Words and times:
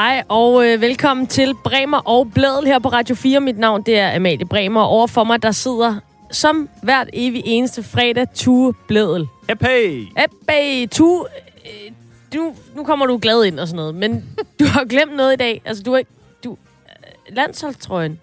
Hej 0.00 0.22
og 0.28 0.66
øh, 0.66 0.80
velkommen 0.80 1.26
til 1.26 1.54
Bremer 1.64 1.98
og 1.98 2.32
Blædel 2.34 2.66
her 2.66 2.78
på 2.78 2.88
Radio 2.88 3.14
4. 3.14 3.40
Mit 3.40 3.58
navn 3.58 3.82
det 3.82 3.98
er 3.98 4.16
Amalie 4.16 4.46
Bremer, 4.46 4.80
og 4.80 4.88
overfor 4.88 5.24
mig 5.24 5.42
der 5.42 5.50
sidder 5.50 5.96
som 6.30 6.68
hvert 6.82 7.10
evig 7.12 7.42
eneste 7.44 7.82
fredag 7.82 8.26
Tue 8.34 8.74
Blædel. 8.88 9.28
Hey! 9.60 10.06
Ebbe, 10.24 10.86
Tue, 10.86 11.24
øh, 11.64 11.92
du, 12.34 12.54
nu 12.76 12.84
kommer 12.84 13.06
du 13.06 13.18
glad 13.22 13.44
ind 13.44 13.60
og 13.60 13.68
sådan 13.68 13.76
noget, 13.76 13.94
men 13.94 14.24
du 14.60 14.64
har 14.64 14.84
glemt 14.84 15.16
noget 15.16 15.32
i 15.32 15.36
dag. 15.36 15.62
Altså, 15.64 15.82
du 15.82 15.92
har 15.92 16.02
du, 16.44 16.50
øh, 16.50 17.36
landsholdstrøjen, 17.36 18.20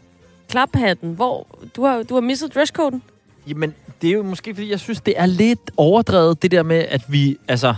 klaphatten, 0.49 1.13
hvor 1.13 1.47
du 1.75 1.83
har, 1.83 2.03
du 2.03 2.13
har 2.13 2.21
misset 2.21 2.55
dresscoden. 2.55 3.01
Jamen, 3.47 3.75
det 4.01 4.07
er 4.07 4.13
jo 4.13 4.23
måske, 4.23 4.53
fordi 4.55 4.71
jeg 4.71 4.79
synes, 4.79 5.01
det 5.01 5.13
er 5.17 5.25
lidt 5.25 5.71
overdrevet, 5.77 6.41
det 6.41 6.51
der 6.51 6.63
med, 6.63 6.85
at 6.89 7.01
vi 7.07 7.37
altså 7.47 7.75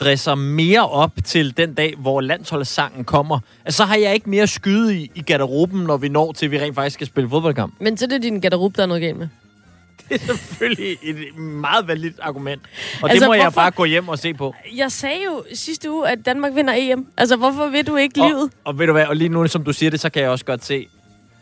dresser 0.00 0.34
mere 0.34 0.88
op 0.88 1.12
til 1.24 1.56
den 1.56 1.74
dag, 1.74 1.94
hvor 1.98 2.20
landsholdssangen 2.20 3.04
kommer. 3.04 3.38
Altså, 3.64 3.76
så 3.76 3.84
har 3.84 3.96
jeg 3.96 4.14
ikke 4.14 4.30
mere 4.30 4.46
skyde 4.46 4.96
i, 5.00 5.10
i 5.14 5.20
garderoben, 5.22 5.80
når 5.80 5.96
vi 5.96 6.08
når 6.08 6.32
til, 6.32 6.46
at 6.46 6.52
vi 6.52 6.58
rent 6.60 6.74
faktisk 6.74 6.94
skal 6.94 7.06
spille 7.06 7.30
fodboldkamp. 7.30 7.74
Men 7.80 7.96
så 7.96 8.04
er 8.04 8.08
det 8.08 8.22
din 8.22 8.40
garderobe, 8.40 8.76
der 8.76 8.82
er 8.82 8.86
noget 8.86 9.02
galt 9.02 9.16
med. 9.18 9.28
Det 10.08 10.22
er 10.22 10.26
selvfølgelig 10.26 10.96
et 11.02 11.36
meget 11.38 11.88
validt 11.88 12.16
argument. 12.22 12.62
Og 13.02 13.10
Altså, 13.10 13.20
det 13.24 13.28
må 13.28 13.34
jeg 13.34 13.42
hvorfor- 13.42 13.60
bare 13.60 13.70
gå 13.70 13.84
hjem 13.84 14.08
og 14.08 14.18
se 14.18 14.34
på. 14.34 14.54
Jeg 14.76 14.92
sagde 14.92 15.18
jo 15.26 15.44
sidste 15.54 15.90
uge, 15.90 16.08
at 16.08 16.18
Danmark 16.26 16.54
vinder 16.54 16.74
EM. 16.76 17.06
Altså, 17.16 17.36
hvorfor 17.36 17.66
vil 17.68 17.86
du 17.86 17.96
ikke 17.96 18.18
livet? 18.18 18.42
Og, 18.42 18.50
og 18.64 18.78
ved 18.78 18.86
du 18.86 18.92
hvad, 18.92 19.06
og 19.06 19.16
lige 19.16 19.28
nu, 19.28 19.46
som 19.46 19.64
du 19.64 19.72
siger 19.72 19.90
det, 19.90 20.00
så 20.00 20.10
kan 20.10 20.22
jeg 20.22 20.30
også 20.30 20.44
godt 20.44 20.64
se, 20.64 20.86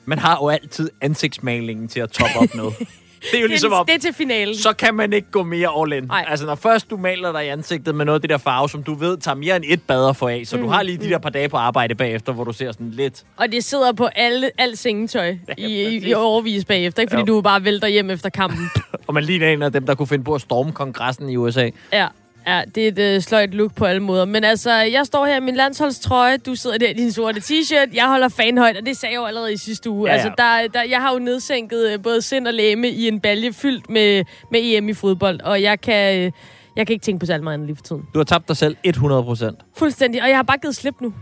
man 0.04 0.18
har 0.18 0.38
jo 0.42 0.48
altid 0.48 0.90
ansigtsmalingen 1.00 1.88
til 1.88 2.00
at 2.00 2.10
toppe 2.10 2.36
op 2.38 2.54
med. 2.54 2.64
Det 3.30 3.38
er 3.38 3.40
jo 3.40 3.46
ligesom 3.46 3.72
op, 3.72 3.86
det 3.86 3.94
er 3.94 3.98
til 3.98 4.12
finalen. 4.14 4.54
så 4.54 4.72
kan 4.72 4.94
man 4.94 5.12
ikke 5.12 5.30
gå 5.30 5.42
mere 5.42 5.68
all 5.82 5.92
in. 5.92 6.02
Nej. 6.04 6.24
Altså, 6.28 6.46
når 6.46 6.54
først 6.54 6.90
du 6.90 6.96
maler 6.96 7.32
dig 7.32 7.44
i 7.44 7.48
ansigtet 7.48 7.94
med 7.94 8.04
noget 8.04 8.16
af 8.16 8.20
det 8.20 8.30
der 8.30 8.38
farve, 8.38 8.68
som 8.68 8.82
du 8.82 8.94
ved 8.94 9.16
tager 9.18 9.34
mere 9.34 9.56
end 9.56 9.64
et 9.68 9.82
bad 9.82 10.08
at 10.08 10.16
få 10.16 10.28
af, 10.28 10.42
så 10.44 10.56
mm, 10.56 10.62
du 10.62 10.68
har 10.68 10.82
lige 10.82 10.98
de 10.98 11.08
der 11.08 11.18
par 11.18 11.30
dage 11.30 11.48
på 11.48 11.56
arbejde 11.56 11.94
bagefter, 11.94 12.32
hvor 12.32 12.44
du 12.44 12.52
ser 12.52 12.72
sådan 12.72 12.90
lidt... 12.90 13.22
Og 13.36 13.52
det 13.52 13.64
sidder 13.64 13.92
på 13.92 14.06
alle, 14.06 14.50
alt 14.58 14.78
sengetøj 14.78 15.28
i, 15.28 15.64
i, 15.64 15.96
i 15.96 16.00
præcis. 16.00 16.14
overvis 16.14 16.64
bagefter, 16.64 17.02
ikke? 17.02 17.10
Fordi 17.10 17.30
Jo. 17.30 17.36
du 17.36 17.40
bare 17.42 17.64
vælter 17.64 17.88
hjem 17.88 18.10
efter 18.10 18.28
kampen. 18.30 18.70
Og 19.06 19.14
man 19.14 19.24
ligner 19.24 19.48
en 19.48 19.62
af 19.62 19.72
dem, 19.72 19.86
der 19.86 19.94
kunne 19.94 20.06
finde 20.06 20.24
på 20.24 20.34
at 20.34 20.40
storme 20.40 20.72
kongressen 20.72 21.28
i 21.28 21.36
USA. 21.36 21.70
ja. 21.92 22.06
Ja, 22.46 22.62
det 22.74 22.98
er 22.98 23.12
et 23.12 23.16
uh, 23.16 23.22
sløjt 23.22 23.54
look 23.54 23.74
på 23.74 23.84
alle 23.84 24.02
måder. 24.02 24.24
Men 24.24 24.44
altså, 24.44 24.72
jeg 24.72 25.06
står 25.06 25.26
her 25.26 25.36
i 25.36 25.40
min 25.40 25.54
landsholdstrøje, 25.56 26.36
du 26.36 26.54
sidder 26.54 26.78
der 26.78 26.88
i 26.88 26.92
din 26.92 27.12
sorte 27.12 27.40
t-shirt, 27.40 27.94
jeg 27.94 28.08
holder 28.08 28.28
fanhøjt, 28.28 28.76
og 28.76 28.86
det 28.86 28.96
sagde 28.96 29.12
jeg 29.14 29.20
jo 29.20 29.26
allerede 29.26 29.52
i 29.52 29.56
sidste 29.56 29.90
uge. 29.90 30.08
Ja, 30.08 30.14
ja. 30.16 30.22
Altså, 30.22 30.32
der, 30.38 30.68
der, 30.80 30.82
jeg 30.88 31.00
har 31.00 31.12
jo 31.12 31.18
nedsænket 31.18 31.92
øh, 31.92 32.02
både 32.02 32.22
sind 32.22 32.46
og 32.46 32.54
læme 32.54 32.88
i 32.88 33.08
en 33.08 33.20
balje 33.20 33.52
fyldt 33.52 33.90
med, 33.90 34.24
med 34.50 34.60
EM 34.62 34.88
i 34.88 34.94
fodbold, 34.94 35.40
og 35.40 35.62
jeg 35.62 35.80
kan, 35.80 36.16
øh, 36.16 36.32
jeg 36.76 36.86
kan 36.86 36.94
ikke 36.94 37.04
tænke 37.04 37.20
på 37.20 37.26
så 37.26 37.32
alt 37.32 37.42
meget 37.42 37.54
andet 37.54 37.66
lige 37.66 37.76
for 37.76 37.82
tiden. 37.82 38.02
Du 38.14 38.18
har 38.18 38.24
tabt 38.24 38.48
dig 38.48 38.56
selv 38.56 38.76
100 38.84 39.22
procent. 39.22 39.58
Fuldstændig, 39.76 40.22
og 40.22 40.28
jeg 40.28 40.36
har 40.36 40.42
bare 40.42 40.58
givet 40.58 40.76
slip 40.76 41.00
nu. 41.00 41.12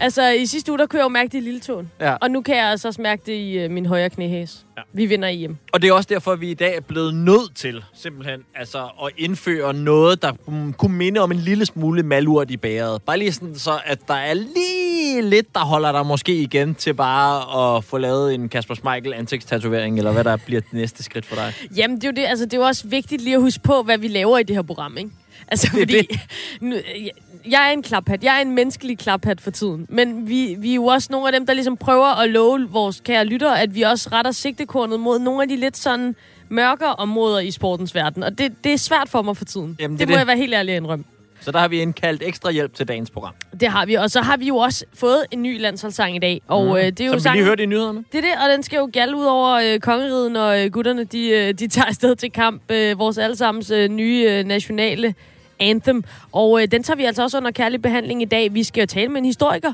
Altså, 0.00 0.28
i 0.28 0.46
sidste 0.46 0.72
uge, 0.72 0.78
der 0.78 0.86
kunne 0.86 0.98
jeg 0.98 1.04
jo 1.04 1.08
mærke 1.08 1.28
det 1.28 1.38
i 1.38 1.40
lille 1.40 1.60
tåen. 1.60 1.90
Ja. 2.00 2.14
Og 2.14 2.30
nu 2.30 2.40
kan 2.40 2.56
jeg 2.56 2.66
altså 2.66 2.88
også 2.88 3.02
mærke 3.02 3.22
det 3.26 3.32
i 3.32 3.64
uh, 3.64 3.70
min 3.70 3.86
højre 3.86 4.10
knæhæs. 4.10 4.66
Ja. 4.76 4.82
Vi 4.92 5.06
vinder 5.06 5.28
EM. 5.28 5.56
Og 5.72 5.82
det 5.82 5.88
er 5.88 5.92
også 5.92 6.08
derfor, 6.10 6.32
at 6.32 6.40
vi 6.40 6.50
i 6.50 6.54
dag 6.54 6.76
er 6.76 6.80
blevet 6.80 7.14
nødt 7.14 7.56
til 7.56 7.84
simpelthen 7.94 8.40
altså, 8.54 8.78
at 8.78 9.10
indføre 9.16 9.74
noget, 9.74 10.22
der 10.22 10.32
mm, 10.46 10.72
kunne 10.72 10.96
minde 10.96 11.20
om 11.20 11.32
en 11.32 11.38
lille 11.38 11.66
smule 11.66 12.02
malurt 12.02 12.50
i 12.50 12.56
bæret. 12.56 13.02
Bare 13.02 13.18
lige 13.18 13.32
sådan, 13.32 13.54
så 13.54 13.70
at 13.84 14.08
der 14.08 14.14
er 14.14 14.34
lige 14.34 15.22
lidt, 15.22 15.54
der 15.54 15.60
holder 15.60 15.92
dig 15.92 16.06
måske 16.06 16.36
igen 16.36 16.74
til 16.74 16.94
bare 16.94 17.76
at 17.76 17.84
få 17.84 17.98
lavet 17.98 18.34
en 18.34 18.48
Kasper 18.48 18.74
Schmeichel 18.74 19.14
ansigtstatovering, 19.14 19.98
eller 19.98 20.12
hvad 20.12 20.24
der 20.24 20.36
bliver 20.36 20.60
det 20.60 20.72
næste 20.72 21.02
skridt 21.02 21.26
for 21.26 21.36
dig. 21.36 21.52
Jamen, 21.76 21.96
det 21.96 22.04
er 22.04 22.08
jo 22.08 22.14
det. 22.16 22.24
Altså, 22.24 22.44
det 22.44 22.52
er 22.52 22.58
jo 22.58 22.64
også 22.64 22.88
vigtigt 22.88 23.22
lige 23.22 23.34
at 23.34 23.40
huske 23.40 23.62
på, 23.62 23.82
hvad 23.82 23.98
vi 23.98 24.08
laver 24.08 24.38
i 24.38 24.42
det 24.42 24.56
her 24.56 24.62
program, 24.62 24.96
ikke? 24.98 25.10
Altså, 25.48 25.68
Det 25.72 25.80
fordi... 25.80 26.18
Nu, 26.60 26.74
jeg- 26.74 27.10
jeg 27.50 27.68
er 27.68 27.72
en 27.72 27.82
klaphat. 27.82 28.24
Jeg 28.24 28.36
er 28.36 28.40
en 28.40 28.52
menneskelig 28.54 28.98
klaphat 28.98 29.40
for 29.40 29.50
tiden. 29.50 29.86
Men 29.88 30.28
vi, 30.28 30.56
vi 30.58 30.70
er 30.70 30.74
jo 30.74 30.84
også 30.86 31.08
nogle 31.10 31.26
af 31.26 31.32
dem, 31.32 31.46
der 31.46 31.52
ligesom 31.54 31.76
prøver 31.76 32.06
at 32.20 32.30
love 32.30 32.68
vores 32.70 33.00
kære 33.04 33.24
lyttere, 33.24 33.60
at 33.60 33.74
vi 33.74 33.82
også 33.82 34.08
retter 34.12 34.30
sigtekornet 34.32 35.00
mod 35.00 35.18
nogle 35.18 35.42
af 35.42 35.48
de 35.48 35.56
lidt 35.56 35.76
sådan 35.76 36.16
mørkere 36.48 36.94
områder 36.94 37.38
i 37.38 37.50
sportens 37.50 37.94
verden. 37.94 38.22
Og 38.22 38.38
det, 38.38 38.64
det 38.64 38.72
er 38.72 38.76
svært 38.78 39.08
for 39.08 39.22
mig 39.22 39.36
for 39.36 39.44
tiden. 39.44 39.76
Jamen, 39.80 39.98
det 39.98 40.00
det, 40.00 40.08
må 40.08 40.12
det. 40.12 40.18
jeg 40.18 40.26
være 40.26 40.36
helt 40.36 40.54
ærlig 40.54 40.72
at 40.74 40.76
indrømme. 40.82 41.04
Så 41.40 41.52
der 41.52 41.58
har 41.58 41.68
vi 41.68 41.80
indkaldt 41.80 42.22
ekstra 42.22 42.50
hjælp 42.50 42.74
til 42.74 42.88
dagens 42.88 43.10
program. 43.10 43.34
Det 43.60 43.68
har 43.68 43.86
vi. 43.86 43.94
Og 43.94 44.10
så 44.10 44.20
har 44.20 44.36
vi 44.36 44.46
jo 44.48 44.56
også 44.56 44.84
fået 44.94 45.24
en 45.30 45.42
ny 45.42 45.60
landsholdssang 45.60 46.16
i 46.16 46.18
dag. 46.18 46.40
Og 46.48 46.78
øh, 46.78 46.84
det 46.86 47.00
er 47.00 47.04
jo 47.04 47.10
Som 47.10 47.16
vi 47.16 47.20
sangen- 47.20 47.36
lige 47.36 47.44
hørte 47.44 47.62
i 47.62 47.66
nyhederne. 47.66 48.04
Det 48.12 48.18
er 48.18 48.22
det, 48.22 48.30
og 48.44 48.50
den 48.52 48.62
skal 48.62 48.76
jo 48.76 48.90
gælde 48.92 49.16
ud 49.16 49.24
over 49.24 49.50
øh, 49.52 49.78
kongeriget, 49.80 50.32
når 50.32 50.48
øh, 50.50 50.66
gutterne 50.72 51.04
de, 51.04 51.28
øh, 51.28 51.54
de 51.54 51.68
tager 51.68 51.84
afsted 51.86 52.16
til 52.16 52.32
kamp. 52.32 52.62
Øh, 52.70 52.98
vores 52.98 53.18
allesammens 53.18 53.70
øh, 53.70 53.88
nye 53.88 54.26
øh, 54.30 54.44
nationale 54.44 55.14
anthem. 55.60 56.04
Og 56.32 56.62
øh, 56.62 56.68
den 56.70 56.82
tager 56.82 56.96
vi 56.96 57.04
altså 57.04 57.22
også 57.22 57.38
under 57.38 57.50
kærlig 57.50 57.82
behandling 57.82 58.22
i 58.22 58.24
dag. 58.24 58.54
Vi 58.54 58.62
skal 58.62 58.80
jo 58.80 58.86
tale 58.86 59.08
med 59.08 59.18
en 59.18 59.24
historiker, 59.24 59.72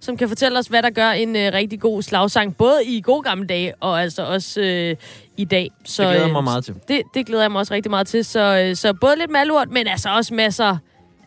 som 0.00 0.16
kan 0.16 0.28
fortælle 0.28 0.58
os, 0.58 0.66
hvad 0.66 0.82
der 0.82 0.90
gør 0.90 1.10
en 1.10 1.36
øh, 1.36 1.52
rigtig 1.52 1.80
god 1.80 2.02
slagsang, 2.02 2.56
både 2.56 2.84
i 2.84 3.00
gode 3.00 3.22
gamle 3.22 3.46
dage 3.46 3.74
og 3.80 4.02
altså 4.02 4.22
også 4.22 4.60
øh, 4.60 4.96
i 5.36 5.44
dag. 5.44 5.70
Så, 5.84 6.02
Det 6.02 6.08
glæder 6.10 6.20
jeg 6.20 6.28
øh, 6.28 6.32
mig 6.32 6.44
meget 6.44 6.64
til. 6.64 6.74
Det, 6.88 7.02
det 7.14 7.26
glæder 7.26 7.42
jeg 7.42 7.52
mig 7.52 7.58
også 7.58 7.74
rigtig 7.74 7.90
meget 7.90 8.06
til. 8.06 8.24
Så, 8.24 8.64
øh, 8.68 8.76
så 8.76 8.94
både 8.94 9.16
lidt 9.18 9.30
malurt, 9.30 9.70
men 9.70 9.86
altså 9.86 10.08
også 10.10 10.34
masser 10.34 10.76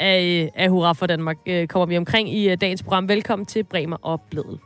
af, 0.02 0.52
af 0.56 0.70
hurra 0.70 0.94
for 0.94 1.08
Danmark 1.08 1.38
øh, 1.46 1.68
kommer 1.68 1.86
vi 1.86 1.98
omkring 1.98 2.34
i 2.34 2.50
øh, 2.50 2.58
dagens 2.62 2.84
program. 2.84 3.08
Velkommen 3.08 3.46
til 3.46 3.64
Bremer 3.64 3.98
og 4.02 4.22
Bledel. 4.30 4.60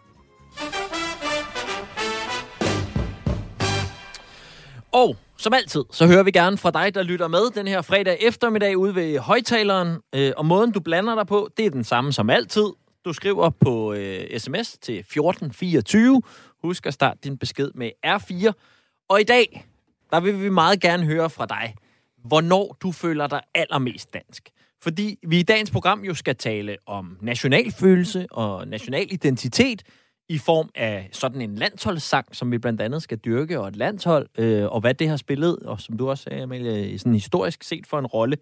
Og 4.91 5.15
som 5.37 5.53
altid, 5.53 5.83
så 5.91 6.07
hører 6.07 6.23
vi 6.23 6.31
gerne 6.31 6.57
fra 6.57 6.71
dig, 6.71 6.95
der 6.95 7.03
lytter 7.03 7.27
med 7.27 7.51
den 7.55 7.67
her 7.67 7.81
fredag 7.81 8.17
eftermiddag 8.21 8.77
ude 8.77 8.95
ved 8.95 9.19
højtaleren. 9.19 9.97
Øh, 10.15 10.31
og 10.37 10.45
måden, 10.45 10.71
du 10.71 10.79
blander 10.79 11.15
dig 11.15 11.27
på, 11.27 11.49
det 11.57 11.65
er 11.65 11.69
den 11.69 11.83
samme 11.83 12.13
som 12.13 12.29
altid. 12.29 12.65
Du 13.05 13.13
skriver 13.13 13.49
på 13.49 13.93
øh, 13.93 14.39
sms 14.39 14.77
til 14.77 14.99
1424. 14.99 16.21
Husk 16.63 16.85
at 16.85 16.93
starte 16.93 17.19
din 17.23 17.37
besked 17.37 17.71
med 17.75 17.91
R4. 18.05 18.51
Og 19.09 19.21
i 19.21 19.23
dag, 19.23 19.65
der 20.11 20.19
vil 20.19 20.43
vi 20.43 20.49
meget 20.49 20.81
gerne 20.81 21.05
høre 21.05 21.29
fra 21.29 21.45
dig, 21.45 21.75
hvornår 22.25 22.77
du 22.81 22.91
føler 22.91 23.27
dig 23.27 23.41
allermest 23.55 24.13
dansk. 24.13 24.49
Fordi 24.85 25.19
vi 25.27 25.39
i 25.39 25.43
dagens 25.43 25.71
program 25.71 26.03
jo 26.03 26.13
skal 26.13 26.35
tale 26.35 26.77
om 26.85 27.17
nationalfølelse 27.21 28.27
og 28.31 28.67
national 28.67 29.07
identitet 29.11 29.83
i 30.29 30.37
form 30.37 30.69
af 30.75 31.09
sådan 31.11 31.41
en 31.41 31.55
landsholdssang, 31.55 32.25
som 32.31 32.51
vi 32.51 32.57
blandt 32.57 32.81
andet 32.81 33.03
skal 33.03 33.17
dyrke, 33.17 33.59
og 33.59 33.67
et 33.67 33.75
landshold, 33.75 34.27
øh, 34.37 34.65
og 34.65 34.79
hvad 34.81 34.93
det 34.93 35.09
har 35.09 35.17
spillet, 35.17 35.59
og 35.59 35.81
som 35.81 35.97
du 35.97 36.09
også 36.09 36.23
sagde, 36.23 36.43
Amalie, 36.43 36.99
sådan 36.99 37.13
historisk 37.13 37.63
set 37.63 37.87
for 37.87 37.99
en 37.99 38.05
rolle. 38.05 38.37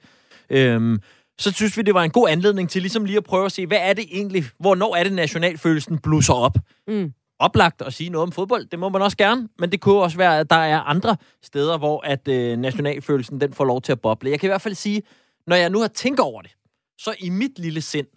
Øhm, 0.50 1.00
så 1.40 1.52
synes 1.52 1.78
vi, 1.78 1.82
det 1.82 1.94
var 1.94 2.04
en 2.04 2.12
god 2.12 2.30
anledning 2.30 2.70
til 2.70 2.82
ligesom 2.82 3.06
lige 3.06 3.18
at 3.18 3.24
prøve 3.24 3.46
at 3.46 3.52
se, 3.52 3.68
hvad 3.68 3.80
er 3.82 3.94
det 3.94 4.06
egentlig, 4.12 4.44
hvornår 4.60 4.96
er 4.96 5.04
det 5.04 5.14
nationalfølelsen 5.14 6.00
blusser 6.00 6.34
op? 6.34 6.58
Mm. 6.88 7.14
oplagt 7.40 7.82
at 7.82 7.94
sige 7.94 8.10
noget 8.10 8.24
om 8.24 8.32
fodbold. 8.32 8.66
Det 8.66 8.80
må 8.80 8.90
man 8.90 9.02
også 9.02 9.18
gerne, 9.18 9.48
men 9.60 9.72
det 9.72 9.82
kunne 9.82 10.00
også 10.00 10.18
være, 10.18 10.40
at 10.40 10.50
der 10.50 10.56
er 10.56 10.80
andre 10.80 11.18
steder, 11.44 11.78
hvor 11.78 12.02
at 12.06 12.28
øh, 12.28 12.58
nationalfølelsen 12.58 13.42
den 13.42 13.54
får 13.54 13.66
lov 13.66 13.82
til 13.82 13.92
at 13.92 14.02
boble. 14.02 14.30
Jeg 14.30 14.40
kan 14.40 14.48
i 14.48 14.52
hvert 14.52 14.62
fald 14.62 14.76
sige, 14.76 15.02
når 15.48 15.56
jeg 15.56 15.70
nu 15.70 15.80
har 15.80 15.88
tænkt 15.88 16.20
over 16.20 16.42
det, 16.42 16.52
så 16.98 17.16
i 17.20 17.30
mit 17.30 17.60
lille 17.60 17.82
sind, 17.82 18.08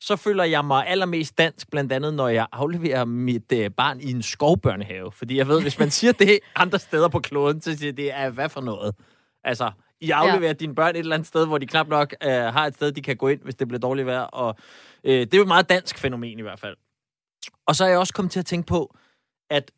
så 0.00 0.16
føler 0.16 0.44
jeg 0.44 0.64
mig 0.64 0.86
allermest 0.86 1.38
dansk, 1.38 1.70
blandt 1.70 1.92
andet 1.92 2.14
når 2.14 2.28
jeg 2.28 2.46
afleverer 2.52 3.04
mit 3.04 3.52
øh, 3.52 3.70
barn 3.70 4.00
i 4.00 4.10
en 4.10 4.22
skovbørnehave. 4.22 5.12
Fordi 5.12 5.36
jeg 5.36 5.48
ved, 5.48 5.62
hvis 5.62 5.78
man 5.78 5.90
siger 5.90 6.12
det 6.12 6.38
andre 6.54 6.78
steder 6.78 7.08
på 7.08 7.20
kloden, 7.20 7.60
så 7.60 7.76
siger 7.76 7.92
det, 7.92 8.12
er 8.12 8.30
hvad 8.30 8.48
for 8.48 8.60
noget? 8.60 8.94
Altså, 9.44 9.70
I 10.00 10.10
afleverer 10.10 10.48
ja. 10.48 10.52
dine 10.52 10.74
børn 10.74 10.90
et 10.90 10.98
eller 10.98 11.14
andet 11.14 11.28
sted, 11.28 11.46
hvor 11.46 11.58
de 11.58 11.66
knap 11.66 11.88
nok 11.88 12.14
øh, 12.22 12.30
har 12.30 12.66
et 12.66 12.74
sted, 12.74 12.92
de 12.92 13.02
kan 13.02 13.16
gå 13.16 13.28
ind, 13.28 13.40
hvis 13.42 13.54
det 13.54 13.68
bliver 13.68 13.80
dårligt 13.80 14.06
vejr. 14.06 14.20
Og, 14.20 14.56
øh, 15.04 15.20
det 15.20 15.34
er 15.34 15.38
jo 15.38 15.42
et 15.42 15.48
meget 15.48 15.68
dansk 15.68 15.98
fænomen 15.98 16.38
i 16.38 16.42
hvert 16.42 16.60
fald. 16.60 16.76
Og 17.66 17.76
så 17.76 17.84
er 17.84 17.88
jeg 17.88 17.98
også 17.98 18.14
kommet 18.14 18.32
til 18.32 18.40
at 18.40 18.46
tænke 18.46 18.66
på, 18.66 18.96
at 19.50 19.70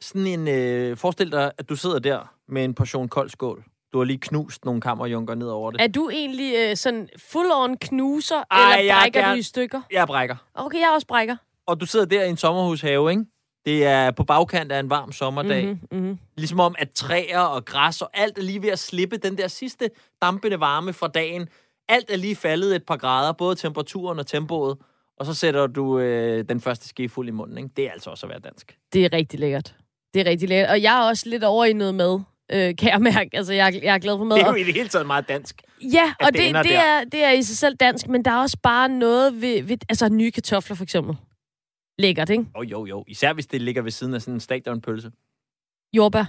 sådan 0.00 0.26
en... 0.26 0.48
Øh, 0.48 0.96
forestil 0.96 1.32
dig, 1.32 1.52
at 1.58 1.68
du 1.68 1.76
sidder 1.76 1.98
der 1.98 2.34
med 2.48 2.64
en 2.64 2.74
portion 2.74 3.08
kold 3.08 3.30
skål. 3.30 3.64
Du 3.92 3.98
har 3.98 4.04
lige 4.04 4.18
knust 4.18 4.64
nogle 4.64 4.80
kammerjunker 4.80 5.34
ned 5.34 5.48
over 5.48 5.70
det. 5.70 5.80
Er 5.80 5.86
du 5.86 6.10
egentlig 6.10 6.54
øh, 6.58 6.76
sådan 6.76 7.08
full-on 7.18 7.76
knuser, 7.80 8.42
Ej, 8.50 8.78
eller 8.78 8.84
jeg 8.84 8.96
er 8.96 9.00
brækker 9.00 9.32
du 9.32 9.38
i 9.38 9.42
stykker? 9.42 9.80
Jeg 9.92 10.06
brækker. 10.06 10.36
Okay, 10.54 10.78
jeg 10.78 10.90
også 10.94 11.06
brækker. 11.06 11.36
Og 11.66 11.80
du 11.80 11.86
sidder 11.86 12.06
der 12.06 12.24
i 12.24 12.30
en 12.30 12.36
sommerhushave, 12.36 13.10
ikke? 13.10 13.24
Det 13.66 13.86
er 13.86 14.10
på 14.10 14.24
bagkant 14.24 14.72
af 14.72 14.80
en 14.80 14.90
varm 14.90 15.12
sommerdag. 15.12 15.66
Mm-hmm. 15.66 15.98
Mm-hmm. 15.98 16.18
Ligesom 16.36 16.60
om, 16.60 16.74
at 16.78 16.90
træer 16.90 17.40
og 17.40 17.64
græs 17.64 18.02
og 18.02 18.10
alt 18.14 18.38
er 18.38 18.42
lige 18.42 18.62
ved 18.62 18.68
at 18.68 18.78
slippe 18.78 19.16
den 19.16 19.38
der 19.38 19.48
sidste 19.48 19.90
dampende 20.22 20.60
varme 20.60 20.92
fra 20.92 21.08
dagen. 21.08 21.48
Alt 21.88 22.10
er 22.10 22.16
lige 22.16 22.36
faldet 22.36 22.76
et 22.76 22.86
par 22.86 22.96
grader, 22.96 23.32
både 23.32 23.54
temperaturen 23.54 24.18
og 24.18 24.26
tempoet. 24.26 24.78
Og 25.18 25.26
så 25.26 25.34
sætter 25.34 25.66
du 25.66 25.98
øh, 25.98 26.44
den 26.48 26.60
første 26.60 26.88
skefuld 26.88 27.28
i 27.28 27.30
munden, 27.30 27.58
ikke? 27.58 27.70
Det 27.76 27.86
er 27.86 27.92
altså 27.92 28.10
også 28.10 28.26
at 28.26 28.30
være 28.30 28.40
dansk. 28.40 28.76
Det 28.92 29.04
er 29.04 29.12
rigtig 29.12 29.40
lækkert. 29.40 29.74
Det 30.14 30.20
er 30.20 30.30
rigtig 30.30 30.48
lækkert. 30.48 30.70
Og 30.70 30.82
jeg 30.82 30.98
er 31.04 31.08
også 31.08 31.28
lidt 31.28 31.44
over 31.44 31.64
i 31.64 31.72
noget 31.72 31.94
mad, 31.94 32.20
øh, 32.52 32.76
kan 32.76 32.88
jeg 32.88 33.00
mærke. 33.00 33.30
Altså, 33.32 33.52
jeg, 33.52 33.80
jeg 33.82 33.94
er 33.94 33.98
glad 33.98 34.18
for 34.18 34.24
mad. 34.24 34.36
Det 34.36 34.44
er 34.44 34.48
jo 34.50 34.54
i 34.54 34.62
det 34.64 34.74
hele 34.74 34.88
taget 34.88 35.06
meget 35.06 35.28
dansk. 35.28 35.62
Ja, 35.82 36.14
og 36.20 36.32
det 36.32 36.54
det, 36.54 36.74
er, 36.74 37.04
det 37.04 37.24
er 37.24 37.30
i 37.30 37.42
sig 37.42 37.56
selv 37.56 37.76
dansk, 37.76 38.08
men 38.08 38.24
der 38.24 38.30
er 38.30 38.38
også 38.38 38.56
bare 38.62 38.88
noget 38.88 39.40
ved, 39.40 39.62
ved 39.62 39.76
altså 39.88 40.08
nye 40.08 40.30
kartofler 40.30 40.76
for 40.76 40.84
eksempel. 40.84 41.16
Lækkert, 41.98 42.30
ikke? 42.30 42.44
Jo, 42.56 42.62
jo, 42.62 42.86
jo. 42.86 43.04
Især 43.08 43.32
hvis 43.32 43.46
det 43.46 43.60
ligger 43.62 43.82
ved 43.82 43.90
siden 43.90 44.14
af 44.14 44.22
sådan 44.22 44.34
en 44.34 44.40
stadionpølse. 44.40 45.10
Jordbær. 45.96 46.24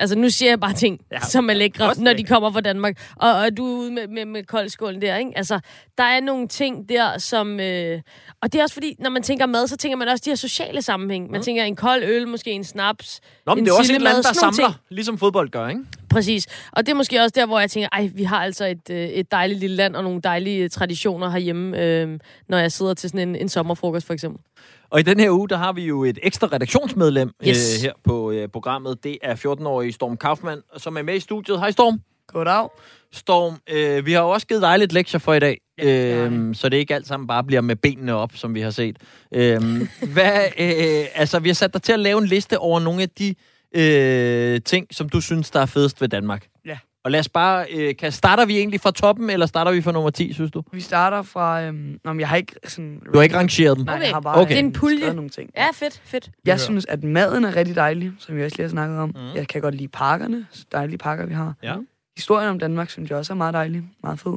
Altså, 0.00 0.18
nu 0.18 0.30
siger 0.30 0.50
jeg 0.50 0.60
bare 0.60 0.72
ting, 0.72 1.00
Ja, 1.12 1.20
som 1.20 1.50
er 1.50 1.54
lækre, 1.54 1.94
når 1.98 2.12
de 2.12 2.24
kommer 2.24 2.50
fra 2.52 2.60
Danmark. 2.60 3.00
Og, 3.16 3.32
og 3.34 3.56
du 3.56 3.66
er 3.66 3.78
ude 3.78 3.90
med, 3.92 4.08
med, 4.08 4.24
med 4.24 4.44
koldskålen 4.44 5.02
der, 5.02 5.16
ikke? 5.16 5.30
Altså, 5.36 5.60
der 5.98 6.04
er 6.04 6.20
nogle 6.20 6.48
ting 6.48 6.88
der, 6.88 7.18
som... 7.18 7.60
Øh, 7.60 8.00
og 8.42 8.52
det 8.52 8.58
er 8.58 8.62
også 8.62 8.74
fordi, 8.74 8.96
når 8.98 9.10
man 9.10 9.22
tænker 9.22 9.46
mad, 9.46 9.66
så 9.66 9.76
tænker 9.76 9.96
man 9.96 10.08
også 10.08 10.22
de 10.24 10.30
her 10.30 10.36
sociale 10.36 10.82
sammenhæng. 10.82 11.30
Man 11.30 11.42
tænker 11.42 11.64
en 11.64 11.76
kold 11.76 12.02
øl, 12.04 12.28
måske 12.28 12.50
en 12.50 12.64
snaps, 12.64 13.20
Nå, 13.46 13.54
men 13.54 13.58
en 13.62 13.66
det 13.66 13.72
er 13.72 13.78
også 13.78 13.92
et 13.92 13.96
eller 13.96 14.10
andet, 14.10 14.24
der 14.24 14.32
samler, 14.32 14.52
ting. 14.68 14.74
ligesom 14.90 15.18
fodbold 15.18 15.48
gør, 15.50 15.68
ikke? 15.68 15.80
Præcis. 16.10 16.46
Og 16.72 16.86
det 16.86 16.92
er 16.92 16.96
måske 16.96 17.20
også 17.20 17.32
der, 17.34 17.46
hvor 17.46 17.60
jeg 17.60 17.70
tænker, 17.70 17.88
ej, 17.92 18.10
vi 18.14 18.22
har 18.22 18.38
altså 18.42 18.66
et, 18.66 18.90
øh, 18.90 19.08
et 19.08 19.30
dejligt 19.32 19.60
lille 19.60 19.76
land 19.76 19.96
og 19.96 20.02
nogle 20.02 20.20
dejlige 20.20 20.64
øh, 20.64 20.70
traditioner 20.70 21.30
herhjemme, 21.30 21.82
øh, 21.84 22.18
når 22.48 22.58
jeg 22.58 22.72
sidder 22.72 22.94
til 22.94 23.10
sådan 23.10 23.28
en, 23.28 23.36
en 23.36 23.48
sommerfrokost, 23.48 24.06
for 24.06 24.14
eksempel. 24.14 24.40
Og 24.90 25.00
i 25.00 25.02
den 25.02 25.20
her 25.20 25.30
uge, 25.30 25.48
der 25.48 25.56
har 25.56 25.72
vi 25.72 25.84
jo 25.86 26.04
et 26.04 26.18
ekstra 26.22 26.46
redaktionsmedlem 26.52 27.30
Yes. 27.48 27.76
øh, 27.78 27.82
her 27.82 27.92
på 28.04 28.30
øh, 28.30 28.48
programmet. 28.48 29.04
Det 29.04 29.18
er 29.22 29.34
14-årige 29.36 29.92
Storm 29.92 30.16
Kaufmann, 30.16 30.62
som 30.76 30.96
er 30.96 31.02
med 31.02 31.14
i 31.14 31.20
studiet. 31.20 31.58
Hej 31.58 31.70
Storm. 31.70 32.00
Goddag. 32.26 32.68
Storm, 33.12 33.54
øh, 33.70 34.06
vi 34.06 34.12
har 34.12 34.20
jo 34.22 34.28
også 34.30 34.46
givet 34.46 34.62
dig 34.62 34.78
lidt 34.78 34.92
lektier 34.92 35.18
for 35.20 35.34
i 35.34 35.38
dag, 35.40 35.60
Ja, 35.78 36.24
øhm, 36.24 36.54
så 36.54 36.68
det 36.68 36.76
ikke 36.76 36.94
alt 36.94 37.06
sammen 37.06 37.26
bare 37.26 37.44
bliver 37.44 37.60
med 37.60 37.76
benene 37.76 38.14
op, 38.14 38.30
som 38.34 38.54
vi 38.54 38.60
har 38.60 38.70
set. 38.70 38.96
Øhm, 39.34 39.88
hvad, 40.14 40.42
øh, 40.58 41.06
altså, 41.14 41.38
vi 41.38 41.48
har 41.48 41.54
sat 41.54 41.72
dig 41.74 41.82
til 41.82 41.92
at 41.92 42.00
lave 42.00 42.18
en 42.18 42.26
liste 42.26 42.58
over 42.58 42.80
nogle 42.80 43.02
af 43.02 43.08
de 43.08 43.34
øh, 43.74 44.60
ting, 44.64 44.86
som 44.90 45.08
du 45.08 45.20
synes, 45.20 45.50
der 45.50 45.60
er 45.60 45.66
fedest 45.66 46.00
ved 46.00 46.08
Danmark. 46.08 46.46
Ja. 46.66 46.78
Og 47.08 47.12
lad 47.12 47.20
os 47.20 47.28
bare... 47.28 47.66
Øh, 47.74 47.96
kan, 47.96 48.12
starter 48.12 48.46
vi 48.46 48.58
egentlig 48.58 48.80
fra 48.80 48.90
toppen, 48.90 49.30
eller 49.30 49.46
starter 49.46 49.72
vi 49.72 49.82
fra 49.82 49.92
nummer 49.92 50.10
10, 50.10 50.32
synes 50.32 50.50
du? 50.50 50.62
Vi 50.72 50.80
starter 50.80 51.22
fra... 51.22 51.62
Øhm, 51.62 52.00
nå, 52.04 52.12
men 52.12 52.20
jeg 52.20 52.28
har 52.28 52.36
ikke 52.36 52.54
sådan... 52.64 53.00
Du 53.12 53.18
har 53.18 53.22
ikke 53.22 53.36
rangeret 53.36 53.76
dem? 53.76 53.84
Nej, 53.86 53.94
Okay. 53.94 54.04
jeg 54.06 54.14
har 54.14 54.20
bare 54.20 54.36
Okay. 54.40 54.48
Det 54.48 54.54
er 54.60 54.64
en 54.64 54.72
pulje. 54.72 55.14
nogle 55.14 55.30
ting. 55.30 55.50
Ja, 55.56 55.66
fedt, 55.74 56.00
fedt. 56.04 56.30
Jeg 56.44 56.60
synes, 56.60 56.86
at 56.86 57.04
maden 57.04 57.44
er 57.44 57.56
rigtig 57.56 57.76
dejlig, 57.76 58.12
som 58.18 58.36
vi 58.36 58.44
også 58.44 58.56
lige 58.56 58.64
har 58.64 58.70
snakket 58.70 58.98
om. 58.98 59.08
Mm. 59.08 59.34
Jeg 59.34 59.48
kan 59.48 59.60
godt 59.62 59.74
lide 59.74 59.88
parkerne. 59.88 60.46
Dejlige 60.72 60.98
parker, 60.98 61.26
vi 61.26 61.34
har. 61.34 61.54
Ja. 61.62 61.74
Historien 62.16 62.48
om 62.48 62.58
Danmark 62.58 62.90
synes 62.90 63.10
jeg 63.10 63.18
også 63.18 63.32
er 63.32 63.36
meget 63.36 63.54
dejlig. 63.54 63.82
Meget 64.02 64.18
fed. 64.20 64.36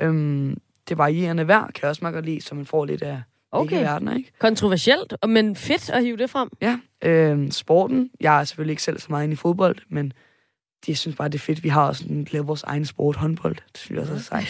Øhm, 0.00 0.56
det 0.88 0.98
varierende 0.98 1.48
vejr 1.48 1.66
kan 1.66 1.82
jeg 1.82 1.88
også 1.90 1.98
meget 2.02 2.14
godt 2.14 2.24
lide, 2.24 2.40
så 2.40 2.54
man 2.54 2.66
får 2.66 2.84
lidt 2.84 3.02
af 3.02 3.22
okay. 3.52 3.64
Okay. 3.66 3.76
ikke 3.76 3.84
verden, 3.90 4.16
ikke? 4.16 4.32
Kontroversielt, 4.38 5.14
og- 5.22 5.28
men 5.30 5.56
fedt 5.56 5.90
at 5.90 6.02
hive 6.04 6.16
det 6.16 6.30
frem. 6.30 6.48
Ja. 6.62 6.78
Øhm, 7.04 7.50
sporten. 7.50 8.10
Jeg 8.20 8.40
er 8.40 8.44
selvfølgelig 8.44 8.72
ikke 8.72 8.82
selv 8.82 8.98
så 8.98 9.06
meget 9.10 9.24
inde 9.24 9.32
i 9.32 9.36
fodbold, 9.36 9.76
men 9.90 10.12
jeg 10.88 10.96
synes 10.98 11.16
bare, 11.16 11.28
det 11.28 11.34
er 11.34 11.38
fedt. 11.38 11.62
Vi 11.62 11.68
har 11.68 11.86
også 11.88 12.04
en, 12.10 12.26
lavet 12.30 12.48
vores 12.48 12.62
egen 12.62 12.86
sport, 12.86 13.16
håndbold. 13.16 13.56
Det 13.72 13.78
synes 13.80 13.90
jeg 13.90 14.00
også 14.00 14.14
er 14.14 14.40
sejt. 14.42 14.48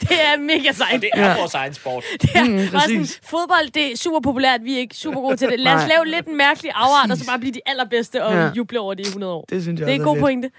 Det 0.00 0.10
er 0.24 0.38
mega 0.40 0.72
sejt. 0.72 1.00
Det 1.00 1.10
er 1.14 1.28
Ja. 1.30 1.38
vores 1.38 1.54
egen 1.54 1.74
sport. 1.74 2.04
Det 2.22 2.30
er 2.34 2.44
Mm, 2.44 2.58
sådan, 2.80 3.06
fodbold, 3.22 3.70
det 3.72 3.92
er 3.92 3.96
super 3.96 4.20
populært. 4.20 4.60
Vi 4.64 4.74
er 4.74 4.78
ikke 4.78 4.96
super 4.96 5.20
gode 5.20 5.36
til 5.36 5.48
det. 5.48 5.60
Lad 5.60 5.72
os 5.74 5.88
lave 5.88 6.06
lidt 6.06 6.26
en 6.26 6.36
mærkelig 6.36 6.70
afart, 6.74 7.10
og 7.10 7.16
så 7.16 7.26
bare 7.26 7.38
blive 7.38 7.52
de 7.52 7.60
allerbedste 7.66 8.24
og 8.24 8.32
Ja. 8.34 8.50
juble 8.56 8.80
over 8.80 8.94
det 8.94 9.06
i 9.06 9.08
100 9.08 9.32
år. 9.32 9.44
Det 9.48 9.62
synes 9.62 9.80
jeg 9.80 9.86
Det 9.86 9.94
er 9.94 9.98
en 9.98 10.04
god 10.04 10.16
fedt. 10.16 10.22
pointe. 10.22 10.50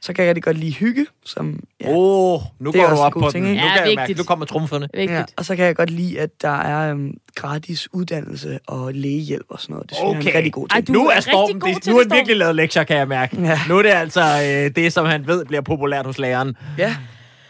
Så 0.00 0.12
kan 0.12 0.24
jeg 0.24 0.28
rigtig 0.30 0.42
godt 0.42 0.58
lide 0.58 0.74
hygge, 0.74 1.06
som... 1.24 1.60
Ja. 1.80 1.88
Åh, 1.88 1.94
oh, 2.34 2.40
nu 2.60 2.70
Det 2.70 2.80
er 2.80 2.88
går 2.88 2.94
du 2.96 3.00
op 3.02 3.12
god 3.12 3.22
på 3.22 3.30
ting, 3.30 3.44
den. 3.44 3.52
ikke? 3.52 3.62
Nu 3.62 3.68
Ja, 3.68 3.76
kan 3.78 3.86
jeg 3.88 3.94
mærke, 3.96 4.14
nu 4.14 4.22
kommer 4.24 4.46
trumferne. 4.46 4.88
Ja, 4.94 5.00
Vigtigt. 5.00 5.34
og 5.36 5.44
så 5.44 5.56
kan 5.56 5.64
jeg 5.64 5.76
godt 5.76 5.90
lide, 5.90 6.20
at 6.20 6.30
der 6.42 6.58
er 6.60 6.90
øhm, 6.90 7.14
gratis 7.34 7.88
uddannelse 7.94 8.58
og 8.66 8.94
lægehjælp 8.94 9.46
og 9.48 9.60
sådan 9.60 9.72
noget. 9.74 9.90
Det 9.90 9.96
synes 9.96 10.06
jeg 10.08 10.14
er 10.14 10.18
Okay. 10.20 10.30
en 10.30 10.36
rigtig 10.36 10.52
god 10.52 10.68
ting. 10.68 10.78
Ej, 10.78 10.84
du 10.86 10.92
nu 10.92 11.08
er 11.08 11.16
er 11.16 11.20
Stormen, 11.20 11.60
det, 11.60 11.86
nu 11.86 11.98
er 11.98 12.02
han 12.02 12.10
virkelig 12.16 12.36
lavet 12.36 12.54
lektier, 12.56 12.84
kan 12.84 12.96
jeg 12.96 13.08
mærke. 13.08 13.40
Ja. 13.42 13.58
Nu 13.68 13.78
er 13.78 13.82
det 13.82 13.88
altså 13.90 14.20
øh, 14.20 14.70
det, 14.76 14.92
som 14.92 15.06
han 15.06 15.26
ved 15.26 15.44
bliver 15.44 15.60
populært 15.62 16.06
hos 16.06 16.18
læreren. 16.18 16.56
Ja, 16.78 16.96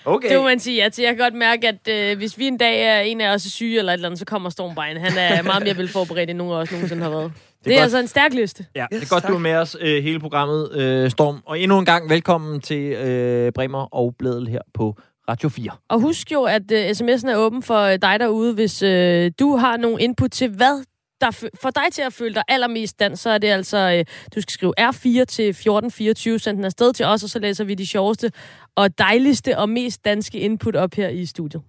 Okay. 0.05 0.29
Det 0.29 0.37
må 0.39 0.45
man 0.45 0.61
sige 0.61 0.83
ja 0.83 0.89
til. 0.89 1.05
Jeg 1.05 1.17
kan 1.17 1.25
godt 1.25 1.35
mærke, 1.35 1.69
at 1.69 1.89
øh, 1.91 2.17
hvis 2.19 2.39
vi 2.39 2.47
en 2.47 2.57
dag 2.59 2.83
er 2.83 3.01
en 3.01 3.21
af 3.21 3.35
os 3.35 3.47
er 3.47 3.51
syge 3.51 3.79
eller 3.79 3.93
et 3.93 3.95
eller 3.95 4.09
andet, 4.09 4.19
så 4.19 4.25
kommer 4.25 4.51
Storm 4.51 4.75
Bein. 4.75 4.97
Han 4.97 5.19
er 5.19 5.43
meget 5.43 5.63
mere 5.65 5.77
velforberedt, 5.77 6.31
end 6.31 6.39
nogen 6.39 6.53
af 6.53 6.57
os 6.57 6.73
nogensinde 6.73 7.03
har 7.03 7.11
været. 7.11 7.33
Det 7.65 7.73
er, 7.73 7.77
godt. 7.77 7.83
altså 7.83 7.99
en 7.99 8.07
stærk 8.07 8.33
liste. 8.35 8.67
Ja, 8.75 8.87
Yes, 8.93 9.01
det 9.01 9.11
er 9.11 9.15
godt, 9.15 9.23
tak. 9.23 9.31
du 9.31 9.35
er 9.37 9.41
med 9.41 9.55
os 9.55 9.77
øh, 9.81 10.03
hele 10.03 10.21
programmet, 10.21 10.73
øh, 10.73 11.11
Storm. 11.11 11.43
Og 11.47 11.61
endnu 11.61 11.79
en 11.79 11.85
gang 11.85 12.11
velkommen 12.11 12.61
til 12.61 12.93
øh, 12.93 13.53
Bremer 13.53 13.95
og 13.95 14.15
Bledel 14.19 14.49
her 14.49 14.61
på 14.75 14.95
Radio 15.29 15.49
4. 15.49 15.71
Og 15.89 16.01
husk 16.01 16.33
jo, 16.33 16.43
at 16.45 16.73
øh, 16.73 16.91
sms'en 16.91 17.29
er 17.31 17.37
åben 17.37 17.63
for 17.63 17.81
øh, 17.81 17.99
dig 18.03 18.21
derude, 18.21 18.55
hvis 18.55 18.83
øh, 18.83 19.31
du 19.39 19.57
har 19.57 19.77
nogle 19.77 20.03
input 20.03 20.31
til, 20.31 20.49
hvad 20.51 20.85
der 21.21 21.31
får 21.63 21.71
dig 21.71 21.93
til 21.93 22.03
at 22.03 22.13
føle 22.13 22.35
dig 22.35 22.43
allermest 22.49 22.99
dansk, 22.99 23.23
så 23.23 23.31
er 23.31 23.39
det 23.39 23.49
altså, 23.49 23.79
øh, 23.79 24.05
du 24.35 24.41
skal 24.41 24.53
skrive 24.53 24.75
R4 24.81 25.25
til 25.25 25.49
1424, 25.49 26.39
send 26.39 26.57
den 26.57 26.65
afsted 26.65 26.93
til 26.93 27.07
os, 27.07 27.23
og 27.23 27.29
så 27.31 27.39
læser 27.39 27.65
vi 27.65 27.75
de 27.75 27.87
sjoveste 27.87 28.33
og 28.77 28.99
dejligste 28.99 29.59
og 29.59 29.69
mest 29.69 30.05
danske 30.05 30.39
input 30.39 30.77
op 30.77 30.95
her 30.95 31.09
i 31.09 31.27
studiet. 31.27 31.63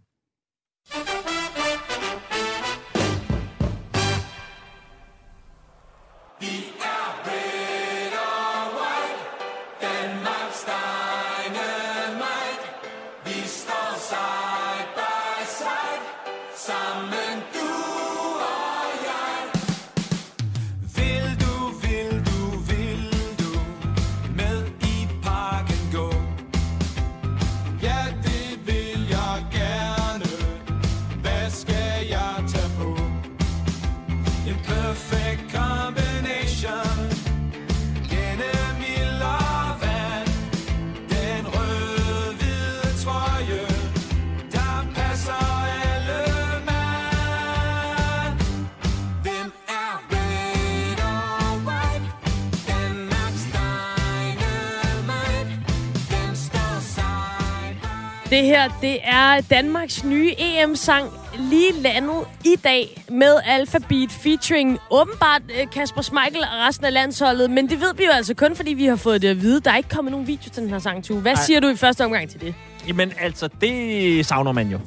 Det 58.29 58.45
her, 58.45 58.69
det 58.81 58.97
er 59.03 59.41
Danmarks 59.41 60.03
nye 60.03 60.33
EM-sang 60.37 61.09
lige 61.39 61.81
landet 61.81 62.27
i 62.45 62.55
dag 62.63 63.03
med 63.11 63.35
Alphabet 63.45 64.11
featuring 64.11 64.79
åbenbart 64.91 65.41
øh, 65.61 65.71
Kasper 65.71 66.01
Schmeichel 66.01 66.41
og 66.41 66.67
resten 66.67 66.85
af 66.85 66.93
landsholdet. 66.93 67.51
Men 67.51 67.69
det 67.69 67.79
ved 67.81 67.95
vi 67.95 68.05
jo 68.05 68.11
altså 68.11 68.33
kun, 68.33 68.55
fordi 68.55 68.73
vi 68.73 68.85
har 68.85 68.95
fået 68.95 69.21
det 69.21 69.27
at 69.27 69.41
vide. 69.41 69.59
Der 69.59 69.71
er 69.71 69.77
ikke 69.77 69.89
kommet 69.89 70.11
nogen 70.11 70.27
video 70.27 70.49
til 70.53 70.61
den 70.61 70.69
her 70.69 70.79
sang, 70.79 71.03
Tue. 71.03 71.19
Hvad 71.21 71.33
Nej. 71.33 71.43
siger 71.43 71.59
du 71.59 71.67
i 71.67 71.75
første 71.75 72.05
omgang 72.05 72.29
til 72.29 72.41
det? 72.41 72.53
Jamen 72.87 73.13
altså, 73.21 73.49
det 73.61 74.25
savner 74.25 74.51
man 74.51 74.69
jo. 74.69 74.79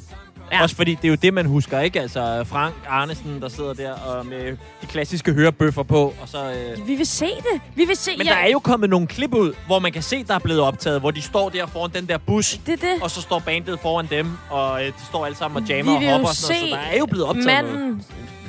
Ja. 0.53 0.57
Ja. 0.57 0.63
Også 0.63 0.77
fordi 0.77 0.95
det 0.95 1.05
er 1.05 1.09
jo 1.09 1.15
det, 1.15 1.35
man 1.35 1.47
husker, 1.47 1.81
ikke? 1.81 2.01
Altså 2.01 2.45
Frank 2.47 2.75
Arnesen, 2.89 3.41
der 3.43 3.49
sidder 3.49 3.73
der 3.75 3.93
og 3.93 4.27
med 4.27 4.57
de 4.83 4.87
klassiske 4.87 5.33
hørebøffer 5.33 5.83
på, 5.83 6.15
og 6.21 6.29
så... 6.29 6.39
Øh... 6.79 6.89
Vi 6.89 6.95
vil 6.95 7.07
se 7.07 7.27
det. 7.27 7.61
Vi 7.75 7.85
vil 7.85 7.97
se. 7.97 8.11
Men 8.19 8.27
ja, 8.27 8.33
der 8.33 8.39
er 8.39 8.49
jo 8.49 8.59
kommet 8.59 8.91
nogle 8.91 9.07
klip 9.07 9.35
ud, 9.35 9.53
hvor 9.67 9.79
man 9.79 9.93
kan 9.93 10.03
se, 10.03 10.25
der 10.25 10.35
er 10.35 10.39
blevet 10.39 10.61
optaget, 10.61 11.01
hvor 11.01 11.11
de 11.11 11.23
står 11.23 11.49
der 11.49 11.67
foran 11.67 11.91
den 11.95 12.07
der 12.09 12.19
bus, 12.19 12.61
Det 12.67 12.81
det. 12.81 13.03
og 13.03 13.11
så 13.11 13.21
står 13.21 13.39
bandet 13.39 13.79
foran 13.81 14.07
dem, 14.11 14.27
og 14.51 14.81
øh, 14.81 14.87
de 14.87 14.93
står 15.09 15.27
alle 15.27 15.37
sammen 15.39 15.63
og 15.63 15.69
jammer 15.69 15.99
vi 15.99 16.07
og 16.07 16.13
hopper 16.13 16.29
og 16.29 16.35
sådan 16.35 16.57
noget, 16.61 16.71
så 16.71 16.77
der 16.77 16.83
er 16.95 16.99
jo 16.99 17.07
blevet 17.07 17.27
optaget 17.27 17.47
noget. 17.65 17.81
manden 17.81 18.05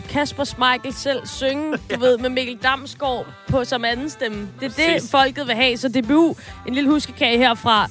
Kasper 0.10 0.43
Schmeichel 0.43 0.93
selv 0.93 1.27
synge, 1.27 1.77
du 1.95 2.00
ved, 2.00 2.17
med 2.17 2.29
Mikkel 2.29 2.57
Damsgaard 2.63 3.25
på 3.50 3.63
som 3.63 3.86
anden 3.86 4.10
stemme. 4.10 4.38
Det 4.60 4.65
er 4.65 4.69
det, 4.69 4.93
Præcis. 4.95 5.12
folket 5.12 5.48
vil 5.48 5.55
have. 5.55 5.77
Så 5.77 5.88
DBU, 5.89 6.36
en 6.67 6.74
lille 6.74 6.89
huskekage 6.89 7.38
herfra, 7.38 7.89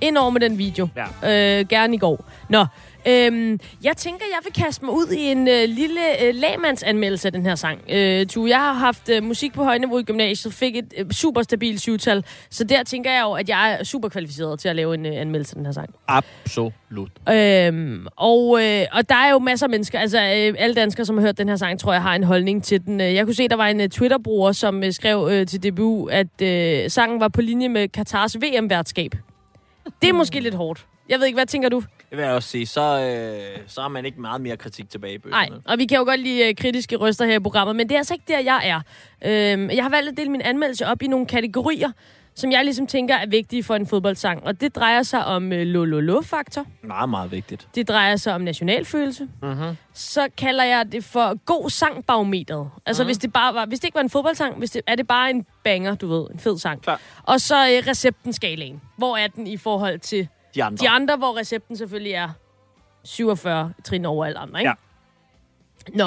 ind 0.00 0.16
over 0.18 0.30
med 0.30 0.40
den 0.40 0.58
video. 0.58 0.88
Ja. 1.22 1.58
Øh, 1.60 1.66
gerne 1.68 1.94
i 1.94 1.98
går. 1.98 2.24
Nå, 2.48 2.66
øhm, 3.08 3.60
jeg 3.84 3.96
tænker, 3.96 4.24
jeg 4.30 4.38
vil 4.44 4.52
kaste 4.52 4.84
mig 4.84 4.94
ud 4.94 5.06
i 5.12 5.22
en 5.22 5.48
øh, 5.48 5.64
lille 5.68 6.00
øh, 6.24 6.34
lagmandsanmeldelse 6.34 7.28
af 7.28 7.32
den 7.32 7.46
her 7.46 7.54
sang. 7.54 7.80
Øh, 7.90 8.26
tu, 8.26 8.46
jeg 8.46 8.58
har 8.58 8.72
haft 8.72 9.08
øh, 9.08 9.22
musik 9.22 9.52
på 9.52 9.64
højniveau 9.64 9.98
i 9.98 10.02
gymnasiet, 10.02 10.54
fik 10.54 10.76
et 10.76 10.94
øh, 10.98 11.10
super 11.10 11.42
stabilt 11.42 11.80
syvtal, 11.80 12.24
så 12.50 12.64
der 12.64 12.82
tænker 12.82 13.10
jeg 13.12 13.22
jo, 13.22 13.32
at 13.32 13.48
jeg 13.48 13.72
er 13.80 13.84
super 13.84 14.08
kvalificeret 14.08 14.60
til 14.60 14.68
at 14.68 14.76
lave 14.76 14.94
en 14.94 15.06
øh, 15.06 15.12
anmeldelse 15.20 15.52
af 15.52 15.56
den 15.56 15.66
her 15.66 15.72
sang. 15.72 15.94
Absolut. 16.08 17.10
Øhm, 17.30 18.06
og, 18.16 18.62
øh, 18.64 18.86
og 18.92 19.08
der 19.08 19.14
er 19.14 19.30
jo 19.30 19.38
masser 19.38 19.66
af 19.66 19.70
mennesker, 19.70 19.98
altså 19.98 20.18
øh, 20.18 20.54
alle 20.58 20.74
danskere, 20.74 21.06
som 21.06 21.18
har 21.18 21.22
hørt 21.26 21.38
den 21.38 21.48
her 21.48 21.56
sang, 21.56 21.80
tror 21.80 21.92
jeg 21.92 22.02
har 22.02 22.14
en 22.14 22.24
holdning 22.24 22.64
til 22.64 22.86
den. 22.86 23.00
Øh, 23.00 23.14
Jeg 23.14 23.24
kunne 23.24 23.34
se, 23.34 23.48
der 23.48 23.56
var 23.56 23.66
en 23.66 23.80
uh, 23.80 23.86
Twitter-bruger, 23.86 24.52
som 24.52 24.84
øh, 24.84 24.92
skrev 24.92 25.28
øh, 25.32 25.46
til 25.46 25.62
DBU, 25.70 26.06
at 26.06 26.42
øh, 26.42 26.90
sangen 26.90 27.20
var 27.20 27.28
på 27.28 27.40
linje 27.40 27.68
med 27.68 27.88
Katars 27.88 28.36
VM-værtskab. 28.36 29.14
Det 30.02 30.08
er 30.08 30.12
måske 30.12 30.40
lidt 30.40 30.54
hårdt. 30.54 30.86
Jeg 31.08 31.18
ved 31.18 31.26
ikke, 31.26 31.36
hvad 31.36 31.46
tænker 31.46 31.68
du? 31.68 31.82
Det 32.12 32.18
vil 32.18 32.24
jeg 32.26 32.34
også 32.34 32.48
sige. 32.48 32.66
Så, 32.66 32.80
øh, 32.80 33.58
så 33.66 33.80
har 33.80 33.88
man 33.88 34.04
ikke 34.04 34.20
meget 34.20 34.40
mere 34.40 34.56
kritik 34.56 34.90
tilbage 34.90 35.14
i 35.14 35.18
bøgerne. 35.18 35.48
Nej, 35.50 35.58
og 35.66 35.78
vi 35.78 35.86
kan 35.86 35.98
jo 35.98 36.04
godt 36.04 36.20
lide 36.20 36.48
øh, 36.48 36.54
kritiske 36.54 36.96
røster 36.96 37.24
her 37.26 37.34
i 37.36 37.40
programmet, 37.40 37.76
men 37.76 37.88
det 37.88 37.94
er 37.94 37.98
altså 37.98 38.14
ikke 38.14 38.24
der, 38.28 38.38
jeg 38.40 38.60
er. 38.64 38.80
Øhm, 39.52 39.70
jeg 39.70 39.84
har 39.84 39.90
valgt 39.90 40.08
at 40.10 40.16
dele 40.16 40.30
min 40.30 40.40
anmeldelse 40.42 40.86
op 40.86 41.02
i 41.02 41.06
nogle 41.06 41.26
kategorier, 41.26 41.90
som 42.34 42.52
jeg 42.52 42.64
ligesom 42.64 42.86
tænker 42.86 43.14
er 43.14 43.26
vigtige 43.26 43.64
for 43.64 43.74
en 43.74 43.86
fodboldsang. 43.86 44.44
Og 44.44 44.60
det 44.60 44.76
drejer 44.76 45.02
sig 45.02 45.24
om 45.24 45.52
øh, 45.52 45.66
lo-lo-lo-faktor. 45.66 46.66
Meget, 46.82 47.08
meget 47.08 47.32
vigtigt. 47.32 47.68
Det 47.74 47.88
drejer 47.88 48.16
sig 48.16 48.34
om 48.34 48.40
nationalfølelse. 48.40 49.28
Mm-hmm. 49.42 49.76
Så 49.94 50.28
kalder 50.36 50.64
jeg 50.64 50.92
det 50.92 51.04
for 51.04 51.44
god 51.44 51.70
sangbarometeret. 51.70 52.70
Altså, 52.86 53.02
Mhm. 53.02 53.06
mm. 53.06 53.08
hvis, 53.08 53.18
det 53.18 53.32
bare 53.32 53.54
var, 53.54 53.66
hvis 53.66 53.80
det 53.80 53.84
ikke 53.84 53.94
var 53.94 54.00
en 54.02 54.10
fodboldsang, 54.10 54.58
hvis 54.58 54.70
det, 54.70 54.82
er 54.86 54.94
det 54.94 55.06
bare 55.06 55.30
en 55.30 55.46
banger, 55.64 55.94
du 55.94 56.08
ved, 56.08 56.26
en 56.32 56.38
fed 56.38 56.58
sang. 56.58 56.82
Klar. 56.82 57.00
Og 57.22 57.40
så 57.40 57.56
øh, 57.56 57.82
recepten 57.88 58.32
skalaen. 58.32 58.80
Hvor 58.96 59.16
er 59.16 59.26
den 59.26 59.46
i 59.46 59.56
forhold 59.56 59.98
til 59.98 60.28
De 60.54 60.64
andre. 60.64 60.84
de 60.84 60.88
andre, 60.88 61.16
hvor 61.16 61.38
recepten 61.38 61.76
selvfølgelig 61.76 62.12
er 62.12 62.28
47 63.04 63.72
trin 63.84 64.04
over 64.04 64.24
alle 64.24 64.38
andre, 64.38 64.60
ikke? 64.60 64.68
Ja. 64.68 64.74
Nå, 65.94 66.06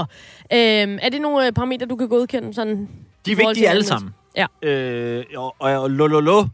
øhm, 0.53 0.99
er 1.01 1.09
det 1.09 1.21
nogle 1.21 1.47
øh, 1.47 1.51
parametre, 1.53 1.85
du 1.85 1.95
kan 1.95 2.09
godkende? 2.09 2.53
Sådan, 2.53 2.89
De 3.25 3.31
i 3.31 3.33
er 3.33 3.47
vigtige 3.47 3.69
alle 3.69 3.83
sammen. 3.83 4.13
Ja. 4.37 4.45
Øh, 4.61 5.25
og, 5.37 5.55
og, 5.59 5.71
og 5.71 5.91
lo, 5.91 6.07
lo, 6.07 6.19
lo, 6.19 6.45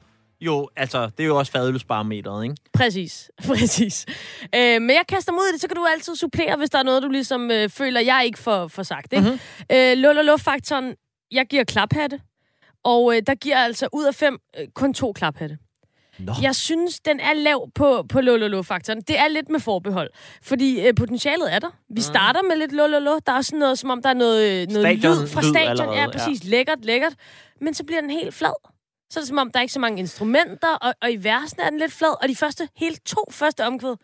jo, 0.41 0.69
altså, 0.75 1.05
det 1.05 1.23
er 1.23 1.27
jo 1.27 1.37
også 1.37 1.51
fadølsbarometeret, 1.51 2.43
ikke? 2.43 2.55
Præcis, 2.73 3.31
præcis. 3.47 4.05
Øh, 4.55 4.81
men 4.81 4.89
jeg 4.89 5.03
kaster 5.09 5.31
mod 5.31 5.53
det, 5.53 5.61
så 5.61 5.67
kan 5.67 5.75
du 5.75 5.85
altid 5.85 6.15
supplere, 6.15 6.57
hvis 6.57 6.69
der 6.69 6.79
er 6.79 6.83
noget, 6.83 7.03
du 7.03 7.09
ligesom 7.09 7.51
øh, 7.51 7.69
føler, 7.69 8.01
jeg 8.01 8.21
ikke 8.25 8.39
får, 8.39 8.67
får 8.67 8.83
sagt. 8.83 9.13
Ikke? 9.13 9.21
Mhm. 9.21 9.31
Mm-hmm. 9.31 9.75
Øh, 9.77 9.97
Lolo-faktoren, 9.97 10.95
jeg 11.31 11.45
giver 11.45 11.63
klaphatte, 11.63 12.19
og 12.83 13.15
øh, 13.15 13.21
der 13.27 13.35
giver 13.35 13.57
altså 13.57 13.87
ud 13.93 14.05
af 14.05 14.15
fem 14.15 14.39
øh, 14.59 14.67
kun 14.73 14.93
to 14.93 15.13
klaphatte. 15.13 15.57
Nå. 16.25 16.33
Jeg 16.41 16.55
synes, 16.55 16.99
den 16.99 17.19
er 17.19 17.33
lav 17.33 17.69
på, 17.75 18.05
på 18.09 18.21
Lolo-faktoren. 18.21 19.01
Det 19.01 19.19
er 19.19 19.27
lidt 19.27 19.49
med 19.49 19.59
forbehold, 19.59 20.09
fordi 20.43 20.87
øh, 20.87 20.95
potentialet 20.95 21.53
er 21.53 21.59
der. 21.59 21.69
Vi 21.89 22.01
starter 22.01 22.41
med 22.41 22.55
lidt 22.55 22.71
Lolo. 22.71 23.19
Der 23.25 23.31
er 23.33 23.41
sådan 23.41 23.59
noget, 23.59 23.79
som 23.79 23.89
om 23.89 24.01
der 24.01 24.09
er 24.09 24.13
noget, 24.13 24.61
øh, 24.61 24.67
noget 24.67 24.85
Stadion- 24.85 25.21
lyd 25.21 25.27
fra 25.27 25.41
lyd 25.41 25.49
stadion. 25.49 25.69
allerede, 25.69 25.95
ja, 25.97 26.01
ja. 26.01 26.11
præcis. 26.11 26.43
Lækkert, 26.43 26.85
lækkert. 26.85 27.13
Men 27.61 27.73
så 27.73 27.83
bliver 27.83 28.01
den 28.01 28.09
helt 28.09 28.33
flad. 28.33 28.53
Så 29.09 29.19
er 29.19 29.21
det 29.21 29.27
som 29.27 29.37
om, 29.37 29.51
der 29.51 29.59
er 29.59 29.61
ikke 29.61 29.73
så 29.73 29.79
mange 29.79 29.99
instrumenter, 29.99 30.75
og, 30.75 30.93
og 31.01 31.11
i 31.11 31.23
versen 31.23 31.59
er 31.59 31.69
den 31.69 31.79
lidt 31.79 31.91
flad. 31.93 32.23
Og 32.23 32.29
de 32.29 32.35
første, 32.35 32.67
helt 32.77 33.05
to 33.05 33.23
første 33.31 33.65
omkvæd, 33.65 33.95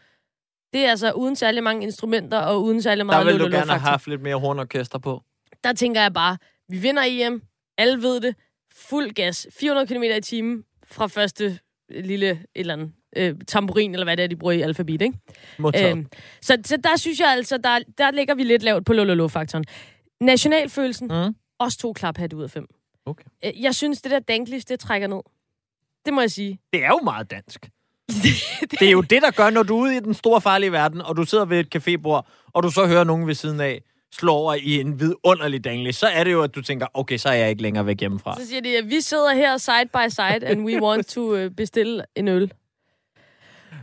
det 0.73 0.85
er 0.85 0.89
altså 0.89 1.11
uden 1.11 1.35
særlig 1.35 1.63
mange 1.63 1.83
instrumenter, 1.83 2.37
og 2.39 2.63
uden 2.63 2.81
særlig 2.81 2.99
Der 2.99 3.03
meget 3.05 3.25
vil 3.25 3.39
du 3.39 3.43
gerne 3.45 3.71
have 3.71 3.79
haft 3.79 4.07
lidt 4.07 4.21
mere 4.21 4.35
hornorkester 4.35 4.97
på. 4.99 5.21
Der 5.63 5.73
tænker 5.73 6.01
jeg 6.01 6.13
bare, 6.13 6.37
vi 6.69 6.77
vinder 6.77 7.03
EM, 7.05 7.41
alle 7.77 8.01
ved 8.01 8.21
det, 8.21 8.35
fuld 8.75 9.11
gas, 9.13 9.47
400 9.59 9.87
km 9.87 10.03
i 10.03 10.21
timen 10.21 10.63
fra 10.87 11.07
første 11.07 11.59
lille 11.89 12.29
et 12.29 12.37
eller 12.55 12.73
andet 12.73 12.91
øh, 13.17 13.35
tamburin, 13.47 13.93
eller 13.93 14.03
hvad 14.05 14.17
det 14.17 14.23
er, 14.23 14.27
de 14.27 14.35
bruger 14.35 14.53
i 14.53 14.61
alfabet, 14.61 15.01
ikke? 15.01 15.19
Modtaget. 15.59 15.91
Øhm, 15.91 16.07
så, 16.41 16.57
så 16.65 16.77
der 16.77 16.97
synes 16.97 17.19
jeg 17.19 17.27
altså, 17.31 17.57
der, 17.57 17.79
der 17.97 18.11
ligger 18.11 18.35
vi 18.35 18.43
lidt 18.43 18.63
lavt 18.63 18.85
på 18.85 18.93
Lolo-faktoren. 18.93 19.63
Nationalfølelsen, 20.21 21.07
Mm. 21.07 21.35
også 21.59 21.77
to 21.77 21.93
klaphat 21.93 22.33
ud 22.33 22.43
af 22.43 22.49
fem. 22.51 22.67
Okay. 23.05 23.23
Øh, 23.45 23.63
Jeg 23.63 23.75
synes, 23.75 24.01
det 24.01 24.11
der 24.11 24.19
danklis, 24.19 24.65
det 24.65 24.79
trækker 24.79 25.07
ned. 25.07 25.21
Det 26.05 26.13
må 26.13 26.21
jeg 26.21 26.31
sige. 26.31 26.59
Det 26.73 26.83
er 26.83 26.87
jo 26.87 26.99
meget 27.03 27.31
dansk. 27.31 27.69
Det 28.79 28.81
er 28.87 28.91
jo 28.91 29.01
det, 29.01 29.21
der 29.21 29.31
gør, 29.31 29.49
når 29.49 29.63
du 29.63 29.77
er 29.77 29.81
ude 29.81 29.95
i 29.97 29.99
den 29.99 30.13
store 30.13 30.41
farlige 30.41 30.71
verden, 30.71 31.01
og 31.01 31.17
du 31.17 31.23
sidder 31.23 31.45
ved 31.45 31.59
et 31.59 31.75
cafébord, 31.75 32.49
og 32.53 32.63
du 32.63 32.69
så 32.71 32.87
hører 32.87 33.03
nogen 33.03 33.27
ved 33.27 33.33
siden 33.33 33.59
af 33.59 33.81
slå 34.13 34.31
over 34.33 34.53
i 34.53 34.79
en 34.79 34.99
vidunderlig 34.99 35.63
danglig, 35.63 35.95
så 35.95 36.07
er 36.07 36.23
det 36.23 36.31
jo, 36.31 36.41
at 36.41 36.55
du 36.55 36.61
tænker, 36.61 36.87
okay, 36.93 37.17
så 37.17 37.29
er 37.29 37.33
jeg 37.33 37.49
ikke 37.49 37.61
længere 37.61 37.85
væk 37.85 37.99
hjemmefra. 37.99 38.35
Så 38.39 38.47
siger 38.47 38.61
de, 38.61 38.77
at 38.77 38.89
vi 38.89 39.01
sidder 39.01 39.33
her 39.33 39.57
side 39.57 39.89
by 39.93 40.09
side, 40.09 40.47
and 40.47 40.65
we 40.65 40.81
want 40.83 41.07
to 41.07 41.45
uh, 41.45 41.51
bestille 41.57 42.03
en 42.15 42.27
øl. 42.27 42.51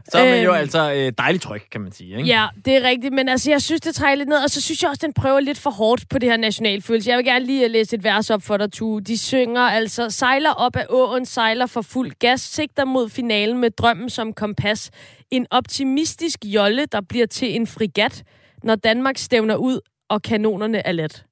Så 0.09 0.19
er 0.19 0.31
man 0.31 0.43
jo 0.45 0.51
Øhm. 0.51 0.59
altså 0.61 0.93
øh, 0.93 1.13
dejligt 1.19 1.43
tryg, 1.43 1.63
kan 1.71 1.81
man 1.81 1.93
sige. 1.93 2.17
Ikke? 2.17 2.29
Ja, 2.29 2.47
det 2.65 2.77
er 2.77 2.83
rigtigt, 2.83 3.15
men 3.15 3.29
altså, 3.29 3.51
jeg 3.51 3.63
synes, 3.63 3.81
det 3.81 3.95
trækker 3.95 4.15
lidt 4.15 4.29
ned, 4.29 4.37
og 4.37 4.51
så 4.51 4.61
synes 4.61 4.83
jeg 4.83 4.91
også, 4.91 5.07
den 5.07 5.13
prøver 5.13 5.41
lidt 5.41 5.59
for 5.59 5.71
hårdt 5.71 6.09
på 6.09 6.19
det 6.19 6.29
her 6.29 6.37
nationalfølelse. 6.37 7.11
Jeg 7.11 7.17
vil 7.17 7.25
gerne 7.25 7.47
lige 7.47 7.65
øh, 7.65 7.71
læse 7.71 7.97
et 7.97 8.05
vers 8.05 8.31
op 8.31 8.43
for 8.43 8.57
dig, 8.57 8.73
Tue. 8.73 9.01
De 9.01 9.19
synger 9.19 9.61
altså, 9.61 10.11
sejler 10.11 10.51
op 10.51 10.77
af 10.77 10.87
åen, 10.89 11.27
sejler 11.27 11.67
for 11.67 11.83
fuld 11.83 12.13
gas, 12.19 12.41
sigter 12.41 12.85
mod 12.85 13.09
finalen 13.09 13.59
med 13.59 13.71
drømmen 13.71 14.11
som 14.11 14.33
kompas. 14.33 14.91
En 15.31 15.47
optimistisk 15.51 16.39
jolle, 16.45 16.87
der 16.87 17.01
bliver 17.09 17.27
til 17.27 17.55
en 17.57 17.67
frigat, 17.67 18.23
når 18.63 18.75
Danmark 18.75 19.19
stævner 19.19 19.57
ud, 19.57 19.81
og 20.11 20.23
kanonerne 20.23 20.87
er 20.87 20.93
let. 20.93 21.25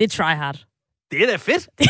Det 0.00 0.04
er 0.04 0.08
try 0.08 0.34
hard. 0.34 0.64
Det 1.10 1.22
er 1.22 1.26
da 1.26 1.36
fedt. 1.36 1.68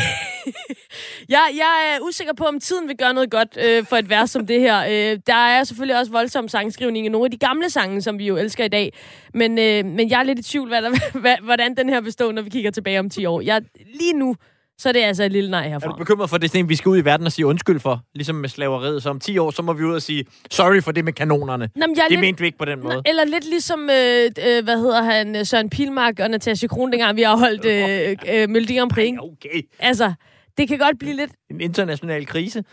Jeg, 1.28 1.50
jeg 1.56 1.94
er 1.94 2.00
usikker 2.00 2.34
på, 2.34 2.44
om 2.44 2.60
tiden 2.60 2.88
vil 2.88 2.96
gøre 2.96 3.14
noget 3.14 3.30
godt 3.30 3.58
øh, 3.60 3.84
for 3.84 3.96
et 3.96 4.10
vers 4.10 4.30
som 4.30 4.46
det 4.46 4.60
her. 4.60 4.78
Øh, 4.84 5.18
der 5.26 5.34
er 5.34 5.64
selvfølgelig 5.64 5.98
også 5.98 6.12
voldsom 6.12 6.48
sangskrivning 6.48 7.06
i 7.06 7.08
nogle 7.08 7.24
af 7.24 7.30
de 7.30 7.36
gamle 7.36 7.70
sange, 7.70 8.02
som 8.02 8.18
vi 8.18 8.26
jo 8.26 8.36
elsker 8.36 8.64
i 8.64 8.68
dag. 8.68 8.92
Men, 9.34 9.58
øh, 9.58 9.84
men 9.84 10.10
jeg 10.10 10.18
er 10.20 10.22
lidt 10.22 10.38
i 10.38 10.42
tvivl, 10.42 10.68
hvad 10.68 10.82
der, 10.82 11.40
hvordan 11.44 11.76
den 11.76 11.88
her 11.88 12.00
består, 12.00 12.32
når 12.32 12.42
vi 12.42 12.50
kigger 12.50 12.70
tilbage 12.70 13.00
om 13.00 13.10
10 13.10 13.26
år. 13.26 13.40
Jeg, 13.40 13.62
lige 13.94 14.12
nu, 14.12 14.36
så 14.78 14.88
er 14.88 14.92
det 14.92 15.00
altså 15.02 15.24
et 15.24 15.32
lille 15.32 15.50
nej 15.50 15.64
Er 15.64 15.68
herfra. 15.68 15.88
du 15.92 15.96
bekymret 15.96 16.30
for, 16.30 16.38
det 16.38 16.44
er 16.44 16.48
sådan 16.48 16.68
vi 16.68 16.76
skal 16.76 16.88
ud 16.88 16.98
i 16.98 17.04
verden 17.04 17.26
og 17.26 17.32
sige 17.32 17.46
undskyld 17.46 17.80
for? 17.80 18.00
Ligesom 18.14 18.36
med 18.36 18.48
slaveriet. 18.48 19.02
Så 19.02 19.10
om 19.10 19.20
10 19.20 19.38
år, 19.38 19.50
så 19.50 19.62
må 19.62 19.72
vi 19.72 19.84
ud 19.84 19.94
og 19.94 20.02
sige, 20.02 20.24
sorry 20.50 20.80
for 20.80 20.92
det 20.92 21.04
med 21.04 21.12
kanonerne. 21.12 21.68
Nå, 21.76 21.86
men 21.86 21.96
jeg 21.96 22.02
er 22.02 22.08
Det 22.08 22.10
lidt, 22.10 22.20
mente 22.20 22.40
vi 22.40 22.46
ikke 22.46 22.58
på 22.58 22.64
den 22.64 22.82
måde. 22.82 23.02
Eller 23.06 23.24
lidt 23.24 23.44
ligesom, 23.50 23.80
øh, 23.90 24.24
øh, 24.48 24.64
hvad 24.64 24.78
hedder 24.78 25.02
han, 25.02 25.44
Søren 25.44 25.70
Pilmark 25.70 26.20
og 26.20 26.30
Natasha 26.30 26.66
Kron, 26.66 26.92
dengang 26.92 27.16
vi 27.16 27.22
har 27.22 27.36
holdt 27.36 27.64
øh, 27.64 28.42
øh, 28.42 28.48
Melodi 28.48 28.76
Grand 28.78 28.90
Prix. 28.90 29.14
okay. 29.18 29.62
Altså, 29.78 30.12
det 30.58 30.68
kan 30.68 30.78
godt 30.78 30.98
blive 30.98 31.16
lidt... 31.16 31.30
En 31.50 31.60
international 31.60 32.26
krise. 32.26 32.64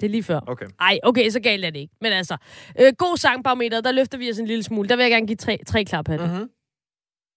Det 0.00 0.06
er 0.06 0.10
lige 0.10 0.22
før. 0.22 0.40
Okay. 0.46 0.66
Ej, 0.80 0.98
okay, 1.02 1.30
så 1.30 1.40
galt 1.40 1.64
er 1.64 1.70
det 1.70 1.78
ikke. 1.80 1.94
Men 2.00 2.12
altså, 2.12 2.36
øh, 2.80 2.92
god 2.98 3.16
sangbarometer, 3.16 3.80
der 3.80 3.92
løfter 3.92 4.18
vi 4.18 4.30
os 4.30 4.38
en 4.38 4.46
lille 4.46 4.62
smule. 4.62 4.88
Der 4.88 4.96
vil 4.96 5.02
jeg 5.02 5.10
gerne 5.10 5.26
give 5.26 5.36
tre, 5.36 5.58
tre 5.66 5.84
klap 5.84 6.08
af 6.08 6.18
det. 6.18 6.30
Mm-hmm. 6.30 6.48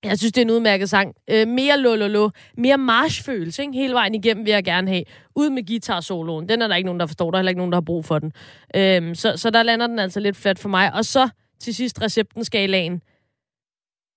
Jeg 0.03 0.17
synes, 0.17 0.31
det 0.31 0.41
er 0.41 0.45
en 0.45 0.51
udmærket 0.51 0.89
sang. 0.89 1.15
Øh, 1.29 1.47
mere 1.47 1.77
lololo, 1.79 2.29
mere 2.57 2.77
marchfølelse, 2.77 3.61
ikke? 3.61 3.73
Hele 3.73 3.93
vejen 3.93 4.15
igennem 4.15 4.45
vil 4.45 4.51
jeg 4.51 4.63
gerne 4.63 4.87
have. 4.91 5.03
Ud 5.35 5.49
med 5.49 5.67
guitar-soloen. 5.67 6.49
Den 6.49 6.61
er 6.61 6.67
der 6.67 6.75
ikke 6.75 6.85
nogen, 6.85 6.99
der 6.99 7.05
forstår. 7.05 7.31
Der 7.31 7.37
er 7.37 7.39
heller 7.39 7.49
ikke 7.49 7.57
nogen, 7.59 7.71
der 7.71 7.75
har 7.75 7.81
brug 7.81 8.05
for 8.05 8.19
den. 8.19 8.33
Øhm, 8.75 9.15
så, 9.15 9.37
så 9.37 9.49
der 9.49 9.63
lander 9.63 9.87
den 9.87 9.99
altså 9.99 10.19
lidt 10.19 10.37
flat 10.37 10.59
for 10.59 10.69
mig. 10.69 10.93
Og 10.93 11.05
så 11.05 11.29
til 11.59 11.75
sidst 11.75 12.01
recepten-skalaen. 12.01 13.01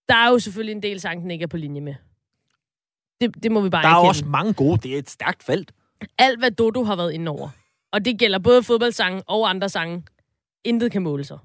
Der 0.08 0.14
er 0.14 0.28
jo 0.30 0.38
selvfølgelig 0.38 0.72
en 0.72 0.82
del 0.82 1.00
sang, 1.00 1.22
den 1.22 1.30
ikke 1.30 1.42
er 1.42 1.46
på 1.46 1.56
linje 1.56 1.80
med. 1.80 1.94
Det, 3.20 3.42
det 3.42 3.52
må 3.52 3.60
vi 3.60 3.68
bare 3.70 3.82
Der 3.82 3.88
er 3.88 3.92
erkende. 3.92 4.08
også 4.08 4.24
mange 4.24 4.52
gode. 4.52 4.78
Det 4.82 4.94
er 4.94 4.98
et 4.98 5.10
stærkt 5.10 5.42
felt. 5.42 5.72
Alt, 6.18 6.38
hvad 6.38 6.50
Dodo 6.50 6.84
har 6.84 6.96
været 6.96 7.12
inde 7.12 7.30
over. 7.30 7.48
Og 7.92 8.04
det 8.04 8.18
gælder 8.18 8.38
både 8.38 8.62
fodboldsange 8.62 9.22
og 9.26 9.50
andre 9.50 9.68
sange. 9.68 10.02
Intet 10.64 10.92
kan 10.92 11.02
måle 11.02 11.24
sig. 11.24 11.38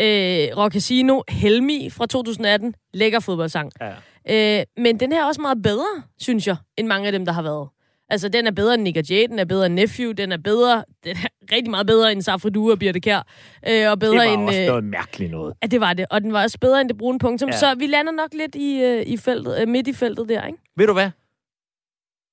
Øh, 0.00 0.56
Rock 0.56 0.72
Casino, 0.72 1.20
Helmi 1.28 1.90
fra 1.90 2.06
2018. 2.06 2.74
Lækker 2.94 3.20
fodboldsang. 3.20 3.72
Ja. 3.80 4.58
Øh, 4.60 4.64
men 4.76 5.00
den 5.00 5.12
her 5.12 5.22
er 5.22 5.26
også 5.26 5.40
meget 5.40 5.62
bedre, 5.62 6.02
synes 6.18 6.46
jeg, 6.46 6.56
end 6.76 6.86
mange 6.86 7.06
af 7.06 7.12
dem, 7.12 7.24
der 7.24 7.32
har 7.32 7.42
været. 7.42 7.68
Altså, 8.08 8.28
den 8.28 8.46
er 8.46 8.50
bedre 8.50 8.74
end 8.74 8.82
Nick 8.82 9.10
Jay, 9.10 9.26
den 9.28 9.38
er 9.38 9.44
bedre 9.44 9.66
end 9.66 9.74
Nephew, 9.74 10.12
den 10.12 10.32
er 10.32 10.36
bedre, 10.36 10.84
den 11.04 11.16
er 11.16 11.28
rigtig 11.54 11.70
meget 11.70 11.86
bedre 11.86 12.12
end 12.12 12.22
Safri 12.22 12.50
Due 12.50 12.72
og 12.72 12.78
Birte 12.78 13.00
Kjær. 13.00 13.26
Øh, 13.68 13.90
og 13.90 13.98
bedre 13.98 14.12
Det 14.12 14.18
var 14.18 14.34
end... 14.34 14.48
også 14.48 14.60
øh, 14.60 14.66
noget 14.66 14.84
mærkeligt 14.84 15.30
noget. 15.30 15.54
Ja, 15.62 15.66
det 15.66 15.80
var 15.80 15.92
det. 15.92 16.06
Og 16.10 16.20
den 16.20 16.32
var 16.32 16.42
også 16.42 16.58
bedre 16.60 16.80
end 16.80 16.88
det 16.88 16.98
brune 16.98 17.18
punktum. 17.18 17.48
Ja. 17.50 17.56
Så 17.56 17.74
vi 17.74 17.86
lander 17.86 18.12
nok 18.12 18.34
lidt 18.34 18.54
i, 18.54 18.82
øh, 18.82 19.02
i 19.06 19.16
feltet, 19.16 19.60
øh, 19.62 19.68
midt 19.68 19.88
i 19.88 19.92
feltet 19.92 20.28
der, 20.28 20.46
ikke? 20.46 20.58
Ved 20.76 20.86
du 20.86 20.92
hvad? 20.92 21.10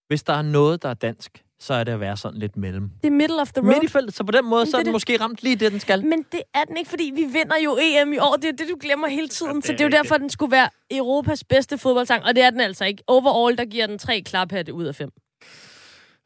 Hvis 0.07 0.23
der 0.23 0.33
er 0.33 0.41
noget, 0.41 0.83
der 0.83 0.89
er 0.89 0.93
dansk, 0.93 1.43
så 1.59 1.73
er 1.73 1.83
det 1.83 1.91
at 1.91 1.99
være 1.99 2.17
sådan 2.17 2.39
lidt 2.39 2.57
mellem. 2.57 2.89
Det 3.01 3.07
er 3.07 3.11
middle 3.11 3.41
of 3.41 3.51
the 3.51 3.61
road. 3.61 3.73
Midt 3.73 3.83
i 3.83 3.87
feltet, 3.87 4.15
så 4.15 4.23
på 4.23 4.31
den 4.31 4.45
måde, 4.45 4.61
Men 4.65 4.71
så 4.71 4.77
er 4.77 4.79
det 4.79 4.85
den 4.85 4.91
det. 4.91 4.95
måske 4.95 5.17
ramt 5.21 5.43
lige 5.43 5.55
det, 5.55 5.71
den 5.71 5.79
skal. 5.79 6.05
Men 6.05 6.25
det 6.31 6.41
er 6.53 6.63
den 6.63 6.77
ikke, 6.77 6.89
fordi 6.89 7.11
vi 7.15 7.23
vinder 7.23 7.55
jo 7.63 7.77
EM 7.81 8.13
i 8.13 8.17
år. 8.17 8.35
Det 8.35 8.45
er 8.47 8.51
det, 8.51 8.67
du 8.69 8.77
glemmer 8.81 9.07
hele 9.07 9.27
tiden. 9.27 9.51
Ja, 9.51 9.55
det 9.57 9.65
så 9.65 9.71
det 9.71 9.81
er 9.81 9.85
jo 9.85 9.89
derfor, 9.91 10.17
den 10.17 10.29
skulle 10.29 10.51
være 10.51 10.69
Europas 10.91 11.43
bedste 11.43 11.77
fodboldsang. 11.77 12.23
Og 12.23 12.35
det 12.35 12.43
er 12.43 12.49
den 12.49 12.59
altså 12.59 12.85
ikke. 12.85 13.03
Overall, 13.07 13.57
der 13.57 13.65
giver 13.65 13.87
den 13.87 13.97
tre 13.99 14.21
klaphatte 14.21 14.73
ud 14.73 14.85
af 14.85 14.95
fem. 14.95 15.09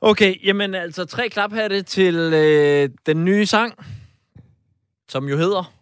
Okay, 0.02 0.46
jamen 0.46 0.76
altså 0.76 1.06
tre 1.06 1.30
klaphatte 1.30 1.82
til 1.82 2.16
øh, 2.16 2.90
den 3.06 3.26
nye 3.26 3.46
sang, 3.46 3.74
som 5.10 5.28
jo 5.30 5.38
hedder... 5.38 5.74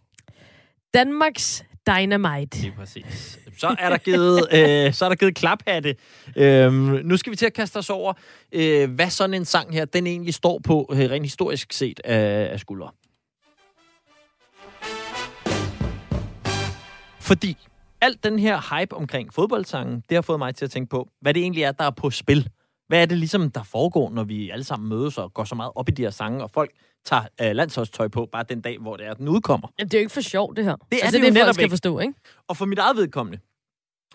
Danmarks 0.93 1.63
Dynamite. 1.87 2.57
Lige 2.57 2.73
præcis. 2.77 3.39
Så 3.57 3.75
er 3.79 3.89
der 3.89 3.97
givet, 3.97 4.47
øh, 4.57 4.93
så 4.93 5.05
er 5.05 5.09
der 5.09 5.15
givet 5.15 5.35
klaphatte. 5.35 5.95
Øhm, 6.35 6.73
nu 7.03 7.17
skal 7.17 7.31
vi 7.31 7.35
til 7.35 7.45
at 7.45 7.53
kaste 7.53 7.77
os 7.77 7.89
over, 7.89 8.13
øh, 8.51 8.91
hvad 8.91 9.09
sådan 9.09 9.33
en 9.33 9.45
sang 9.45 9.73
her, 9.73 9.85
den 9.85 10.07
egentlig 10.07 10.33
står 10.33 10.59
på, 10.59 10.89
øh, 10.91 10.99
rent 10.99 11.25
historisk 11.25 11.73
set, 11.73 12.01
af, 12.03 12.49
af 12.51 12.59
skuldre. 12.59 12.91
Fordi 17.19 17.57
alt 18.01 18.23
den 18.23 18.39
her 18.39 18.79
hype 18.79 18.95
omkring 18.95 19.33
fodboldsangen, 19.33 20.03
det 20.09 20.15
har 20.15 20.21
fået 20.21 20.39
mig 20.39 20.55
til 20.55 20.65
at 20.65 20.71
tænke 20.71 20.89
på, 20.89 21.09
hvad 21.21 21.33
det 21.33 21.41
egentlig 21.41 21.63
er, 21.63 21.71
der 21.71 21.83
er 21.83 21.89
på 21.89 22.09
spil. 22.09 22.49
Hvad 22.87 23.01
er 23.01 23.05
det 23.05 23.17
ligesom, 23.17 23.51
der 23.51 23.63
foregår, 23.63 24.09
når 24.09 24.23
vi 24.23 24.49
alle 24.49 24.63
sammen 24.63 24.89
mødes 24.89 25.17
og 25.17 25.33
går 25.33 25.43
så 25.43 25.55
meget 25.55 25.71
op 25.75 25.89
i 25.89 25.91
de 25.91 26.01
her 26.01 26.09
sange, 26.09 26.43
og 26.43 26.51
folk 26.51 26.71
tager 27.05 27.23
øh, 27.41 27.51
landsholdstøj 27.55 28.07
på 28.07 28.29
bare 28.31 28.45
den 28.49 28.61
dag, 28.61 28.77
hvor 28.79 28.97
det 28.97 29.05
er, 29.05 29.13
den 29.13 29.27
udkommer. 29.27 29.67
Jamen, 29.79 29.89
det 29.89 29.97
er 29.97 29.99
jo 29.99 30.03
ikke 30.03 30.13
for 30.13 30.21
sjovt, 30.21 30.57
det 30.57 30.65
her. 30.65 30.75
Det 30.75 30.85
er 30.91 31.05
altså, 31.05 31.17
det 31.17 31.23
jo 31.23 31.25
det, 31.25 31.33
netop 31.33 31.53
skal 31.53 31.63
ikke. 31.63 31.71
forstå, 31.71 31.99
ikke? 31.99 32.13
Og 32.47 32.57
for 32.57 32.65
mit 32.65 32.79
eget 32.79 32.97
vedkommende, 32.97 33.39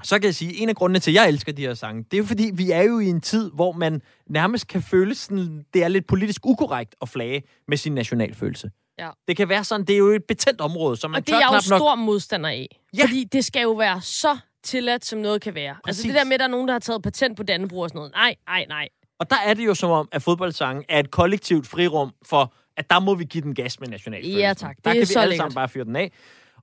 så 0.02 0.18
kan 0.18 0.24
jeg 0.24 0.34
sige, 0.34 0.50
at 0.50 0.62
en 0.62 0.68
af 0.68 0.74
grundene 0.76 0.98
til, 0.98 1.10
at 1.10 1.14
jeg 1.14 1.28
elsker 1.28 1.52
de 1.52 1.62
her 1.62 1.74
sange, 1.74 2.04
det 2.10 2.18
er 2.18 2.24
fordi, 2.24 2.50
vi 2.54 2.70
er 2.70 2.82
jo 2.82 2.98
i 2.98 3.06
en 3.06 3.20
tid, 3.20 3.50
hvor 3.54 3.72
man 3.72 4.02
nærmest 4.26 4.66
kan 4.68 4.82
føle 4.82 5.14
sådan, 5.14 5.64
det 5.74 5.84
er 5.84 5.88
lidt 5.88 6.06
politisk 6.06 6.46
ukorrekt 6.46 6.94
at 7.02 7.08
flage 7.08 7.42
med 7.68 7.76
sin 7.76 7.92
nationalfølelse. 7.92 8.70
Ja. 8.98 9.10
Det 9.28 9.36
kan 9.36 9.48
være 9.48 9.64
sådan, 9.64 9.86
det 9.86 9.94
er 9.94 9.98
jo 9.98 10.08
et 10.08 10.24
betændt 10.24 10.60
område, 10.60 10.96
så 10.96 11.08
man 11.08 11.20
Og 11.20 11.26
det 11.26 11.32
er 11.34 11.38
jeg 11.38 11.44
jo 11.44 11.50
knap 11.50 11.70
nok... 11.70 11.78
stor 11.78 11.94
modstander 11.94 12.50
af. 12.50 12.80
Ja. 12.96 13.02
Fordi 13.02 13.24
det 13.24 13.44
skal 13.44 13.62
jo 13.62 13.72
være 13.72 14.00
så 14.00 14.38
tilladt, 14.64 15.04
som 15.04 15.18
noget 15.18 15.40
kan 15.42 15.54
være. 15.54 15.70
Altså 15.70 15.82
Præcis. 15.84 16.04
det 16.04 16.14
der 16.14 16.24
med, 16.24 16.32
at 16.32 16.40
der 16.40 16.46
er 16.46 16.50
nogen, 16.50 16.68
der 16.68 16.74
har 16.74 16.78
taget 16.78 17.02
patent 17.02 17.36
på 17.36 17.42
Dannebro 17.42 17.80
og 17.80 17.88
sådan 17.88 17.98
noget. 17.98 18.12
Nej, 18.12 18.34
nej, 18.46 18.64
nej. 18.68 18.88
Og 19.18 19.30
der 19.30 19.36
er 19.36 19.54
det 19.54 19.66
jo 19.66 19.74
som 19.74 19.90
om, 19.90 20.08
at 20.12 20.22
fodboldsangen 20.22 20.84
er 20.88 21.00
et 21.00 21.10
kollektivt 21.10 21.66
frirum 21.66 22.10
for, 22.26 22.54
at 22.76 22.90
der 22.90 23.00
må 23.00 23.14
vi 23.14 23.24
give 23.24 23.42
den 23.42 23.54
gas 23.54 23.80
med 23.80 23.88
nationalfølelsen. 23.88 24.40
Ja, 24.40 24.52
tak. 24.54 24.76
Det 24.76 24.84
Der 24.84 24.90
er 24.90 24.94
kan 24.94 25.08
vi 25.08 25.14
alle 25.16 25.28
lækkert. 25.30 25.36
sammen 25.36 25.54
bare 25.54 25.68
fyre 25.68 25.84
den 25.84 25.96
af. 25.96 26.12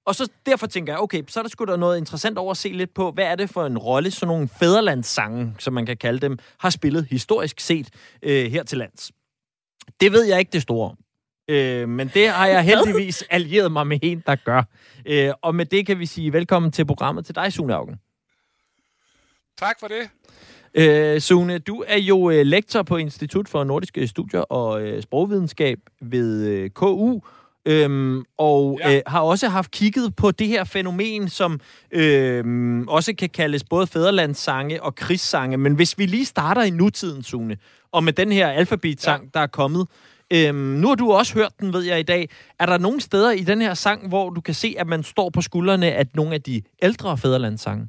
Og 0.05 0.15
så 0.15 0.29
derfor 0.45 0.67
tænker 0.67 0.93
jeg, 0.93 0.99
okay, 0.99 1.23
så 1.27 1.39
er 1.39 1.43
der 1.43 1.49
sgu 1.49 1.65
da 1.65 1.75
noget 1.75 1.97
interessant 1.97 2.37
over 2.37 2.51
at 2.51 2.57
se 2.57 2.69
lidt 2.69 2.93
på, 2.93 3.11
hvad 3.11 3.25
er 3.25 3.35
det 3.35 3.49
for 3.49 3.65
en 3.65 3.77
rolle, 3.77 4.11
sådan 4.11 4.27
nogle 4.27 4.47
fæderlandssange, 4.59 5.55
som 5.59 5.73
man 5.73 5.85
kan 5.85 5.97
kalde 5.97 6.19
dem, 6.19 6.37
har 6.59 6.69
spillet 6.69 7.05
historisk 7.09 7.59
set 7.59 7.89
øh, 8.23 8.51
her 8.51 8.63
til 8.63 8.77
lands. 8.77 9.11
Det 10.01 10.11
ved 10.11 10.23
jeg 10.23 10.39
ikke 10.39 10.51
det 10.51 10.61
store 10.61 10.89
om. 10.89 10.97
Øh, 11.47 11.89
men 11.89 12.07
det 12.07 12.29
har 12.29 12.47
jeg 12.47 12.63
heldigvis 12.63 13.21
allieret 13.29 13.71
mig 13.71 13.87
med 13.87 13.99
en, 14.01 14.23
der 14.25 14.35
gør. 14.35 14.63
Øh, 15.05 15.33
og 15.41 15.55
med 15.55 15.65
det 15.65 15.85
kan 15.85 15.99
vi 15.99 16.05
sige 16.05 16.33
velkommen 16.33 16.71
til 16.71 16.85
programmet 16.85 17.25
til 17.25 17.35
dig, 17.35 17.53
Sune 17.53 17.75
Augen. 17.75 17.95
Tak 19.57 19.79
for 19.79 19.87
det. 19.87 20.09
Øh, 20.73 21.21
Sune, 21.21 21.57
du 21.59 21.83
er 21.87 21.97
jo 21.97 22.29
øh, 22.29 22.45
lektor 22.45 22.83
på 22.83 22.97
Institut 22.97 23.49
for 23.49 23.63
Nordiske 23.63 24.07
Studier 24.07 24.39
og 24.41 24.81
øh, 24.81 25.01
Sprogvidenskab 25.03 25.77
ved 26.01 26.47
øh, 26.47 26.69
KU, 26.69 27.19
øhm, 27.65 28.23
og 28.37 28.79
Ja. 28.83 28.95
øh, 28.95 29.01
har 29.07 29.21
også 29.21 29.47
haft 29.47 29.71
kigget 29.71 30.15
på 30.15 30.31
det 30.31 30.47
her 30.47 30.63
fænomen, 30.63 31.29
som 31.29 31.59
øh, 31.91 32.81
også 32.87 33.13
kan 33.15 33.29
kaldes 33.29 33.63
både 33.63 33.87
fæderlandssange 33.87 34.83
og 34.83 34.95
krigssange. 34.95 35.57
Men 35.57 35.73
hvis 35.75 35.97
vi 35.97 36.05
lige 36.05 36.25
starter 36.25 36.61
i 36.61 36.69
nutiden, 36.69 37.23
Sune, 37.23 37.57
og 37.91 38.03
med 38.03 38.13
den 38.13 38.31
her 38.31 38.47
alfabetsang, 38.47 39.23
ja. 39.23 39.29
der 39.33 39.39
er 39.39 39.47
kommet, 39.47 39.87
Øhm, 40.33 40.55
nu 40.55 40.87
har 40.87 40.95
du 40.95 41.11
også 41.11 41.33
hørt 41.33 41.51
den, 41.59 41.73
ved 41.73 41.81
jeg 41.81 41.99
i 41.99 42.03
dag. 42.03 42.29
Er 42.59 42.65
der 42.65 42.77
nogle 42.77 43.01
steder 43.01 43.31
i 43.31 43.41
den 43.43 43.61
her 43.61 43.73
sang, 43.73 44.07
hvor 44.07 44.29
du 44.29 44.41
kan 44.41 44.53
se, 44.53 44.75
at 44.77 44.87
man 44.87 45.03
står 45.03 45.29
på 45.29 45.41
skuldrene 45.41 45.91
af 45.91 46.05
nogle 46.15 46.33
af 46.33 46.41
de 46.41 46.61
ældre 46.81 47.17
fæderlandssange? 47.17 47.87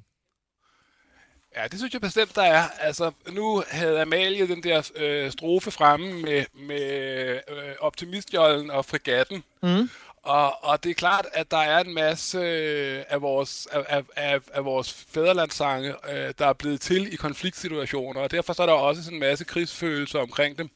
Ja, 1.56 1.66
det 1.68 1.78
synes 1.78 1.92
jeg 1.92 2.00
bestemt, 2.00 2.36
der 2.36 2.42
er. 2.42 2.68
Altså, 2.80 3.10
nu 3.28 3.62
havde 3.70 4.00
Amalie 4.02 4.48
den 4.48 4.62
der 4.62 4.90
øh, 4.96 5.30
strofe 5.30 5.70
fremme 5.70 6.12
med, 6.22 6.44
med 6.54 7.40
øh, 7.48 7.74
optimistjollen 7.80 8.70
og 8.70 8.84
fregatten. 8.84 9.44
Mm. 9.62 9.90
Og, 10.22 10.64
og 10.64 10.84
det 10.84 10.90
er 10.90 10.94
klart, 10.94 11.26
at 11.32 11.50
der 11.50 11.56
er 11.56 11.80
en 11.80 11.94
masse 11.94 12.38
øh, 12.38 13.04
af 13.08 13.22
vores, 13.22 13.66
af, 13.66 13.84
af, 13.88 14.02
af, 14.16 14.40
af 14.52 14.64
vores 14.64 15.06
fæderlandssange, 15.14 15.94
øh, 16.12 16.34
der 16.38 16.46
er 16.46 16.52
blevet 16.52 16.80
til 16.80 17.12
i 17.12 17.16
konfliktsituationer, 17.16 18.20
og 18.20 18.30
derfor 18.30 18.52
så 18.52 18.62
er 18.62 18.66
der 18.66 18.72
også 18.72 19.04
sådan 19.04 19.16
en 19.16 19.20
masse 19.20 19.44
krigsfølelse 19.44 20.18
omkring 20.18 20.58
dem. 20.58 20.70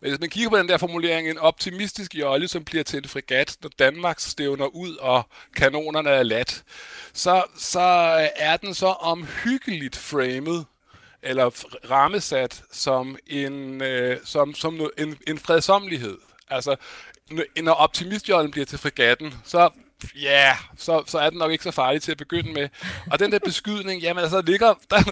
Men 0.00 0.10
hvis 0.10 0.20
man 0.20 0.30
kigger 0.30 0.50
på 0.50 0.58
den 0.58 0.68
der 0.68 0.78
formulering, 0.78 1.30
en 1.30 1.38
optimistisk 1.38 2.14
jolle, 2.14 2.48
som 2.48 2.64
bliver 2.64 2.84
til 2.84 2.96
en 2.96 3.08
fregat, 3.08 3.56
når 3.62 3.70
Danmark 3.78 4.20
stævner 4.20 4.66
ud, 4.66 4.96
og 4.96 5.22
kanonerne 5.56 6.10
er 6.10 6.22
lat, 6.22 6.62
så, 7.12 7.42
så 7.56 7.80
er 8.36 8.56
den 8.56 8.74
så 8.74 8.86
omhyggeligt 8.86 9.96
framet, 9.96 10.66
eller 11.22 11.50
rammesat 11.90 12.62
som 12.72 13.18
en, 13.26 13.82
øh, 13.82 14.18
som, 14.24 14.54
som 14.54 14.90
en, 14.98 15.18
en 15.26 15.38
fredsomlighed. 15.38 16.18
Altså, 16.50 16.76
når 17.62 17.72
optimistjollen 17.72 18.50
bliver 18.50 18.66
til 18.66 18.78
fregatten, 18.78 19.34
så 19.44 19.70
ja, 20.22 20.30
yeah, 20.30 20.56
så, 20.76 21.02
så 21.06 21.18
er 21.18 21.30
den 21.30 21.38
nok 21.38 21.52
ikke 21.52 21.64
så 21.64 21.70
farlig 21.70 22.02
til 22.02 22.12
at 22.12 22.18
begynde 22.18 22.52
med. 22.52 22.68
Og 23.10 23.18
den 23.18 23.32
der 23.32 23.38
beskydning, 23.38 24.02
jamen 24.04 24.22
altså, 24.22 24.36
der 24.36 24.42
ligger, 24.42 24.74
der, 24.90 25.02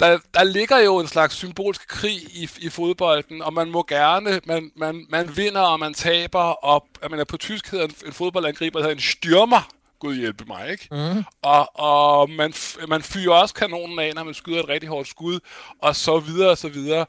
der, 0.00 0.18
der 0.34 0.44
ligger 0.44 0.78
jo 0.78 0.98
en 0.98 1.06
slags 1.06 1.34
symbolsk 1.34 1.88
krig 1.88 2.16
i, 2.16 2.50
i 2.58 2.68
fodbolden, 2.68 3.42
og 3.42 3.52
man 3.52 3.70
må 3.70 3.84
gerne, 3.88 4.40
man, 4.44 4.70
man, 4.76 5.06
man 5.08 5.36
vinder 5.36 5.60
og 5.60 5.80
man 5.80 5.94
taber, 5.94 6.64
og 6.64 6.86
jeg 7.02 7.10
mener, 7.10 7.24
på 7.24 7.36
tysk 7.36 7.70
hedder 7.70 7.84
en, 7.84 7.94
en 8.06 8.12
fodboldangriber 8.12 8.78
hedder 8.78 8.94
en 8.94 9.00
styrmer, 9.00 9.68
Gud 9.98 10.14
hjælpe 10.14 10.44
mig, 10.44 10.70
ikke? 10.70 10.88
Mm. 10.90 11.24
Og, 11.42 11.80
og 11.80 12.30
man, 12.30 12.54
man 12.88 13.02
fyrer 13.02 13.34
også 13.34 13.54
kanonen 13.54 13.98
af, 13.98 14.12
når 14.14 14.24
man 14.24 14.34
skyder 14.34 14.60
et 14.60 14.68
rigtig 14.68 14.88
hårdt 14.88 15.08
skud, 15.08 15.40
og 15.82 15.96
så 15.96 16.18
videre 16.18 16.50
og 16.50 16.58
så 16.58 16.68
videre. 16.68 17.06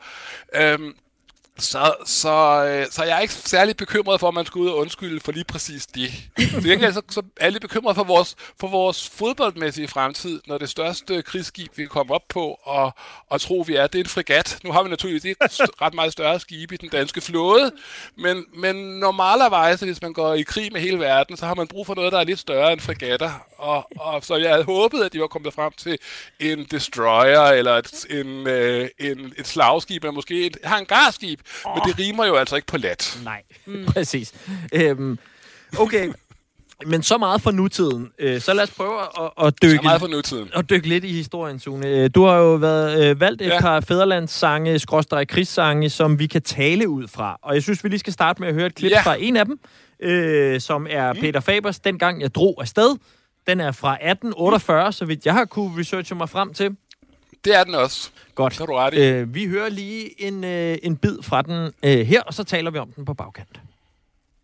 Øhm, 0.56 0.96
så, 1.60 1.94
så, 2.06 2.66
øh, 2.66 2.86
så 2.92 3.04
jeg 3.04 3.18
er 3.18 3.20
ikke 3.20 3.34
særlig 3.34 3.78
bekymret 3.78 4.20
for, 4.20 4.28
at 4.28 4.34
man 4.34 4.46
skal 4.46 4.60
ud 4.60 4.68
og 4.68 4.78
undskylde 4.78 5.20
for 5.20 5.32
lige 5.32 5.44
præcis 5.44 5.88
det. 5.88 6.12
Jeg 6.38 6.62
gengæld 6.64 6.94
så, 6.94 7.02
så 7.10 7.22
er 7.38 7.50
lidt 7.50 7.62
bekymret 7.62 7.96
for 7.96 8.04
vores, 8.04 8.36
for 8.60 8.68
vores 8.68 9.10
fodboldmæssige 9.10 9.88
fremtid, 9.88 10.42
når 10.48 10.58
det 10.58 10.70
største 10.70 11.22
krigsskib, 11.22 11.78
vi 11.78 11.86
kommer 11.86 12.16
op 12.16 12.28
på 12.30 12.60
og, 12.64 12.92
og 13.30 13.42
tro, 13.42 13.64
vi 13.68 13.76
er, 13.76 13.88
det 13.88 14.00
er 14.00 14.04
en 14.04 14.10
fregat. 14.10 14.60
Nu 14.64 14.72
har 14.72 14.84
vi 14.84 14.90
naturligvis 14.90 15.26
ikke 15.26 15.46
ret 15.82 15.94
meget 15.94 16.12
større 16.12 16.40
skib 16.40 16.72
i 16.72 16.78
den 16.78 16.90
danske 16.90 17.22
flåde, 17.22 17.72
men, 18.16 18.46
men 18.56 18.76
normalerweise, 19.00 19.86
hvis 19.86 20.02
man 20.02 20.14
går 20.14 20.34
i 20.34 20.42
krig 20.42 20.74
med 20.74 20.82
hele 20.82 21.00
verden, 21.00 21.38
så 21.38 21.46
har 21.46 21.56
man 21.56 21.68
brug 21.68 21.86
for 21.86 21.96
noget, 21.96 22.12
der 22.12 22.20
er 22.20 22.24
lidt 22.24 22.40
større 22.40 22.74
end 22.74 22.80
fregatter. 22.80 23.46
Og, 23.58 23.88
og 24.00 24.26
så 24.26 24.36
jeg 24.36 24.52
havde 24.52 24.64
håbet, 24.64 25.04
at 25.04 25.14
de 25.14 25.20
var 25.20 25.28
kommet 25.28 25.54
frem 25.54 25.72
til 25.78 25.98
en 26.40 26.68
destroyer, 26.72 27.42
eller 27.42 27.74
et, 27.74 28.06
en, 28.10 28.48
øh, 28.48 28.90
en, 29.00 29.34
et 29.38 29.48
slagskib, 29.48 30.04
eller 30.04 30.14
måske 30.14 30.46
et 30.46 30.58
hangarskib. 30.64 31.40
Oh. 31.66 31.76
Men 31.76 31.82
det 31.94 32.00
rimer 32.00 32.26
jo 32.26 32.36
altså 32.36 32.56
ikke 32.56 32.68
på 32.68 32.78
lat. 32.78 33.20
Nej, 33.24 33.42
mm. 33.66 33.86
præcis. 33.94 34.34
Øhm, 34.74 35.20
okay, 35.80 36.12
men 36.86 37.04
så 37.04 37.18
meget 37.18 37.42
for 37.42 37.52
nutiden. 37.52 38.12
Øh, 38.20 38.42
så 38.42 38.54
lad 38.54 38.64
os 38.64 38.72
prøve 38.72 39.02
at, 39.02 39.08
at, 39.46 39.54
Så 39.54 39.54
dykke, 39.62 39.84
meget 39.84 40.00
for 40.00 40.08
nutiden. 40.08 40.50
at 40.56 40.70
dykke 40.70 40.88
lidt 40.90 41.04
i 41.04 41.12
historien, 41.14 41.60
Sune. 41.60 41.88
Øh, 41.88 42.10
Du 42.16 42.26
har 42.26 42.36
jo 42.38 42.54
været 42.54 43.10
øh, 43.10 43.20
valgt 43.20 43.42
et 43.42 43.48
ja. 43.48 43.62
Par 43.62 43.80
fæderlandssange, 43.80 44.80
skråstrej 44.80 45.26
krigssange, 45.26 45.90
som 45.90 46.20
vi 46.20 46.28
kan 46.28 46.42
tale 46.42 46.90
ud 46.90 47.08
fra. 47.08 47.40
Og 47.42 47.54
jeg 47.54 47.64
synes, 47.64 47.84
vi 47.84 47.90
lige 47.90 48.00
skal 48.00 48.14
starte 48.14 48.42
med 48.42 48.48
at 48.50 48.54
høre 48.56 48.66
et 48.66 48.76
klip 48.76 48.92
ja. 48.92 48.96
Ja. 48.98 49.02
fra 49.02 49.16
en 49.20 49.38
af 49.38 49.46
dem, 49.46 49.60
øh, 50.00 50.62
som 50.62 50.88
er 50.90 51.14
mm. 51.14 51.20
Peter 51.20 51.40
Fabers, 51.40 51.80
dengang 51.80 52.22
jeg 52.22 52.36
drog 52.36 52.58
afsted. 52.62 52.96
Den 53.48 53.60
er 53.60 53.72
fra 53.72 53.94
1848, 53.94 54.92
så 54.94 55.06
vidt 55.06 55.26
jeg 55.26 55.34
har 55.34 55.46
kunne 55.46 55.80
researche 55.80 56.16
mig 56.16 56.30
frem 56.30 56.54
til. 56.54 56.76
Det 57.46 57.56
er 57.56 57.64
den 57.64 57.76
også. 57.76 58.10
Godt. 58.36 58.54
Så 58.56 58.66
du 58.66 58.74
ret 58.74 58.94
i. 58.94 58.98
Øh, 58.98 59.34
vi 59.36 59.46
hører 59.48 59.70
lige 59.70 60.22
en, 60.28 60.44
øh, 60.44 60.78
en 60.84 60.98
bid 60.98 61.18
fra 61.24 61.42
den 61.42 61.74
øh, 61.84 62.00
her, 62.08 62.22
og 62.22 62.34
så 62.34 62.44
taler 62.44 62.72
vi 62.72 62.78
om 62.80 62.92
den 62.92 63.06
på 63.06 63.14
bagkant. 63.14 63.62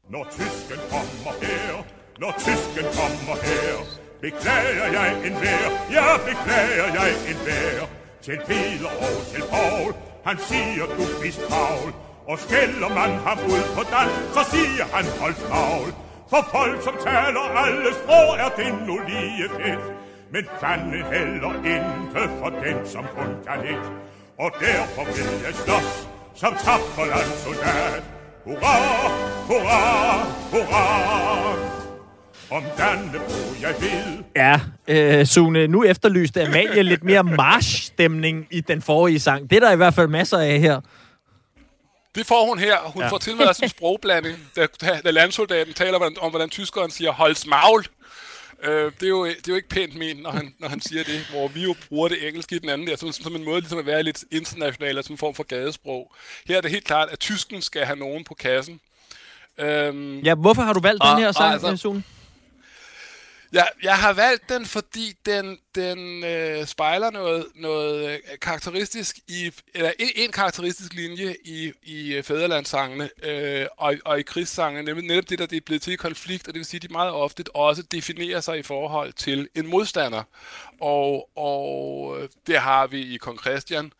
Når 0.10 0.28
tysken 0.32 0.80
kommer 0.90 1.34
her, 1.42 1.86
når 2.20 2.34
tysken 2.38 2.86
kommer 3.00 3.36
her, 3.50 3.76
beklager 4.22 4.88
jeg 4.98 5.28
en 5.28 5.34
vær, 5.34 5.66
ja, 5.92 6.18
beklager 6.30 6.88
jeg 7.00 7.10
en 7.30 7.38
vær. 7.46 7.90
Til 8.22 8.38
Peter 8.48 8.92
og 9.06 9.16
til 9.34 9.44
Paul, 9.52 9.94
han 10.26 10.38
siger, 10.50 10.86
du 10.98 11.04
er 11.28 11.32
travl. 11.48 11.94
Og 12.28 12.40
skælder 12.40 12.90
man 13.00 13.12
ham 13.28 13.38
ud 13.54 13.64
på 13.76 13.84
dans, 13.96 14.14
så 14.36 14.42
siger 14.54 14.86
han, 14.96 15.06
hold 15.22 15.36
travl. 15.48 15.90
For 16.30 16.42
folk, 16.56 16.84
som 16.84 16.96
taler 17.08 17.44
alle 17.64 17.92
sprog, 18.02 18.30
er 18.44 18.50
det 18.60 18.88
nu 18.88 18.96
lige 19.10 19.50
fedt. 19.50 20.03
Men 20.34 20.46
fanden 20.62 20.92
heller 21.14 21.54
ikke 21.66 22.30
for 22.40 22.50
den, 22.50 22.88
som 22.94 23.06
kun 23.18 23.28
kan 23.48 23.60
et. 23.76 23.92
Og 24.40 24.52
derfor 24.60 25.04
vil 25.06 25.42
jeg 25.46 25.54
slås 25.66 26.08
som 26.36 26.54
tapper 26.66 27.06
landsoldat. 27.16 28.04
Hurra, 28.46 28.76
hurra, 29.48 30.24
hurra. 30.52 31.56
Om 32.52 32.64
Dannebro 32.78 33.62
jeg 33.62 33.76
vil. 33.80 34.24
Ja, 34.36 34.60
øh, 34.88 35.26
Sune, 35.26 35.68
nu 35.68 35.84
efterlyste 35.84 36.48
Amalie 36.48 36.84
lidt 36.84 37.04
mere 37.04 37.24
march-stemning 37.24 38.48
i 38.52 38.62
den 38.62 38.82
forrige 38.82 39.20
sang. 39.20 39.50
Det 39.50 39.56
er 39.56 39.60
der 39.60 39.72
i 39.72 39.76
hvert 39.76 39.94
fald 39.94 40.08
masser 40.08 40.38
af 40.38 40.60
her. 40.60 40.82
Det 42.16 42.26
får 42.26 42.48
hun 42.48 42.60
her. 42.60 42.78
Hun 42.86 43.04
Ja. 43.04 43.08
får 43.10 43.18
til 43.18 43.36
med 43.38 43.46
også 43.46 43.66
en 43.66 43.70
sprogblanding, 43.70 44.38
da, 44.56 44.68
da, 44.82 45.00
da 45.06 45.12
landsoldaten 45.12 45.74
taler 45.74 46.00
om, 46.22 46.30
hvordan 46.32 46.50
tyskeren 46.50 46.92
siger, 46.92 47.12
holds 47.12 47.48
maul. 47.48 47.84
Øh, 48.64 48.92
det, 49.00 49.04
er 49.04 49.10
jo, 49.10 49.26
det 49.26 49.32
er 49.38 49.42
jo 49.50 49.56
ikke 49.56 49.70
pænt 49.70 49.96
ment, 49.96 50.22
når 50.22 50.32
han, 50.32 50.54
når 50.60 50.68
han 50.68 50.82
siger 50.82 51.04
det, 51.04 51.28
hvor 51.32 51.48
vi 51.48 51.64
jo 51.64 51.76
bruger 51.90 52.08
det 52.08 52.28
engelske 52.28 52.56
i 52.56 52.60
den 52.60 52.70
anden 52.70 52.88
der, 52.88 52.96
som, 52.96 53.12
som 53.12 53.36
en 53.36 53.44
måde 53.44 53.60
ligesom 53.62 53.80
at 53.80 53.86
være 53.86 54.04
lidt 54.04 54.24
international, 54.32 54.98
altså 54.98 55.14
en 55.14 55.18
form 55.18 55.36
for 55.36 55.44
gadesprog. 55.44 56.12
Her 56.48 56.58
er 56.58 56.62
det 56.62 56.72
helt 56.72 56.84
klart, 56.86 57.10
at 57.12 57.20
tysken 57.20 57.62
skal 57.62 57.86
have 57.86 58.00
nogen 58.00 58.24
på 58.24 58.34
kassen. 58.34 58.80
Øhm, 59.58 60.20
Ja, 60.20 60.36
hvorfor 60.36 60.62
har 60.62 60.74
du 60.74 60.80
valgt 60.80 61.04
Og- 61.04 61.10
den 61.10 61.18
her 61.20 61.28
og 61.28 61.34
sang, 61.36 61.54
altså- 61.54 61.68
altså... 61.68 61.82
Sune? 61.82 62.04
Jeg, 63.54 63.68
jeg 63.84 63.98
har 63.98 64.14
valgt 64.14 64.50
den, 64.50 64.66
fordi 64.66 65.14
den, 65.26 65.58
den 65.76 66.24
øh, 66.24 66.66
spejler 66.66 67.12
noget, 67.12 67.46
noget 67.56 68.10
øh, 68.10 68.20
karakteristisk 68.42 69.20
i, 69.28 69.52
eller 69.74 69.92
en, 70.00 70.10
en 70.16 70.32
karakteristisk 70.32 70.94
linje 70.94 71.36
i, 71.46 71.72
i 71.84 72.14
øh, 72.14 72.24
fædrelandssangene 72.24 73.10
øh, 73.24 73.66
og, 73.78 73.96
og 74.06 74.20
i 74.20 74.22
krigssangene, 74.22 74.86
nemlig 74.86 75.08
netop 75.08 75.30
det, 75.30 75.40
der 75.40 75.46
det 75.46 75.58
er 75.58 75.62
blevet 75.66 75.82
til 75.82 75.94
i 75.94 75.96
konflikt, 75.96 76.48
og 76.48 76.54
det 76.54 76.60
vil 76.60 76.66
sige, 76.66 76.78
at 76.78 76.90
de 76.90 76.94
meget 76.94 77.12
ofte 77.12 77.44
også 77.54 77.82
definerer 77.82 78.42
sig 78.42 78.60
i 78.60 78.64
forhold 78.64 79.14
til 79.14 79.50
en 79.56 79.68
modstander. 79.68 80.24
Og, 80.82 81.30
og 81.38 82.18
øh, 82.20 82.30
det 82.48 82.58
har 82.58 82.88
vi 82.88 83.02
i 83.14 83.18
Kong 83.18 83.40
Christian, 83.40 83.86
Øh, 83.86 83.92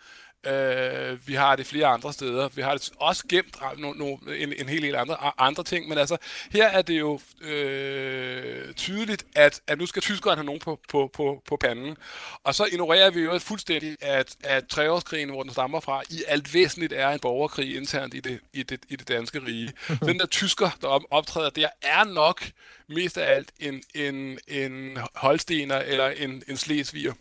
vi 1.26 1.34
har 1.34 1.56
det 1.56 1.66
flere 1.66 1.88
andre 1.88 2.14
steder. 2.14 2.50
Vi 2.56 2.62
har 2.62 2.74
det 2.74 2.90
også 3.00 3.24
gemt 3.30 3.58
no, 3.78 3.94
no, 3.94 4.16
en, 4.16 4.54
en 4.58 4.70
hel 4.70 4.82
del 4.82 4.96
andre, 4.96 5.18
andre 5.38 5.64
ting, 5.64 5.88
men 5.90 5.98
altså, 5.98 6.18
her 6.52 6.68
er 6.68 6.82
det 6.82 7.00
jo 7.00 7.20
øh, 7.42 8.74
tydeligt, 8.74 9.26
at, 9.36 9.62
at 9.68 9.78
nu 9.78 9.86
skal 9.86 10.02
tyskerne 10.02 10.36
have 10.36 10.46
nogen 10.46 10.60
på, 10.60 10.80
på, 10.90 11.10
på, 11.14 11.42
på 11.48 11.58
panden. 11.58 11.98
Og 12.44 12.56
så 12.56 12.66
ignorerer 12.72 13.12
vi 13.12 13.22
jo 13.22 13.40
fuldstændig, 13.40 13.98
at, 14.02 14.36
at 14.44 14.68
treårskrigen, 14.68 15.30
hvor 15.30 15.44
den 15.44 15.52
stammer 15.52 15.80
fra, 15.80 16.02
i 16.10 16.24
alt 16.28 16.54
væsentligt 16.54 16.94
er 16.94 17.10
en 17.10 17.20
borgerkrig 17.20 17.76
internt 17.76 18.14
i 18.14 18.20
det, 18.20 18.40
i 18.54 18.64
det, 18.64 18.80
i 18.90 18.96
det 18.96 19.08
danske 19.08 19.40
rige. 19.48 19.74
Den 20.06 20.20
der 20.20 20.26
tysker, 20.26 20.70
der 20.82 20.88
op, 20.88 21.02
optræder 21.12 21.50
der, 21.50 21.70
er 21.82 22.04
nok 22.04 22.46
mest 22.88 23.18
af 23.18 23.36
alt 23.36 23.52
en, 23.60 23.84
en, 23.96 24.40
en 24.48 24.98
holstener 25.16 25.78
eller 25.78 26.10
en, 26.10 26.44
en 26.48 26.58
slesviger. 26.58 27.14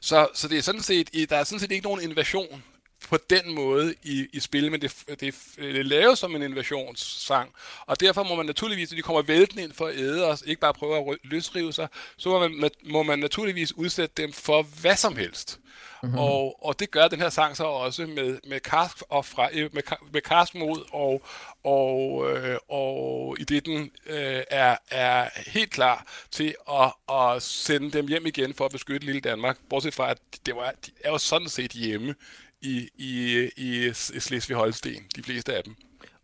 Så, 0.00 0.28
så 0.34 0.48
det 0.48 0.58
er 0.58 0.62
sådan 0.62 0.82
set, 0.82 1.30
der 1.30 1.36
er 1.36 1.44
sådan 1.44 1.60
set 1.60 1.72
ikke 1.72 1.84
nogen 1.84 2.02
invasion 2.02 2.62
på 3.10 3.18
den 3.30 3.54
måde 3.54 3.94
i, 4.02 4.26
i 4.32 4.40
spil, 4.40 4.70
men 4.70 4.80
det, 4.80 4.94
det, 5.08 5.34
det 5.56 5.78
er 5.78 5.82
lavet 5.82 6.18
som 6.18 6.36
en 6.36 6.42
invasionssang, 6.42 7.50
og 7.86 8.00
derfor 8.00 8.22
må 8.22 8.34
man 8.34 8.46
naturligvis, 8.46 8.90
når 8.90 8.96
de 8.96 9.02
kommer 9.02 9.22
væltende 9.22 9.62
ind 9.62 9.72
for 9.72 9.86
at 9.86 9.96
æde 9.96 10.26
os, 10.26 10.42
ikke 10.46 10.60
bare 10.60 10.74
prøve 10.74 10.96
at 10.96 11.18
løsrive 11.22 11.72
sig, 11.72 11.88
så 12.16 12.28
må 12.28 12.48
man, 12.48 12.70
må 12.84 13.02
man 13.02 13.18
naturligvis 13.18 13.76
udsætte 13.76 14.22
dem 14.22 14.32
for 14.32 14.62
hvad 14.62 14.96
som 14.96 15.16
helst. 15.16 15.60
Mm-hmm. 16.02 16.18
Og, 16.18 16.64
og 16.66 16.80
det 16.80 16.90
gør 16.90 17.08
den 17.08 17.20
her 17.20 17.28
sang 17.28 17.56
så 17.56 17.64
også 17.64 18.06
med, 18.06 18.38
med 18.46 18.60
karsk 18.60 19.02
og 19.08 19.24
fra, 19.24 19.48
øh, 19.52 19.70
med, 19.72 19.82
med 20.12 20.20
karsk 20.20 20.54
mod 20.54 20.84
og, 20.92 21.22
og, 21.64 22.30
øh, 22.30 22.58
og 22.68 23.36
i 23.40 23.44
det 23.44 23.66
den 23.66 23.90
øh, 24.06 24.42
er, 24.50 24.76
er 24.90 25.28
helt 25.50 25.70
klar 25.70 26.06
til 26.30 26.54
at, 26.70 26.92
at 27.16 27.42
sende 27.42 27.90
dem 27.90 28.08
hjem 28.08 28.26
igen 28.26 28.54
for 28.54 28.64
at 28.64 28.72
beskytte 28.72 29.06
lille 29.06 29.20
Danmark. 29.20 29.58
Bortset 29.70 29.94
fra, 29.94 30.10
at 30.10 30.18
det 30.46 30.56
var, 30.56 30.74
de 30.86 30.90
er 31.04 31.10
jo 31.10 31.18
sådan 31.18 31.48
set 31.48 31.72
hjemme 31.72 32.14
i, 32.62 32.88
i, 32.98 33.48
i, 33.56 33.86
i 33.86 34.20
Slesvig-Holsten, 34.20 35.02
de 35.16 35.22
fleste 35.22 35.54
af 35.54 35.64
dem. 35.64 35.74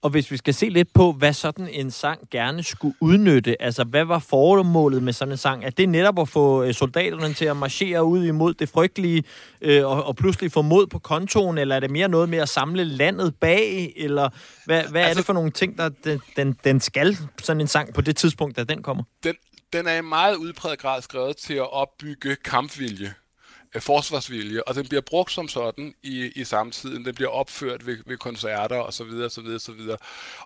Og 0.02 0.10
hvis 0.10 0.30
vi 0.30 0.36
skal 0.36 0.54
se 0.54 0.68
lidt 0.68 0.92
på, 0.92 1.12
hvad 1.12 1.32
sådan 1.32 1.68
en 1.68 1.90
sang 1.90 2.20
gerne 2.30 2.62
skulle 2.62 2.96
udnytte, 3.00 3.62
altså 3.62 3.84
hvad 3.84 4.04
var 4.04 4.18
formålet 4.18 5.02
med 5.02 5.12
sådan 5.12 5.32
en 5.32 5.38
sang? 5.38 5.64
Er 5.64 5.70
det 5.70 5.88
netop 5.88 6.18
at 6.18 6.28
få 6.28 6.62
øh, 6.62 6.74
soldaterne 6.74 7.34
til 7.34 7.44
at 7.44 7.56
marchere 7.56 8.04
ud 8.04 8.24
imod 8.24 8.54
det 8.54 8.68
frygtelige, 8.68 9.24
øh, 9.60 9.86
og, 9.86 10.04
og 10.04 10.16
pludselig 10.16 10.52
få 10.52 10.62
mod 10.62 10.86
på 10.86 10.98
kontoen, 10.98 11.58
eller 11.58 11.76
er 11.76 11.80
det 11.80 11.90
mere 11.90 12.08
noget 12.08 12.28
med 12.28 12.38
at 12.38 12.48
samle 12.48 12.84
landet 12.84 13.34
bag, 13.40 13.92
eller 13.96 14.28
hvad, 14.64 14.82
hvad 14.82 15.02
altså, 15.02 15.10
er 15.10 15.14
det 15.14 15.24
for 15.26 15.32
nogle 15.32 15.50
ting, 15.50 15.78
der 15.78 15.88
den, 15.88 16.20
den, 16.36 16.56
den 16.64 16.80
skal, 16.80 17.16
sådan 17.42 17.60
en 17.60 17.68
sang, 17.68 17.94
på 17.94 18.00
det 18.00 18.16
tidspunkt, 18.16 18.56
da 18.56 18.64
den 18.64 18.82
kommer? 18.82 19.02
den, 19.24 19.34
den 19.72 19.86
er 19.86 19.94
i 19.94 20.00
meget 20.00 20.36
udpræget 20.36 20.78
grad 20.78 21.02
skrevet 21.02 21.36
til 21.36 21.54
at 21.54 21.72
opbygge 21.72 22.36
kampvilje, 22.44 23.14
forsvarsvilje, 23.78 24.62
og 24.62 24.74
den 24.74 24.88
bliver 24.88 25.00
brugt 25.00 25.32
som 25.32 25.48
sådan 25.48 25.94
i, 26.02 26.32
i 26.36 26.44
samtiden. 26.44 27.04
Den 27.04 27.14
bliver 27.14 27.30
opført 27.30 27.86
ved, 27.86 27.98
ved 28.06 28.16
koncerter 28.16 28.76
og 28.76 28.92
så 28.94 29.04
videre, 29.04 29.30
så 29.30 29.40
videre, 29.40 29.60
så 29.60 29.72
videre. 29.72 29.96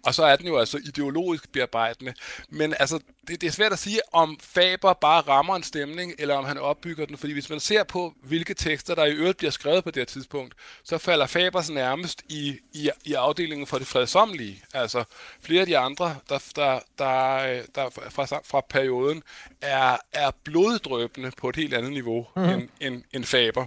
Og 0.04 0.14
så 0.14 0.24
er 0.24 0.37
den 0.37 0.46
jo 0.46 0.59
altså 0.59 0.78
ideologisk 0.78 1.52
bearbejdende. 1.52 2.14
Men 2.48 2.74
altså, 2.80 3.00
det, 3.28 3.40
det 3.40 3.46
er 3.46 3.50
svært 3.50 3.72
at 3.72 3.78
sige, 3.78 4.00
om 4.12 4.38
Faber 4.40 4.92
bare 4.92 5.20
rammer 5.20 5.56
en 5.56 5.62
stemning, 5.62 6.14
eller 6.18 6.35
om 6.35 6.44
han 6.44 6.59
opbygger 6.59 7.06
den. 7.06 7.16
Fordi 7.16 7.33
hvis 7.33 7.50
man 7.50 7.61
ser 7.61 7.85
på, 7.85 8.14
hvilke 8.22 8.54
tekster, 8.54 8.94
der 8.94 9.04
i 9.04 9.12
øvrigt 9.12 9.38
bliver 9.38 9.50
skrevet 9.50 9.85
på 9.85 9.90
det 9.90 10.00
her 10.00 10.04
tidspunkt, 10.04 10.54
så 10.85 10.98
falder 10.98 11.26
Fabers 11.26 11.70
nærmest 11.70 12.22
i, 12.28 12.59
i, 12.72 12.90
i 13.04 13.14
afdelingen 13.14 13.66
for 13.66 13.78
det 13.78 13.87
fredsomlige. 13.87 14.62
Altså, 14.74 15.04
flere 15.42 15.61
af 15.61 15.66
de 15.66 15.78
andre, 15.78 16.16
der, 16.28 16.38
der, 16.56 16.78
der, 16.98 17.35
øh, 17.37 17.64
der 17.74 17.90
fra, 18.11 18.24
fra 18.24 18.61
perioden, 18.61 19.22
er, 19.61 19.96
er 20.12 20.30
bloddrøbende 20.44 21.30
på 21.37 21.48
et 21.48 21.56
helt 21.56 21.74
andet 21.74 21.92
niveau 21.92 22.26
mm. 22.37 22.42
end, 22.42 22.68
end, 23.12 23.19
en 23.20 23.24
Faber. 23.24 23.66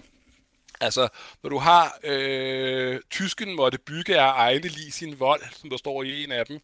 Altså, 0.82 1.08
når 1.44 1.50
du 1.50 1.58
har 1.58 1.98
øh, 2.04 3.00
tysken 3.10 3.56
måtte 3.56 3.78
bygge 3.78 4.20
af 4.20 4.32
egne 4.36 4.68
lige 4.68 4.92
sin 4.92 5.20
vold, 5.20 5.42
som 5.52 5.70
der 5.70 5.78
står 5.78 6.04
i 6.04 6.24
en 6.24 6.32
af 6.32 6.46
dem, 6.46 6.60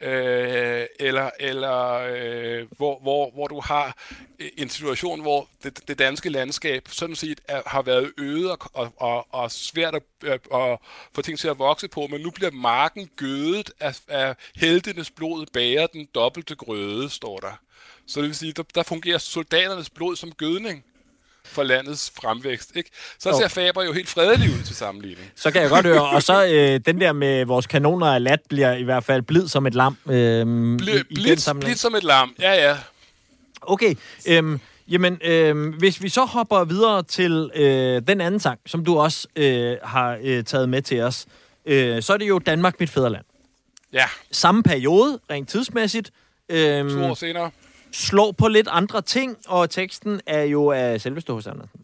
øh, 0.00 0.86
eller, 1.00 1.30
eller 1.40 1.92
øh, 1.92 2.66
hvor, 2.76 2.98
hvor, 2.98 3.30
hvor 3.30 3.46
du 3.46 3.60
har 3.60 3.96
øh, 4.38 4.48
en 4.56 4.68
situation, 4.68 5.20
hvor 5.20 5.48
det, 5.64 5.88
det 5.88 5.98
danske 5.98 6.28
landskab 6.28 6.88
sådan 6.88 7.16
set 7.16 7.40
er, 7.48 7.62
har 7.66 7.82
været 7.82 8.12
øget 8.18 8.50
og, 8.50 8.58
og, 8.74 8.92
og, 8.96 9.26
og 9.30 9.50
svært 9.50 9.94
at, 9.94 10.02
at, 10.22 10.40
at 10.54 10.78
få 11.14 11.22
ting 11.22 11.38
til 11.38 11.48
at 11.48 11.58
vokse 11.58 11.88
på, 11.88 12.06
men 12.06 12.20
nu 12.20 12.30
bliver 12.30 12.50
marken 12.50 13.10
gødet 13.16 13.70
af, 13.80 14.00
af 14.08 14.34
heltenes 14.56 15.10
blod 15.10 15.46
bærer 15.52 15.86
den 15.86 16.08
dobbelte 16.14 16.54
grøde, 16.54 17.10
står 17.10 17.38
der. 17.38 17.60
Så 18.06 18.20
det 18.20 18.28
vil 18.28 18.36
sige, 18.36 18.52
der, 18.52 18.62
der 18.74 18.82
fungerer 18.82 19.18
soldaternes 19.18 19.90
blod 19.90 20.16
som 20.16 20.32
gødning 20.32 20.84
for 21.52 21.62
landets 21.62 22.12
fremvækst. 22.20 22.72
Ikke? 22.76 22.90
Så 23.18 23.32
ser 23.32 23.42
Jo. 23.42 23.48
Faber 23.48 23.82
jo 23.84 23.92
helt 23.92 24.08
fredelig 24.08 24.50
ud 24.50 24.62
til 24.62 24.76
sammenligning. 24.76 25.30
Så 25.36 25.50
kan 25.50 25.62
jeg 25.62 25.70
godt 25.70 25.86
høre. 25.86 26.02
Og 26.08 26.22
så 26.22 26.44
øh, 26.46 26.80
den 26.86 27.00
der 27.00 27.12
med 27.12 27.44
vores 27.44 27.66
kanoner 27.66 28.06
af 28.06 28.22
lat 28.24 28.40
bliver 28.48 28.72
i 28.74 28.82
hvert 28.82 29.04
fald 29.04 29.22
blid 29.22 29.48
som 29.48 29.66
et 29.66 29.74
lam. 29.74 29.96
Øh, 30.10 30.14
i, 30.14 30.20
i 30.20 30.44
den 30.44 30.76
Blidt, 30.76 31.40
sammenhæng. 31.40 31.68
blidt 31.68 31.78
som 31.80 31.94
et 31.94 32.04
lam. 32.04 32.34
Ja, 32.40 32.52
ja. 32.68 32.76
Okay, 33.62 33.94
øhm, 34.28 34.60
jamen, 34.88 35.18
øhm, 35.24 35.68
hvis 35.78 36.02
vi 36.02 36.08
så 36.08 36.24
hopper 36.24 36.64
videre 36.64 37.02
til 37.02 37.50
øh, 37.54 38.02
den 38.06 38.20
anden 38.20 38.40
sang, 38.40 38.60
som 38.66 38.84
du 38.84 38.98
også 38.98 39.28
øh, 39.36 39.76
har 39.82 40.18
øh, 40.22 40.44
taget 40.44 40.68
med 40.68 40.82
til 40.82 41.00
os, 41.00 41.26
øh, 41.66 42.02
så 42.02 42.12
er 42.12 42.16
det 42.16 42.28
jo 42.28 42.38
Danmark, 42.38 42.80
mit 42.80 42.90
fædreland. 42.90 43.24
Ja, 43.92 44.04
Samme 44.32 44.62
periode, 44.62 45.18
rent 45.30 45.48
tidsmæssigt, 45.48 46.06
to 46.50 46.56
øhm, 46.56 47.02
år 47.02 47.14
senere. 47.14 47.50
Slår 47.92 48.32
på 48.32 48.48
lidt 48.48 48.68
andre 48.70 49.02
ting, 49.02 49.36
og 49.48 49.70
teksten 49.70 50.20
er 50.26 50.42
jo 50.42 50.70
af 50.70 51.00
selveste 51.00 51.32
hos 51.32 51.46
Andersen. 51.46 51.80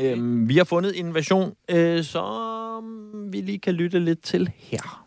Øhm, 0.00 0.48
vi 0.48 0.56
har 0.56 0.64
fundet 0.64 0.98
en 0.98 1.14
version, 1.14 1.54
øh, 1.70 2.04
som 2.04 2.84
vi 3.32 3.40
lige 3.40 3.58
kan 3.58 3.74
lytte 3.74 3.98
lidt 3.98 4.22
til 4.22 4.50
her. 4.56 5.06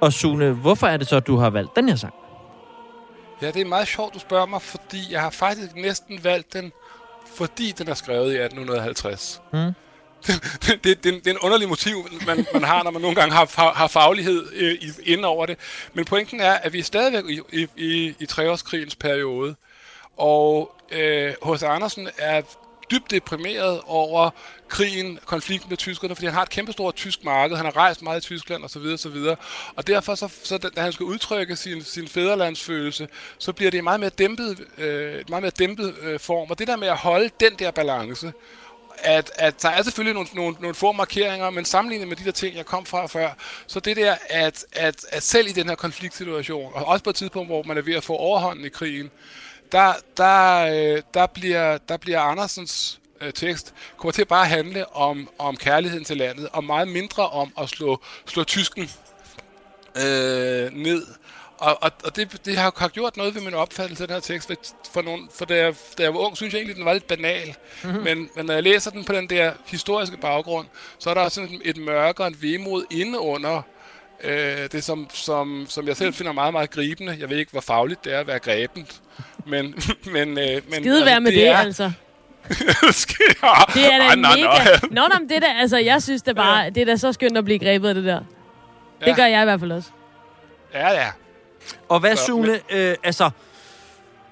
Og 0.00 0.12
Sune, 0.12 0.52
hvorfor 0.52 0.86
er 0.86 0.96
det 0.96 1.08
så, 1.08 1.16
at 1.16 1.26
du 1.26 1.36
har 1.36 1.50
valgt 1.50 1.76
den 1.76 1.88
her 1.88 1.96
sang? 1.96 2.14
Ja, 3.42 3.46
det 3.46 3.60
er 3.60 3.64
meget 3.64 3.88
sjovt, 3.88 4.14
du 4.14 4.18
spørger 4.18 4.46
mig, 4.46 4.62
fordi 4.62 4.98
jeg 5.10 5.20
har 5.20 5.30
faktisk 5.30 5.74
næsten 5.74 6.24
valgt 6.24 6.52
den, 6.52 6.72
fordi 7.36 7.72
den 7.78 7.88
er 7.88 7.94
skrevet 7.94 8.32
i 8.32 8.36
1850. 8.36 9.42
Mm. 9.52 9.72
Det, 10.26 10.84
det, 10.84 10.84
det, 10.84 11.04
det 11.04 11.26
er 11.26 11.30
en 11.30 11.38
underlig 11.38 11.68
motiv, 11.68 12.08
man, 12.26 12.46
man 12.52 12.64
har, 12.64 12.82
når 12.82 12.90
man 12.90 13.02
nogle 13.02 13.16
gange 13.16 13.34
har, 13.34 13.72
har, 13.74 13.86
faglighed 13.86 14.46
øh, 14.52 14.72
i, 14.72 15.12
inden 15.12 15.24
over 15.24 15.46
det. 15.46 15.58
Men 15.94 16.04
pointen 16.04 16.40
er, 16.40 16.52
at 16.52 16.72
vi 16.72 16.78
er 16.78 16.82
stadigvæk 16.82 17.24
i, 17.28 17.40
i, 17.52 17.66
i, 17.76 18.14
i 18.18 18.26
treårskrigens 18.26 18.96
periode. 18.96 19.54
Og 20.16 20.74
øh, 20.92 21.34
H.C. 21.46 21.62
Andersen 21.62 22.08
er 22.18 22.42
dybt 22.90 23.10
deprimeret 23.10 23.80
over 23.86 24.30
krigen, 24.68 25.18
konflikten 25.24 25.68
med 25.68 25.76
tyskerne, 25.76 26.14
fordi 26.14 26.26
han 26.26 26.34
har 26.34 26.42
et 26.42 26.50
kæmpestort 26.50 26.94
tysk 26.94 27.24
marked, 27.24 27.56
han 27.56 27.64
har 27.64 27.76
rejst 27.76 28.02
meget 28.02 28.24
i 28.24 28.26
Tyskland 28.26 28.64
osv. 28.64 28.82
osv. 28.82 29.16
Og 29.76 29.86
derfor, 29.86 30.14
så, 30.14 30.28
så 30.42 30.58
da 30.58 30.80
han 30.80 30.92
skal 30.92 31.04
udtrykke 31.04 31.56
sin, 31.56 31.82
sin 31.82 32.08
fædrelandsfølelse, 32.08 33.08
så 33.38 33.52
bliver 33.52 33.70
det 33.70 33.78
en 33.78 33.84
meget 33.84 34.00
mere 34.00 34.10
dæmpet, 34.10 34.64
øh, 34.78 35.24
meget 35.28 35.42
mere 35.42 35.52
dæmpet 35.58 35.94
øh, 36.02 36.20
form. 36.20 36.50
Og 36.50 36.58
det 36.58 36.68
der 36.68 36.76
med 36.76 36.88
at 36.88 36.96
holde 36.96 37.30
den 37.40 37.54
der 37.58 37.70
balance, 37.70 38.32
at, 38.98 39.30
at 39.34 39.62
der 39.62 39.68
er 39.68 39.82
selvfølgelig 39.82 40.14
nogle, 40.14 40.28
nogle, 40.34 40.56
nogle 40.60 40.74
få 40.74 40.92
markeringer, 40.92 41.50
men 41.50 41.64
sammenlignet 41.64 42.08
med 42.08 42.16
de 42.16 42.24
der 42.24 42.30
ting, 42.30 42.56
jeg 42.56 42.66
kom 42.66 42.86
fra 42.86 43.06
før, 43.06 43.30
så 43.66 43.80
det 43.80 43.96
der, 43.96 44.16
at, 44.28 44.64
at, 44.72 45.06
at 45.08 45.22
selv 45.22 45.48
i 45.48 45.52
den 45.52 45.68
her 45.68 45.74
konfliktsituation, 45.74 46.72
og 46.74 46.84
også 46.86 47.04
på 47.04 47.10
et 47.10 47.16
tidspunkt, 47.16 47.48
hvor 47.48 47.62
man 47.62 47.78
er 47.78 47.82
ved 47.82 47.94
at 47.94 48.04
få 48.04 48.16
overhånden 48.16 48.64
i 48.64 48.68
krigen, 48.68 49.10
der, 49.72 49.92
der, 50.16 50.66
øh, 50.66 51.02
der, 51.14 51.26
bliver, 51.26 51.78
der 51.78 51.96
bliver 51.96 52.20
Andersens 52.20 53.00
øh, 53.20 53.32
tekst 53.32 53.74
kommer 53.96 54.12
til 54.12 54.22
at 54.22 54.28
bare 54.28 54.46
handle 54.46 54.96
om, 54.96 55.28
om 55.38 55.56
kærligheden 55.56 56.04
til 56.04 56.16
landet, 56.16 56.48
og 56.52 56.64
meget 56.64 56.88
mindre 56.88 57.28
om 57.28 57.52
at 57.60 57.68
slå, 57.68 58.02
slå 58.26 58.44
tysken 58.44 58.90
øh, 59.96 60.72
ned. 60.72 61.06
Og, 61.58 61.82
og, 61.82 61.90
og 62.04 62.16
det, 62.16 62.40
det 62.44 62.56
har, 62.56 62.72
har 62.76 62.88
gjort 62.88 63.16
noget 63.16 63.34
ved 63.34 63.42
min 63.42 63.54
opfattelse 63.54 64.04
af 64.04 64.08
den 64.08 64.14
her 64.14 64.20
tekst. 64.20 64.52
For, 64.92 65.02
nogen, 65.02 65.28
for 65.34 65.44
da, 65.44 65.56
jeg, 65.56 65.74
da 65.98 66.02
jeg 66.02 66.14
var 66.14 66.20
ung, 66.20 66.36
synes 66.36 66.52
jeg 66.52 66.58
egentlig, 66.58 66.76
den 66.76 66.84
var 66.84 66.92
lidt 66.92 67.06
banal. 67.06 67.54
Mm-hmm. 67.84 68.02
Men, 68.02 68.30
men 68.36 68.46
når 68.46 68.54
jeg 68.54 68.62
læser 68.62 68.90
den 68.90 69.04
på 69.04 69.12
den 69.12 69.30
der 69.30 69.52
historiske 69.66 70.16
baggrund, 70.16 70.66
så 70.98 71.10
er 71.10 71.14
der 71.14 71.20
også 71.20 71.34
sådan 71.34 71.60
et 71.64 71.76
mørke 71.76 72.22
og 72.22 72.26
en 72.26 72.42
vemod 72.42 72.84
inde 72.90 73.18
under 73.18 73.62
øh, 74.24 74.68
det, 74.72 74.84
som, 74.84 75.08
som, 75.12 75.66
som 75.68 75.86
jeg 75.88 75.96
selv 75.96 76.14
finder 76.14 76.32
meget, 76.32 76.52
meget 76.52 76.70
gribende. 76.70 77.16
Jeg 77.20 77.30
ved 77.30 77.36
ikke, 77.36 77.52
hvor 77.52 77.60
fagligt 77.60 78.04
det 78.04 78.14
er 78.14 78.20
at 78.20 78.26
være 78.26 78.38
grebent. 78.38 79.00
Men, 79.46 79.74
men, 80.14 80.38
øh, 80.38 80.46
men 80.70 80.74
Skide 80.82 81.04
være 81.04 81.20
med 81.20 81.32
det, 81.32 81.48
er, 81.48 81.56
altså. 81.56 81.92
Det 83.74 83.84
er 83.92 83.98
da 83.98 84.14
nej, 84.14 84.36
mega... 84.36 84.42
nej. 84.44 84.80
Nå, 84.90 85.00
nå, 85.08 85.18
men 85.20 85.28
det 85.28 85.42
der, 85.42 85.54
altså, 85.54 85.78
jeg 85.78 86.02
synes 86.02 86.22
det 86.22 86.36
bare, 86.36 86.70
det 86.70 86.80
er 86.80 86.84
da 86.84 86.96
så 86.96 87.12
skønt 87.12 87.36
at 87.36 87.44
blive 87.44 87.58
grebet 87.58 87.88
af 87.88 87.94
det 87.94 88.04
der. 88.04 88.20
Det 89.00 89.06
Ja. 89.06 89.14
gør 89.14 89.24
jeg 89.26 89.42
i 89.42 89.44
hvert 89.44 89.60
fald 89.60 89.72
også. 89.72 89.88
Ja, 90.74 90.88
ja. 90.90 91.08
Og 91.88 92.00
hvad, 92.00 92.16
Så, 92.16 92.26
Sune, 92.26 92.60
øh, 92.70 92.94
altså, 93.02 93.30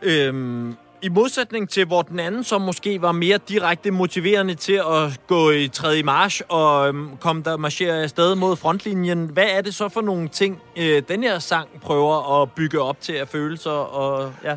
øhm, 0.02 0.76
i 1.02 1.08
modsætning 1.08 1.68
til, 1.68 1.84
hvor 1.84 2.02
den 2.02 2.20
anden 2.20 2.44
som 2.44 2.60
måske 2.60 3.02
var 3.02 3.12
mere 3.12 3.38
direkte 3.48 3.90
motiverende 3.90 4.54
til 4.54 4.72
at 4.72 5.20
gå 5.26 5.50
i 5.50 5.68
3. 5.68 6.02
march 6.02 6.42
og 6.48 6.88
øhm, 6.88 7.16
komme 7.16 7.42
der 7.42 7.56
marchere 7.56 8.02
afsted 8.02 8.34
mod 8.34 8.56
frontlinjen, 8.56 9.26
hvad 9.26 9.46
er 9.48 9.60
det 9.60 9.74
så 9.74 9.88
for 9.88 10.00
nogle 10.00 10.28
ting, 10.28 10.62
øh, 10.76 11.02
den 11.08 11.22
her 11.22 11.38
sang 11.38 11.68
prøver 11.82 12.42
at 12.42 12.52
bygge 12.52 12.80
op 12.80 13.00
til 13.00 13.12
af 13.12 13.28
følelser? 13.28 13.70
Og, 13.70 14.34
ja. 14.44 14.56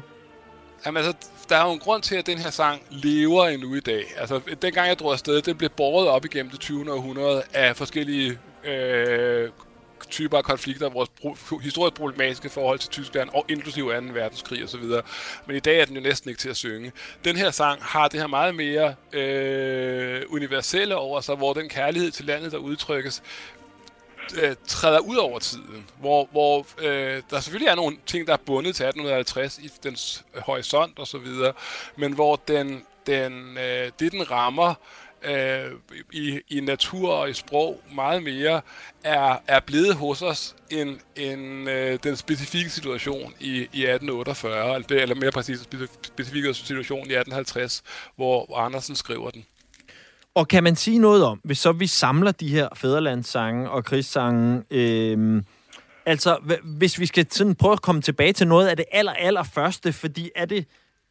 Jamen 0.85 1.05
altså, 1.05 1.13
der 1.49 1.55
er 1.55 1.65
jo 1.65 1.71
en 1.71 1.79
grund 1.79 2.01
til, 2.01 2.15
at 2.15 2.27
den 2.27 2.37
her 2.37 2.49
sang 2.49 2.81
lever 2.89 3.45
endnu 3.45 3.75
i 3.75 3.79
dag. 3.79 4.03
Altså, 4.17 4.41
dengang 4.61 4.87
jeg 4.87 4.99
drog 4.99 5.11
afsted, 5.11 5.41
den 5.41 5.55
blev 5.55 5.69
båret 5.69 6.07
op 6.07 6.25
igennem 6.25 6.51
det 6.51 6.59
20. 6.59 6.93
århundrede 6.93 7.43
af 7.53 7.75
forskellige 7.75 8.39
øh, 8.65 9.49
typer 10.09 10.37
af 10.37 10.43
konflikter, 10.43 10.89
vores 10.89 11.09
pro- 11.23 11.59
historisk 11.59 11.95
problematiske 11.95 12.49
forhold 12.49 12.79
til 12.79 12.89
Tyskland, 12.89 13.29
og 13.33 13.45
inklusive 13.49 14.01
2. 14.01 14.13
verdenskrig 14.13 14.63
osv. 14.63 14.83
Men 15.45 15.55
i 15.55 15.59
dag 15.59 15.79
er 15.79 15.85
den 15.85 15.95
jo 15.95 16.01
næsten 16.01 16.29
ikke 16.29 16.41
til 16.41 16.49
at 16.49 16.57
synge. 16.57 16.91
Den 17.25 17.35
her 17.35 17.51
sang 17.51 17.83
har 17.83 18.07
det 18.07 18.19
her 18.19 18.27
meget 18.27 18.55
mere 18.55 18.95
øh, 19.13 20.21
universelle 20.29 20.95
over 20.95 21.21
sig, 21.21 21.35
hvor 21.35 21.53
den 21.53 21.69
kærlighed 21.69 22.11
til 22.11 22.25
landet, 22.25 22.51
der 22.51 22.57
udtrykkes, 22.57 23.23
øh, 24.41 24.55
træder 24.67 24.99
ud 24.99 25.15
over 25.15 25.39
tiden, 25.39 25.85
hvor, 25.99 26.27
hvor 26.31 26.65
øh, 26.81 27.21
der 27.29 27.39
selvfølgelig 27.39 27.71
er 27.71 27.75
nogle 27.75 27.97
ting, 28.05 28.27
der 28.27 28.33
er 28.33 28.37
bundet 28.37 28.75
til 28.75 28.85
1850 28.85 29.57
i 29.57 29.71
dens 29.83 30.23
horisont 30.35 30.99
og 30.99 31.07
så 31.07 31.17
videre, 31.17 31.53
men 31.95 32.13
hvor 32.13 32.35
den, 32.35 32.83
den, 33.07 33.57
øh, 33.57 33.91
det, 33.99 34.11
den 34.11 34.31
rammer 34.31 34.73
øh, 35.23 35.71
i, 36.11 36.39
i 36.49 36.59
natur 36.59 37.11
og 37.11 37.29
i 37.29 37.33
sprog 37.33 37.81
meget 37.95 38.23
mere, 38.23 38.61
er, 39.03 39.37
er 39.47 39.59
blevet 39.59 39.95
hos 39.95 40.21
os 40.21 40.55
end, 40.69 40.97
end 41.15 41.69
øh, 41.69 41.99
den 42.03 42.15
specifikke 42.15 42.69
situation 42.69 43.33
i, 43.39 43.51
i 43.51 43.85
1848, 43.85 44.75
eller, 44.75 45.01
eller 45.01 45.15
mere 45.15 45.31
præcis 45.31 45.59
den 45.59 45.87
specifikke 46.01 46.53
situation 46.53 46.99
i 46.99 47.13
1850, 47.13 47.83
hvor, 48.15 48.57
Andersen 48.59 48.95
skriver 48.95 49.29
den. 49.29 49.45
Og 50.35 50.47
kan 50.47 50.63
man 50.63 50.75
sige 50.75 50.99
noget 50.99 51.23
om, 51.23 51.41
hvis 51.43 51.59
så 51.59 51.71
vi 51.71 51.87
samler 51.87 52.31
de 52.31 52.49
her 52.49 52.67
fædrelandssange 52.75 53.69
og 53.69 53.85
krigssange, 53.85 54.63
øh, 54.71 55.43
altså 56.05 56.57
hvis 56.63 56.99
vi 56.99 57.05
skal 57.05 57.31
sådan 57.31 57.55
prøve 57.55 57.73
at 57.73 57.81
komme 57.81 58.01
tilbage 58.01 58.33
til 58.33 58.47
noget 58.47 58.67
af 58.67 58.77
det 58.77 58.85
aller, 58.91 59.13
aller 59.13 59.43
første, 59.43 59.93
fordi 59.93 60.29
er 60.35 60.45
det, 60.45 60.65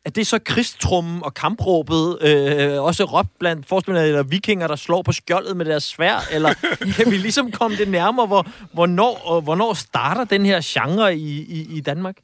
er 0.09 0.13
det 0.13 0.27
så 0.27 0.39
krigstrummen 0.39 1.23
og 1.23 1.35
kampråbet, 1.35 2.23
øh, 2.23 2.83
også 2.83 3.05
råbt 3.05 3.39
blandt 3.39 3.69
forspillere 3.69 4.07
eller 4.07 4.23
vikinger, 4.23 4.67
der 4.67 4.77
slår 4.77 5.03
på 5.03 5.13
skjoldet 5.13 5.57
med 5.57 5.65
deres 5.65 5.85
svær, 5.85 6.29
eller 6.31 6.55
kan 6.97 7.11
vi 7.11 7.17
ligesom 7.17 7.53
komme 7.53 7.77
det 7.77 7.89
nærmere, 7.89 8.27
hvor, 8.27 8.47
hvornår, 8.73 9.23
og 9.25 9.41
hvornår 9.43 9.75
starter 9.75 10.25
den 10.25 10.47
her 10.47 10.61
genre 10.65 11.17
i, 11.17 11.39
i, 11.43 11.77
i 11.77 11.81
Danmark? 11.81 12.17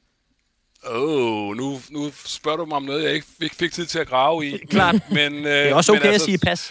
Åh, 0.87 1.03
oh, 1.03 1.57
nu, 1.57 1.81
nu 1.91 2.13
spørger 2.25 2.59
du 2.59 2.65
mig 2.65 2.77
om 2.77 2.83
noget, 2.83 3.05
jeg 3.05 3.13
ikke 3.13 3.27
fik, 3.41 3.55
fik 3.55 3.73
tid 3.73 3.87
til 3.87 3.99
at 3.99 4.09
grave 4.09 4.47
i. 4.47 4.59
Klart. 4.71 4.95
Men, 5.11 5.35
øh, 5.35 5.45
Det 5.45 5.71
er 5.71 5.75
også 5.75 5.93
men 5.93 6.01
okay 6.01 6.15
at 6.15 6.21
sige 6.21 6.39
pas. 6.39 6.71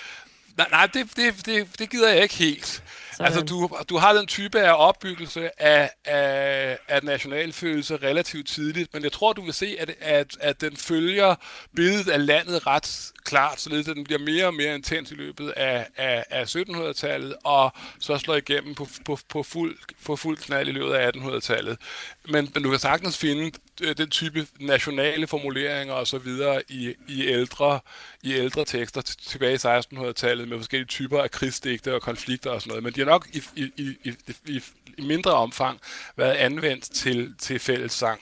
Nej, 0.58 0.68
nej 0.72 0.86
det, 0.86 1.08
det, 1.16 1.46
det, 1.46 1.68
det 1.80 1.90
gider 1.90 2.14
jeg 2.14 2.24
ikke 2.24 2.36
helt. 2.36 2.83
Sådan. 3.14 3.26
Altså, 3.26 3.42
du, 3.42 3.70
du 3.90 3.98
har 3.98 4.14
den 4.14 4.28
type 4.28 4.62
af 4.62 4.88
opbyggelse 4.88 5.62
af, 5.62 5.92
af, 6.06 6.78
af 6.88 7.04
nationalfølelse 7.04 7.96
relativt 7.96 8.48
tidligt, 8.48 8.94
men 8.94 9.04
jeg 9.04 9.12
tror, 9.12 9.34
du 9.34 9.42
vil 9.42 9.54
se, 9.54 9.76
at, 9.80 9.92
at, 10.02 10.38
at 10.40 10.62
den 10.62 10.78
følger 10.78 11.36
billedet 11.76 12.10
af 12.10 12.26
landet 12.26 12.68
ret 12.68 13.12
klart, 13.24 13.62
således 13.62 13.88
at 13.88 13.96
den 13.96 14.04
bliver 14.04 14.20
mere 14.20 14.46
og 14.46 14.54
mere 14.54 14.76
intens 14.76 15.12
i 15.12 15.16
løbet 15.16 15.50
af, 15.50 15.88
af, 15.98 16.26
af 16.30 16.56
1700-tallet, 16.56 17.36
og 17.44 17.72
så 18.00 18.18
slår 18.18 18.36
igennem 18.36 18.76
på, 18.76 18.88
på, 19.06 19.20
på, 19.30 19.44
fuld, 19.44 19.78
på 20.06 20.16
fuld 20.16 20.38
knald 20.38 20.68
i 20.68 20.72
løbet 20.72 20.94
af 20.94 21.12
1800-tallet. 21.12 21.78
Men, 22.30 22.52
men 22.54 22.64
du 22.64 22.70
kan 22.70 22.80
sagtens 22.80 23.18
finde 23.18 23.52
øh, 23.82 23.98
den 23.98 24.10
type 24.10 24.48
nationale 24.60 25.28
formuleringer 25.28 25.94
og 25.94 26.08
så 26.08 26.18
videre 26.18 26.62
i, 26.70 26.94
i, 27.08 27.28
ældre, 27.28 27.80
i 28.24 28.34
ældre 28.34 28.66
tekster 28.66 29.02
tilbage 29.02 29.54
i 29.54 29.80
1600-tallet 29.80 30.48
med 30.48 30.58
forskellige 30.58 30.88
typer 30.88 31.24
af 31.24 31.32
krigsdigte 31.32 31.96
og 31.96 32.02
konflikter 32.02 32.52
og 32.52 32.62
sådan 32.62 32.70
noget. 32.70 32.84
Men 32.84 32.94
de 32.94 33.00
har 33.00 33.06
nok 33.06 33.28
i, 33.34 33.44
i, 33.56 33.72
i, 33.78 33.98
i, 34.04 34.14
i, 34.98 35.02
mindre 35.02 35.32
omfang 35.32 35.80
været 36.16 36.34
anvendt 36.34 36.84
til, 36.84 37.36
til 37.40 37.60
fællessang. 37.60 38.22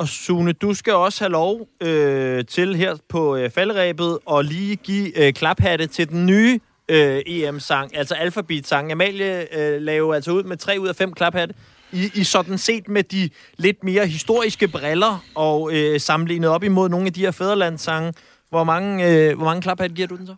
Og 0.00 0.08
Sune, 0.08 0.52
du 0.52 0.74
skal 0.74 0.92
også 0.92 1.24
have 1.24 1.32
lov 1.32 1.68
øh, 1.82 2.44
til 2.44 2.76
her 2.76 2.96
på 3.08 3.36
øh, 3.36 3.50
faldrebet 3.50 4.18
og 4.26 4.44
lige 4.44 4.76
give 4.76 5.18
øh, 5.18 5.32
klaphatte 5.32 5.86
til 5.86 6.08
den 6.08 6.26
nye 6.26 6.60
øh, 6.88 7.22
EM-sang, 7.26 7.96
altså 7.96 8.14
alfabet-sang. 8.14 8.92
Amalie 8.92 9.58
øh, 9.58 9.82
laver 9.82 10.14
altså 10.14 10.30
ud 10.30 10.42
med 10.42 10.56
tre 10.56 10.76
ud 10.80 10.88
af 10.88 10.96
fem 10.96 11.12
klaphatte. 11.12 11.54
I, 11.92 12.10
I 12.14 12.24
sådan 12.24 12.58
set 12.58 12.88
med 12.88 13.02
de 13.02 13.30
lidt 13.56 13.84
mere 13.84 14.06
historiske 14.06 14.68
briller 14.68 15.24
og 15.34 15.70
øh, 15.72 16.00
sammenlignet 16.00 16.50
op 16.50 16.64
imod 16.64 16.88
nogle 16.88 17.06
af 17.06 17.12
de 17.12 17.20
her 17.20 17.30
fædrelandssange. 17.30 18.12
Hvor 18.48 18.64
mange, 18.64 19.10
øh, 19.10 19.36
hvor 19.36 19.44
mange 19.44 19.62
klaphatte 19.62 19.94
giver 19.96 20.08
du 20.08 20.16
den 20.16 20.26
så? 20.26 20.34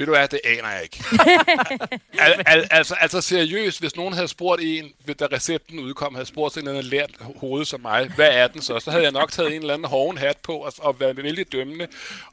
Ved 0.00 0.06
du 0.06 0.12
hvad, 0.12 0.28
det 0.28 0.40
aner 0.44 0.68
jeg 0.68 0.82
ikke. 0.82 1.04
al, 2.26 2.42
al, 2.46 2.68
altså, 2.70 2.94
altså 3.00 3.20
seriøst, 3.20 3.80
hvis 3.80 3.96
nogen 3.96 4.14
havde 4.14 4.28
spurgt 4.28 4.62
en, 4.64 4.92
da 5.20 5.26
recepten 5.32 5.78
udkom, 5.78 6.14
havde 6.14 6.26
spurgt 6.26 6.54
sådan 6.54 6.68
en 6.68 6.76
eller 6.76 6.78
anden 6.78 6.90
lært 6.90 7.36
hoved 7.36 7.64
som 7.64 7.80
mig, 7.80 8.10
hvad 8.16 8.28
er 8.32 8.46
den 8.46 8.62
så? 8.62 8.80
Så 8.80 8.90
havde 8.90 9.04
jeg 9.04 9.12
nok 9.12 9.32
taget 9.32 9.54
en 9.54 9.60
eller 9.60 9.74
anden 9.74 9.88
hoven 9.88 10.18
hat 10.18 10.36
på 10.36 10.52
og, 10.52 10.72
og 10.78 11.00
været 11.00 11.16
vældig 11.16 11.52
dømmende. 11.52 11.86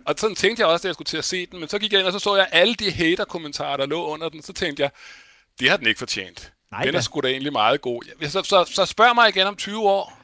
Og 0.06 0.16
sådan 0.18 0.36
tænkte 0.36 0.62
jeg 0.62 0.68
også, 0.68 0.84
da 0.84 0.88
jeg 0.88 0.94
skulle 0.94 1.06
til 1.06 1.18
at 1.18 1.26
se 1.26 1.46
den, 1.46 1.60
men 1.60 1.70
så 1.70 1.80
gik 1.80 1.92
jeg 1.92 2.00
ind, 2.00 2.08
og 2.08 2.14
så 2.14 2.20
så 2.20 2.36
jeg 2.36 2.48
alle 2.52 2.76
de 2.76 2.92
hater-kommentarer, 2.92 3.78
der 3.78 3.86
lå 3.86 4.06
under 4.08 4.30
den, 4.30 4.44
så 4.44 4.54
tænkte 4.54 4.84
jeg, 4.84 4.90
det 5.60 5.70
har 5.70 5.78
den 5.78 5.88
ikke 5.88 6.00
fortjent. 6.00 6.52
Nej 6.72 6.84
den 6.84 6.96
er 6.96 7.02
sgu 7.02 7.20
da 7.20 7.28
egentlig 7.28 7.52
meget 7.52 7.82
god. 7.82 8.02
Så, 8.30 8.44
så, 8.44 8.66
så 8.76 8.86
spørg 8.86 9.16
mig 9.16 9.30
igen 9.30 9.48
om 9.48 9.56
20 9.56 9.80
år, 9.80 10.20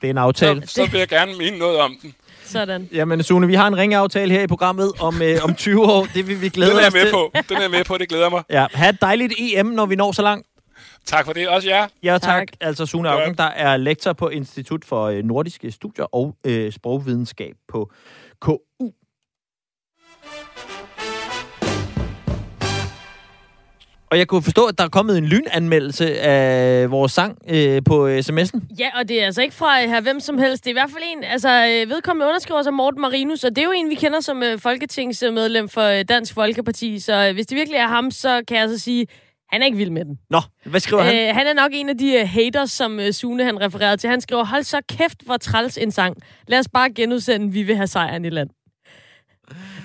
Det 0.00 0.06
er 0.06 0.10
en 0.10 0.18
aftale. 0.18 0.66
så, 0.66 0.74
så 0.74 0.86
vil 0.86 0.98
jeg 0.98 1.08
gerne 1.08 1.34
mene 1.36 1.58
noget 1.58 1.78
om 1.78 1.98
den. 2.02 2.14
Sådan. 2.44 2.88
Jamen, 2.92 3.22
Sune, 3.22 3.46
vi 3.46 3.54
har 3.54 3.66
en 3.68 3.76
ringeaftale 3.76 4.32
her 4.32 4.42
i 4.42 4.46
programmet 4.46 4.92
om, 5.00 5.22
øh, 5.22 5.38
om 5.44 5.54
20 5.54 5.82
år. 5.82 6.06
Det 6.14 6.28
vil 6.28 6.40
vi 6.40 6.48
glæde 6.48 6.70
Den 6.70 6.76
er 6.76 6.80
jeg 6.80 6.88
os 6.88 6.94
med 6.94 7.02
til. 7.02 7.10
på. 7.12 7.30
Den 7.48 7.56
er 7.56 7.60
jeg 7.60 7.70
med 7.70 7.84
på, 7.84 7.98
det 7.98 8.08
glæder 8.08 8.30
mig. 8.30 8.42
Ja, 8.50 8.66
ha' 8.74 8.88
et 8.88 9.00
dejligt 9.00 9.32
EM, 9.38 9.66
når 9.66 9.86
vi 9.86 9.96
når 9.96 10.12
så 10.12 10.22
langt. 10.22 10.46
Tak 11.06 11.24
for 11.24 11.32
det, 11.32 11.48
også 11.48 11.68
jer. 11.68 11.86
Ja, 12.02 12.12
tak. 12.12 12.20
Tak. 12.20 12.48
Altså 12.60 12.86
Sune 12.86 13.08
Augen, 13.08 13.34
der 13.36 13.44
er 13.44 13.76
lektor 13.76 14.12
på 14.12 14.28
Institut 14.28 14.84
for 14.84 15.04
øh, 15.04 15.24
Nordiske 15.24 15.70
Studier 15.72 16.04
og 16.14 16.36
øh, 16.46 16.72
Sprogvidenskab 16.72 17.54
på 17.68 17.90
KU. 18.40 18.56
Og 24.14 24.18
jeg 24.18 24.28
kunne 24.28 24.42
forstå, 24.42 24.66
at 24.66 24.78
der 24.78 24.84
er 24.84 24.88
kommet 24.88 25.18
en 25.18 25.24
lynanmeldelse 25.24 26.20
af 26.20 26.90
vores 26.90 27.12
sang 27.12 27.38
øh, 27.48 27.82
på 27.84 28.08
sms'en. 28.08 28.60
Ja, 28.78 28.98
og 28.98 29.08
det 29.08 29.22
er 29.22 29.26
altså 29.26 29.42
ikke 29.42 29.54
fra 29.54 29.82
øh, 29.82 29.88
her 29.88 30.00
hvem 30.00 30.20
som 30.20 30.38
helst. 30.38 30.64
Det 30.64 30.70
er 30.70 30.72
i 30.72 30.80
hvert 30.80 30.90
fald 30.90 31.04
en, 31.16 31.24
altså 31.24 31.48
øh, 31.48 31.90
vedkommende 31.90 32.26
underskriver 32.26 32.62
sig 32.62 32.74
Morten 32.74 33.00
Marinus, 33.00 33.44
og 33.44 33.50
det 33.50 33.58
er 33.58 33.64
jo 33.66 33.72
en, 33.72 33.90
vi 33.90 33.94
kender 33.94 34.20
som 34.20 34.42
øh, 34.42 34.58
folketingsmedlem 34.58 35.68
for 35.68 35.82
øh, 35.82 36.04
Dansk 36.08 36.34
Folkeparti. 36.34 36.98
Så 36.98 37.28
øh, 37.28 37.34
hvis 37.34 37.46
det 37.46 37.56
virkelig 37.56 37.76
er 37.76 37.86
ham, 37.86 38.10
så 38.10 38.42
kan 38.48 38.56
jeg 38.56 38.68
så 38.68 38.78
sige, 38.78 39.06
han 39.52 39.62
er 39.62 39.66
ikke 39.66 39.78
vild 39.78 39.90
med 39.90 40.04
den. 40.04 40.18
Nå, 40.30 40.40
hvad 40.64 40.80
skriver 40.80 41.02
han? 41.02 41.28
Øh, 41.28 41.34
han 41.34 41.46
er 41.46 41.54
nok 41.54 41.70
en 41.74 41.88
af 41.88 41.98
de 41.98 42.20
uh, 42.22 42.28
haters, 42.28 42.72
som 42.72 42.98
uh, 42.98 43.10
Sune 43.10 43.44
han 43.44 43.60
refererede 43.60 43.96
til. 43.96 44.10
Han 44.10 44.20
skriver, 44.20 44.44
hold 44.44 44.62
så 44.62 44.80
kæft, 44.88 45.22
hvor 45.24 45.36
træls 45.36 45.78
en 45.78 45.90
sang. 45.90 46.16
Lad 46.48 46.58
os 46.58 46.68
bare 46.74 46.90
genudsende, 46.92 47.52
vi 47.52 47.62
vil 47.62 47.76
have 47.76 47.86
sejren 47.86 48.24
i 48.24 48.30
land. 48.30 48.50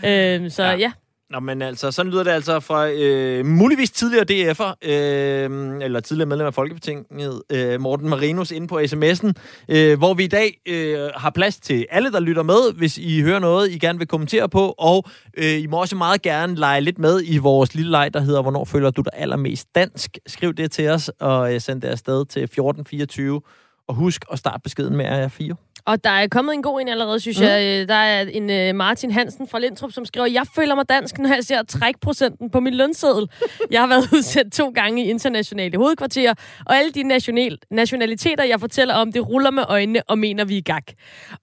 Øh, 0.05 0.51
så 0.51 0.63
Ja. 0.63 0.77
ja 0.77 0.91
ja. 1.31 1.35
Nå, 1.35 1.39
men 1.39 1.61
altså, 1.61 1.91
sådan 1.91 2.11
lyder 2.11 2.23
det 2.23 2.31
altså 2.31 2.59
fra 2.59 2.89
øh, 2.89 3.45
muligvis 3.45 3.91
tidligere 3.91 4.25
DF'er, 4.31 4.89
øh, 4.89 5.77
eller 5.81 5.99
tidligere 5.99 6.29
medlem 6.29 6.47
af 6.47 6.53
Folketinget, 6.53 7.41
øh, 7.49 7.81
Morten 7.81 8.09
Marinus, 8.09 8.51
inde 8.51 8.67
på 8.67 8.79
sms'en, 8.79 9.31
øh, 9.69 9.97
hvor 9.97 10.13
vi 10.13 10.23
i 10.23 10.27
dag 10.27 10.61
øh, 10.65 11.09
har 11.15 11.29
plads 11.29 11.59
til 11.59 11.85
alle, 11.89 12.11
der 12.11 12.19
lytter 12.19 12.43
med, 12.43 12.73
hvis 12.73 12.97
I 12.97 13.21
hører 13.21 13.39
noget, 13.39 13.71
I 13.71 13.79
gerne 13.79 13.99
vil 13.99 14.07
kommentere 14.07 14.49
på, 14.49 14.75
og 14.77 15.05
øh, 15.37 15.59
I 15.59 15.67
må 15.67 15.81
også 15.81 15.95
meget 15.95 16.21
gerne 16.21 16.55
lege 16.55 16.81
lidt 16.81 16.99
med 16.99 17.21
i 17.25 17.37
vores 17.37 17.75
lille 17.75 17.91
leg, 17.91 18.13
der 18.13 18.19
hedder, 18.19 18.41
hvornår 18.41 18.65
føler 18.65 18.91
du 18.91 19.01
dig 19.01 19.11
allermest 19.13 19.67
dansk? 19.75 20.17
Skriv 20.27 20.53
det 20.53 20.71
til 20.71 20.89
os, 20.89 21.11
og 21.19 21.53
øh, 21.53 21.61
send 21.61 21.81
det 21.81 21.87
afsted 21.87 22.25
til 22.25 22.43
1424, 22.43 23.41
og 23.87 23.95
husk 23.95 24.25
at 24.31 24.39
starte 24.39 24.61
beskeden 24.63 24.95
med 24.95 25.25
R4. 25.25 25.68
Og 25.85 26.03
der 26.03 26.09
er 26.09 26.27
kommet 26.27 26.53
en 26.53 26.63
god 26.63 26.81
en 26.81 26.87
allerede, 26.87 27.19
synes 27.19 27.39
mm. 27.39 27.45
jeg. 27.45 27.81
Øh, 27.81 27.87
Der 27.87 27.93
er 27.95 28.21
en 28.21 28.69
uh, 28.69 28.75
Martin 28.75 29.11
Hansen 29.11 29.47
fra 29.47 29.59
Lindtrup, 29.59 29.91
som 29.91 30.05
skriver, 30.05 30.27
jeg 30.27 30.45
føler 30.55 30.75
mig 30.75 30.89
dansk, 30.89 31.17
når 31.17 31.33
jeg 31.33 31.43
ser 31.43 31.63
trækprocenten 31.63 32.49
på 32.49 32.59
min 32.59 32.73
lønseddel. 32.73 33.27
Jeg 33.71 33.81
har 33.81 33.87
været 33.87 34.09
udsendt 34.15 34.53
to 34.53 34.69
gange 34.69 35.05
i 35.05 35.09
internationale 35.09 35.77
hovedkvarterer, 35.77 36.33
og 36.65 36.77
alle 36.77 36.91
de 36.91 37.03
national, 37.03 37.57
nationaliteter, 37.71 38.43
jeg 38.43 38.59
fortæller 38.59 38.93
om, 38.93 39.11
det 39.11 39.29
ruller 39.29 39.51
med 39.51 39.63
øjnene 39.67 40.01
og 40.07 40.17
mener, 40.17 40.45
vi 40.45 40.57
er 40.57 40.77
i. 40.77 40.93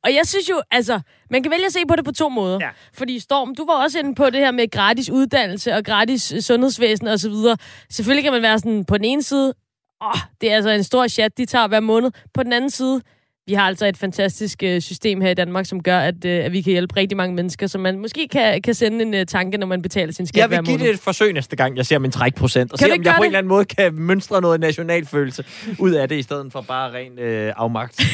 Og 0.04 0.14
jeg 0.14 0.26
synes 0.26 0.50
jo, 0.50 0.60
altså, 0.70 1.00
man 1.30 1.42
kan 1.42 1.52
vælge 1.52 1.66
at 1.66 1.72
se 1.72 1.78
på 1.88 1.96
det 1.96 2.04
på 2.04 2.12
to 2.12 2.28
måder. 2.28 2.58
Ja. 2.60 2.68
Fordi 2.94 3.18
Storm, 3.18 3.54
du 3.54 3.66
var 3.66 3.82
også 3.82 3.98
inde 3.98 4.14
på 4.14 4.30
det 4.30 4.40
her 4.40 4.50
med 4.50 4.70
gratis 4.70 5.10
uddannelse 5.10 5.74
og 5.74 5.84
gratis 5.84 6.32
øh, 6.32 6.40
sundhedsvæsen 6.40 7.08
osv. 7.08 7.32
Selvfølgelig 7.90 8.24
kan 8.24 8.32
man 8.32 8.42
være 8.42 8.58
sådan, 8.58 8.84
på 8.84 8.96
den 8.96 9.04
ene 9.04 9.22
side, 9.22 9.54
åh, 10.04 10.20
det 10.40 10.50
er 10.50 10.56
altså 10.56 10.70
en 10.70 10.84
stor 10.84 11.08
chat, 11.08 11.38
de 11.38 11.46
tager 11.46 11.68
hver 11.68 11.80
måned. 11.80 12.10
På 12.34 12.42
den 12.42 12.52
anden 12.52 12.70
side, 12.70 13.00
vi 13.48 13.54
har 13.54 13.62
altså 13.62 13.86
et 13.86 13.96
fantastisk 13.96 14.62
øh, 14.62 14.80
system 14.80 15.20
her 15.20 15.30
i 15.30 15.34
Danmark, 15.34 15.66
som 15.66 15.82
gør, 15.82 15.98
at, 15.98 16.24
øh, 16.24 16.44
at 16.44 16.52
vi 16.52 16.62
kan 16.62 16.70
hjælpe 16.70 16.96
rigtig 16.96 17.16
mange 17.16 17.34
mennesker, 17.34 17.66
så 17.66 17.78
man 17.78 17.98
måske 17.98 18.28
kan, 18.28 18.62
kan 18.62 18.74
sende 18.74 19.02
en 19.02 19.14
øh, 19.14 19.26
tanke, 19.26 19.58
når 19.58 19.66
man 19.66 19.82
betaler 19.82 20.12
sin 20.12 20.26
skat 20.26 20.40
Jeg 20.40 20.50
vil 20.50 20.58
give 20.64 20.78
det 20.78 20.90
et 20.90 20.98
forsøg 20.98 21.32
næste 21.32 21.56
gang, 21.56 21.76
jeg 21.76 21.86
ser 21.86 21.98
min 21.98 22.10
trækprocent, 22.10 22.72
og 22.72 22.78
Kan 22.78 22.88
se 22.88 22.92
om 22.92 23.04
jeg 23.04 23.14
på 23.14 23.16
gøre 23.16 23.16
en 23.16 23.24
eller 23.24 23.38
anden 23.38 23.48
måde 23.48 23.64
kan 23.64 23.94
mønstre 23.94 24.40
noget 24.40 24.60
nationalfølelse 24.60 25.44
ud 25.78 25.90
af 25.90 26.08
det, 26.08 26.18
i 26.18 26.22
stedet 26.22 26.52
for 26.52 26.60
bare 26.60 26.92
ren 26.92 27.18
øh, 27.18 27.52
afmagt. 27.56 28.00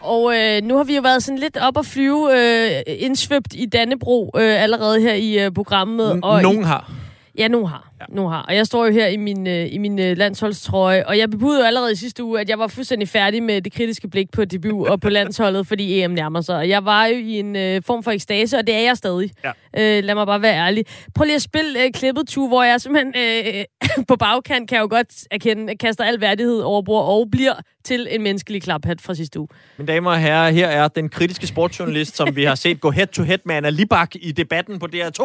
Og 0.00 0.36
øh, 0.36 0.62
nu 0.62 0.76
har 0.76 0.84
vi 0.84 0.96
jo 0.96 1.02
været 1.02 1.22
sådan 1.22 1.38
lidt 1.38 1.56
op 1.56 1.78
at 1.78 1.86
flyve, 1.86 2.30
øh, 2.38 2.82
indsvøbt 2.86 3.54
i 3.54 3.66
Dannebro 3.66 4.30
øh, 4.36 4.62
allerede 4.62 5.00
her 5.00 5.14
i 5.14 5.44
øh, 5.44 5.52
programmet. 5.52 6.20
og 6.22 6.40
i, 6.40 6.42
Nogen 6.42 6.64
har. 6.64 7.03
Ja, 7.38 7.48
nu 7.48 7.66
har. 7.66 7.92
Ja. 8.00 8.04
Nu 8.08 8.28
har. 8.28 8.42
Og 8.42 8.54
jeg 8.54 8.66
står 8.66 8.86
jo 8.86 8.92
her 8.92 9.06
i 9.06 9.16
min, 9.16 9.46
øh, 9.46 9.72
i 9.72 9.78
min 9.78 9.98
øh, 9.98 10.16
landsholdstrøje, 10.16 11.06
og 11.06 11.18
jeg 11.18 11.30
bebudede 11.30 11.60
jo 11.60 11.66
allerede 11.66 11.92
i 11.92 11.96
sidste 11.96 12.24
uge, 12.24 12.40
at 12.40 12.48
jeg 12.48 12.58
var 12.58 12.66
fuldstændig 12.66 13.08
færdig 13.08 13.42
med 13.42 13.62
det 13.62 13.72
kritiske 13.72 14.08
blik 14.08 14.30
på 14.30 14.44
debut 14.44 14.88
og 14.88 15.00
på 15.00 15.08
landsholdet, 15.18 15.66
fordi 15.66 16.02
EM 16.02 16.10
nærmer 16.10 16.40
sig. 16.40 16.56
Og 16.56 16.68
jeg 16.68 16.84
var 16.84 17.06
jo 17.06 17.16
i 17.16 17.38
en 17.38 17.56
øh, 17.56 17.82
form 17.86 18.02
for 18.02 18.10
ekstase, 18.10 18.58
og 18.58 18.66
det 18.66 18.74
er 18.74 18.80
jeg 18.80 18.96
stadig. 18.96 19.30
Ja. 19.44 19.50
Øh, 19.98 20.04
lad 20.04 20.14
mig 20.14 20.26
bare 20.26 20.42
være 20.42 20.54
ærlig. 20.54 20.84
Prøv 21.14 21.24
lige 21.24 21.34
at 21.34 21.42
spille 21.42 21.84
øh, 21.84 21.92
klippet, 21.92 22.28
tu, 22.28 22.48
hvor 22.48 22.62
jeg 22.62 22.80
simpelthen 22.80 23.14
øh, 23.16 23.64
på 24.08 24.16
bagkant, 24.16 24.68
kan 24.68 24.76
jeg 24.76 24.82
jo 24.82 24.88
godt 24.90 25.24
erkende, 25.30 25.76
kaster 25.76 26.04
al 26.04 26.20
værdighed 26.20 26.60
over 26.60 26.82
bord 26.82 27.04
og 27.08 27.28
bliver 27.32 27.54
til 27.84 28.08
en 28.10 28.22
menneskelig 28.22 28.62
klaphat 28.62 29.00
fra 29.00 29.14
sidste 29.14 29.40
uge. 29.40 29.48
Mine 29.78 29.92
damer 29.92 30.10
og 30.10 30.18
herrer, 30.18 30.50
her 30.50 30.68
er 30.68 30.88
den 30.88 31.08
kritiske 31.08 31.46
sportsjournalist, 31.46 32.16
som 32.16 32.36
vi 32.36 32.44
har 32.44 32.54
set 32.54 32.80
gå 32.80 32.90
head-to-head 32.90 33.38
med 33.44 33.54
Anna 33.54 33.70
Libak 33.70 34.10
i 34.14 34.32
debatten 34.32 34.78
på 34.78 34.86
DR2, 34.94 35.22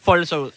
folde 0.00 0.26
sig 0.26 0.40
ud. 0.40 0.50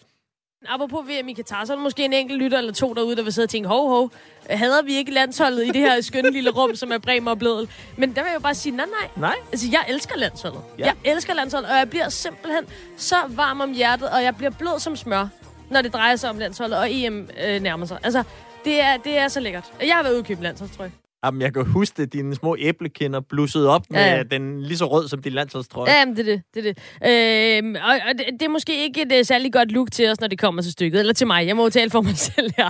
Apropos 0.68 1.08
VM 1.08 1.28
i 1.30 1.34
Katar, 1.34 1.66
så 1.66 1.74
er 1.74 1.78
der 1.78 1.84
måske 1.84 2.06
en 2.06 2.14
enkelt 2.14 2.40
lytter 2.40 2.58
eller 2.58 2.74
to 2.74 2.94
derude, 2.94 3.16
der 3.16 3.24
vil 3.24 3.34
sidde 3.34 3.46
og 3.46 3.50
tænke, 3.50 3.70
hov, 3.70 3.90
hov, 3.90 4.12
hader 4.50 4.82
vi 4.82 4.96
ikke 4.96 5.12
landsholdet 5.12 5.66
i 5.66 5.70
det 5.70 5.82
her 5.82 6.02
skønne 6.02 6.32
lille 6.32 6.50
rum, 6.50 6.76
som 6.76 6.92
er 6.92 6.98
Bremer 6.98 7.32
og 7.32 7.40
Bledel? 7.40 7.70
Men 7.98 8.16
der 8.16 8.22
vil 8.22 8.28
jeg 8.28 8.36
jo 8.36 8.40
bare 8.40 8.56
sige, 8.56 8.76
nej, 8.76 8.86
nej. 8.86 9.10
Nej. 9.16 9.36
Altså, 9.52 9.68
jeg 9.72 9.86
elsker 9.90 10.18
landsholdet. 10.18 10.62
Ja. 10.80 10.86
Jeg 10.86 10.96
elsker 11.06 11.34
landsholdet, 11.34 11.72
og 11.72 11.78
jeg 11.78 11.90
bliver 11.90 12.10
simpelthen 12.10 12.66
så 12.98 13.16
varm 13.30 13.62
om 13.62 13.74
hjertet, 13.74 14.10
og 14.10 14.24
jeg 14.24 14.36
bliver 14.36 14.52
blød 14.52 14.80
som 14.80 14.96
smør, 14.96 15.28
når 15.70 15.82
det 15.82 15.94
drejer 15.94 16.16
sig 16.16 16.30
om 16.30 16.40
landsholdet, 16.40 16.78
og 16.78 16.88
EM 16.92 17.30
øh, 17.46 17.62
nærmer 17.62 17.86
sig. 17.86 17.98
Altså, 18.04 18.24
det 18.66 18.82
er, 18.82 18.98
det 18.98 19.18
er 19.18 19.28
så 19.28 19.40
lækkert. 19.40 19.74
Jeg 19.82 19.96
har 19.96 20.04
været 20.04 20.14
ude 20.14 20.24
købe 20.24 20.44
landsholdstrøj. 20.44 20.90
Jamen, 21.26 21.42
jeg 21.42 21.54
kan 21.54 21.66
huske 21.66 22.02
det, 22.02 22.14
dine 22.14 22.36
små 22.36 22.56
æblekinder 22.60 23.20
blussede 23.20 23.70
op 23.70 23.82
med 23.90 24.00
Ja, 24.00 24.24
den 24.24 24.62
lige 24.64 24.78
så 24.78 24.86
rød 24.86 25.08
som 25.08 25.22
din 25.22 25.34
landsholdstrøje. 25.34 25.92
Ja, 25.92 26.00
jamen, 26.00 26.18
det 26.18 26.30
er 26.30 26.36
det. 26.36 26.42
det, 26.54 26.68
er 26.68 26.74
det. 26.74 27.58
Øhm, 27.64 27.76
og, 27.76 27.92
og 28.10 28.18
det, 28.18 28.26
det 28.34 28.42
er 28.42 28.50
måske 28.50 28.84
ikke 28.84 29.02
et 29.02 29.20
uh, 29.20 29.26
særlig 29.26 29.54
godt 29.54 29.72
look 29.72 29.92
til 29.92 30.10
os, 30.12 30.20
når 30.22 30.28
det 30.28 30.40
kommer 30.40 30.62
til 30.62 30.72
stykket. 30.72 31.00
Eller 31.00 31.14
til 31.14 31.28
mig. 31.28 31.48
Jeg 31.48 31.56
må 31.56 31.64
jo 31.64 31.70
tale 31.70 31.90
for 31.90 32.02
mig 32.02 32.18
selv 32.36 32.52
her. 32.58 32.70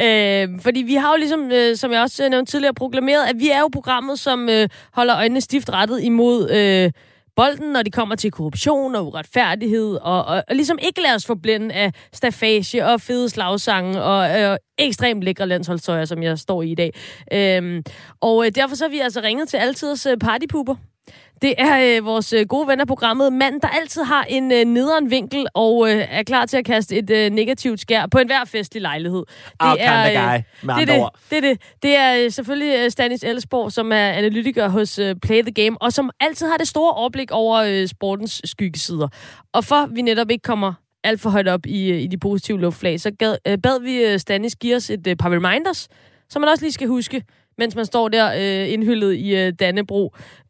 Øhm, 0.00 0.60
fordi 0.60 0.80
vi 0.80 0.94
har 0.94 1.10
jo 1.10 1.16
ligesom, 1.16 1.52
øh, 1.52 1.76
som 1.76 1.92
jeg 1.92 2.00
også 2.02 2.24
øh, 2.24 2.30
nævnte 2.30 2.52
tidligere, 2.52 2.74
proklameret, 2.74 3.24
at 3.28 3.36
vi 3.38 3.50
er 3.50 3.60
jo 3.60 3.68
programmet, 3.72 4.18
som 4.18 4.48
øh, 4.48 4.68
holder 4.92 5.16
øjnene 5.16 5.40
stift 5.40 5.70
rettet 5.72 6.02
imod... 6.02 6.50
Øh, 6.50 6.90
bolden, 7.36 7.72
når 7.72 7.82
de 7.82 7.90
kommer 7.90 8.14
til 8.14 8.30
korruption 8.30 8.94
og 8.94 9.06
uretfærdighed, 9.06 9.94
og, 10.02 10.24
og, 10.24 10.42
og 10.48 10.54
ligesom 10.54 10.78
ikke 10.82 11.02
lade 11.02 11.14
os 11.14 11.26
forblænde 11.26 11.74
af 11.74 11.92
stafage 12.12 12.86
og 12.86 13.00
fede 13.00 13.28
slagsange 13.28 14.02
og 14.02 14.40
øh, 14.40 14.56
ekstremt 14.78 15.22
lækre 15.22 15.46
landsholdstøjer, 15.46 16.04
som 16.04 16.22
jeg 16.22 16.38
står 16.38 16.62
i 16.62 16.70
i 16.70 16.74
dag. 16.74 16.92
Øhm, 17.32 17.82
og 18.20 18.46
øh, 18.46 18.52
derfor 18.54 18.76
så 18.76 18.84
har 18.84 18.90
vi 18.90 18.98
altså 18.98 19.20
ringet 19.20 19.48
til 19.48 19.56
altidens 19.56 20.06
øh, 20.06 20.16
partypuber. 20.18 20.76
Det 21.42 21.54
er 21.58 21.96
øh, 21.96 22.04
vores 22.04 22.32
øh, 22.32 22.46
gode 22.46 22.68
ven 22.68 22.80
af 22.80 22.86
programmet, 22.86 23.32
mand, 23.32 23.60
der 23.60 23.68
altid 23.68 24.02
har 24.02 24.24
en 24.24 24.52
øh, 24.52 24.64
nederen 24.64 25.10
vinkel 25.10 25.46
og 25.54 25.90
øh, 25.90 26.04
er 26.10 26.22
klar 26.22 26.46
til 26.46 26.56
at 26.56 26.64
kaste 26.64 26.96
et 26.96 27.10
øh, 27.10 27.30
negativt 27.30 27.80
skær 27.80 28.06
på 28.06 28.18
enhver 28.18 28.44
festlig 28.44 28.82
lejlighed. 28.82 29.18
Det 29.18 29.56
Our 29.60 29.76
kind 29.76 30.18
of 30.18 30.24
guy, 30.24 30.42
med 30.62 30.74
det, 30.74 30.94
er 30.94 30.98
det, 30.98 31.08
det 31.30 31.36
er 31.36 31.40
det. 31.40 31.60
Det 31.82 31.96
er 31.96 32.24
øh, 32.24 32.30
selvfølgelig 32.30 32.78
øh, 32.78 32.90
Stanis 32.90 33.24
Ellesborg, 33.24 33.72
som 33.72 33.92
er 33.92 33.96
analytiker 33.96 34.68
hos 34.68 34.98
øh, 34.98 35.16
Play 35.22 35.42
the 35.42 35.64
Game, 35.64 35.82
og 35.82 35.92
som 35.92 36.10
altid 36.20 36.46
har 36.46 36.56
det 36.56 36.68
store 36.68 36.92
overblik 36.92 37.30
over 37.30 37.58
øh, 37.58 37.88
sportens 37.88 38.42
skyggesider. 38.44 39.08
Og 39.52 39.64
for 39.64 39.86
vi 39.94 40.02
netop 40.02 40.30
ikke 40.30 40.42
kommer 40.42 40.72
alt 41.04 41.20
for 41.20 41.30
højt 41.30 41.48
op 41.48 41.66
i, 41.66 41.90
øh, 41.90 42.00
i 42.00 42.06
de 42.06 42.18
positive 42.18 42.60
luftflag, 42.60 43.00
så 43.00 43.10
gad, 43.10 43.36
øh, 43.46 43.58
bad 43.62 43.80
vi 43.80 44.04
øh, 44.04 44.18
Stanis 44.18 44.56
give 44.56 44.76
os 44.76 44.90
et 44.90 45.06
øh, 45.06 45.16
par 45.16 45.30
reminders, 45.30 45.88
som 46.30 46.40
man 46.40 46.48
også 46.48 46.64
lige 46.64 46.72
skal 46.72 46.88
huske, 46.88 47.22
mens 47.62 47.76
man 47.76 47.84
står 47.92 48.08
der 48.08 48.26
øh, 48.40 48.72
indhyllet 48.74 49.12
i 49.14 49.28
øh, 49.40 49.52
Dannebro, 49.60 50.02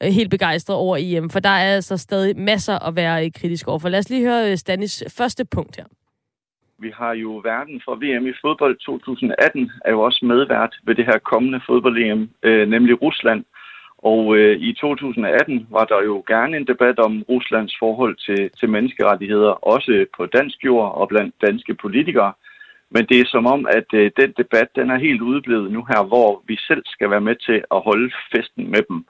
øh, 0.02 0.08
helt 0.18 0.30
begejstret 0.30 0.76
over 0.76 0.96
EM, 1.00 1.30
for 1.30 1.40
der 1.40 1.56
er 1.66 1.74
altså 1.74 1.96
stadig 1.96 2.38
masser 2.38 2.76
at 2.88 2.96
være 2.96 3.16
øh, 3.24 3.30
kritisk 3.38 3.68
over. 3.68 3.78
For 3.78 3.88
lad 3.88 3.98
os 3.98 4.10
lige 4.10 4.26
høre 4.28 4.50
øh, 4.50 4.56
Stanis 4.56 5.04
første 5.18 5.44
punkt 5.56 5.76
her. 5.76 5.84
Vi 6.84 6.90
har 7.00 7.12
jo 7.24 7.30
verden 7.44 7.82
for 7.84 7.94
VM 8.02 8.26
i 8.26 8.32
fodbold 8.42 8.76
2018, 8.76 9.70
er 9.84 9.90
jo 9.90 10.00
også 10.00 10.24
medvært 10.24 10.72
ved 10.86 10.94
det 10.94 11.04
her 11.04 11.18
kommende 11.18 11.60
fodbold-EM, 11.66 12.30
øh, 12.42 12.68
nemlig 12.68 13.02
Rusland. 13.02 13.44
Og 13.98 14.36
øh, 14.36 14.56
i 14.60 14.72
2018 14.72 15.66
var 15.70 15.84
der 15.84 16.02
jo 16.02 16.24
gerne 16.26 16.56
en 16.56 16.66
debat 16.66 16.98
om 16.98 17.22
Ruslands 17.28 17.74
forhold 17.78 18.16
til, 18.26 18.50
til 18.58 18.68
menneskerettigheder, 18.68 19.52
også 19.74 20.06
på 20.16 20.26
dansk 20.26 20.64
jord 20.64 20.94
og 20.94 21.08
blandt 21.08 21.34
danske 21.46 21.74
politikere. 21.74 22.32
Men 22.90 23.06
det 23.06 23.20
er 23.20 23.26
som 23.26 23.46
om, 23.46 23.66
at 23.78 23.88
øh, 23.94 24.10
den 24.16 24.34
debat 24.36 24.68
den 24.76 24.90
er 24.90 24.98
helt 24.98 25.22
udeblevet 25.22 25.72
nu 25.72 25.84
her, 25.90 26.02
hvor 26.04 26.42
vi 26.46 26.56
selv 26.56 26.82
skal 26.86 27.10
være 27.10 27.20
med 27.20 27.36
til 27.36 27.58
at 27.74 27.80
holde 27.88 28.12
festen 28.32 28.70
med 28.70 28.82
dem. 28.88 29.04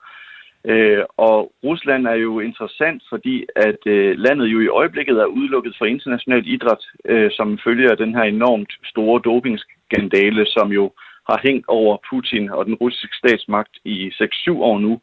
Øh, 0.65 1.03
og 1.17 1.51
Rusland 1.63 2.07
er 2.07 2.13
jo 2.13 2.39
interessant, 2.39 3.03
fordi 3.09 3.45
at 3.55 3.81
øh, 3.85 4.17
landet 4.17 4.47
jo 4.47 4.59
i 4.59 4.67
øjeblikket 4.67 5.17
er 5.17 5.25
udelukket 5.25 5.75
fra 5.77 5.85
international 5.85 6.43
idræt, 6.47 6.83
øh, 7.05 7.31
som 7.31 7.59
følger 7.63 7.91
af 7.91 7.97
den 7.97 8.15
her 8.15 8.23
enormt 8.23 8.73
store 8.83 9.21
dopingskandale, 9.25 10.45
som 10.45 10.71
jo 10.71 10.91
har 11.29 11.39
hængt 11.43 11.67
over 11.67 11.97
Putin 12.09 12.49
og 12.49 12.65
den 12.65 12.75
russiske 12.75 13.15
statsmagt 13.15 13.77
i 13.85 14.09
6-7 14.09 14.51
år 14.51 14.79
nu. 14.79 15.01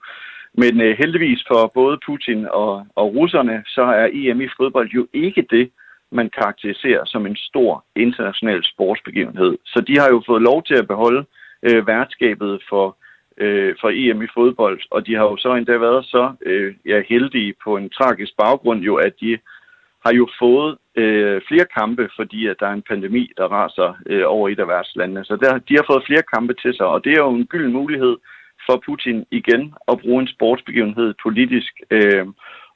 Men 0.55 0.81
øh, 0.81 0.99
heldigvis 0.99 1.45
for 1.49 1.71
både 1.75 1.99
Putin 2.07 2.47
og, 2.51 2.87
og 2.95 3.15
russerne, 3.15 3.63
så 3.67 3.83
er 3.83 4.09
EM 4.13 4.41
i 4.41 4.49
fodbold 4.57 4.89
jo 4.91 5.07
ikke 5.13 5.47
det, 5.51 5.71
man 6.13 6.31
karakteriserer 6.31 7.05
som 7.05 7.27
en 7.27 7.37
stor 7.37 7.85
international 7.97 8.65
sportsbegivenhed. 8.65 9.59
Så 9.65 9.81
de 9.81 9.99
har 9.99 10.09
jo 10.09 10.23
fået 10.27 10.43
lov 10.43 10.63
til 10.63 10.75
at 10.75 10.89
beholde 10.89 11.25
øh, 11.63 11.87
værtskabet 11.87 12.63
for 12.69 12.97
øh, 13.41 13.75
for 13.81 13.91
EM 13.95 14.23
i 14.23 14.27
fodbold, 14.35 14.81
og 14.91 15.07
de 15.07 15.15
har 15.15 15.25
jo 15.25 15.37
så 15.37 15.55
endda 15.55 15.77
været 15.79 16.05
så 16.05 16.33
øh, 16.47 16.75
ja, 16.87 17.03
heldige 17.09 17.55
på 17.65 17.77
en 17.77 17.91
tragisk 17.91 18.33
baggrund 18.37 18.81
jo, 18.81 18.95
at 18.97 19.13
de 19.21 19.39
har 20.07 20.13
jo 20.15 20.29
fået 20.39 20.79
øh, 20.97 21.41
flere 21.49 21.67
kampe, 21.79 22.09
fordi 22.17 22.47
at 22.47 22.57
der 22.61 22.67
er 22.67 22.73
en 22.73 22.89
pandemi, 22.91 23.31
der 23.37 23.45
raser 23.45 23.99
øh, 24.07 24.25
over 24.27 24.49
et 24.49 24.61
af 24.61 24.69
værtslandene. 24.69 25.25
Så 25.25 25.37
der, 25.37 25.59
de 25.59 25.75
har 25.77 25.85
fået 25.91 26.07
flere 26.07 26.23
kampe 26.35 26.55
til 26.63 26.75
sig, 26.75 26.87
og 26.87 27.05
det 27.05 27.13
er 27.13 27.23
jo 27.25 27.31
en 27.31 27.47
gylden 27.47 27.73
mulighed 27.73 28.17
for 28.67 28.83
Putin 28.87 29.27
igen 29.31 29.75
at 29.91 29.99
bruge 29.99 30.21
en 30.23 30.29
sportsbegivenhed 30.29 31.15
politisk. 31.23 31.73
Øh, 31.91 32.27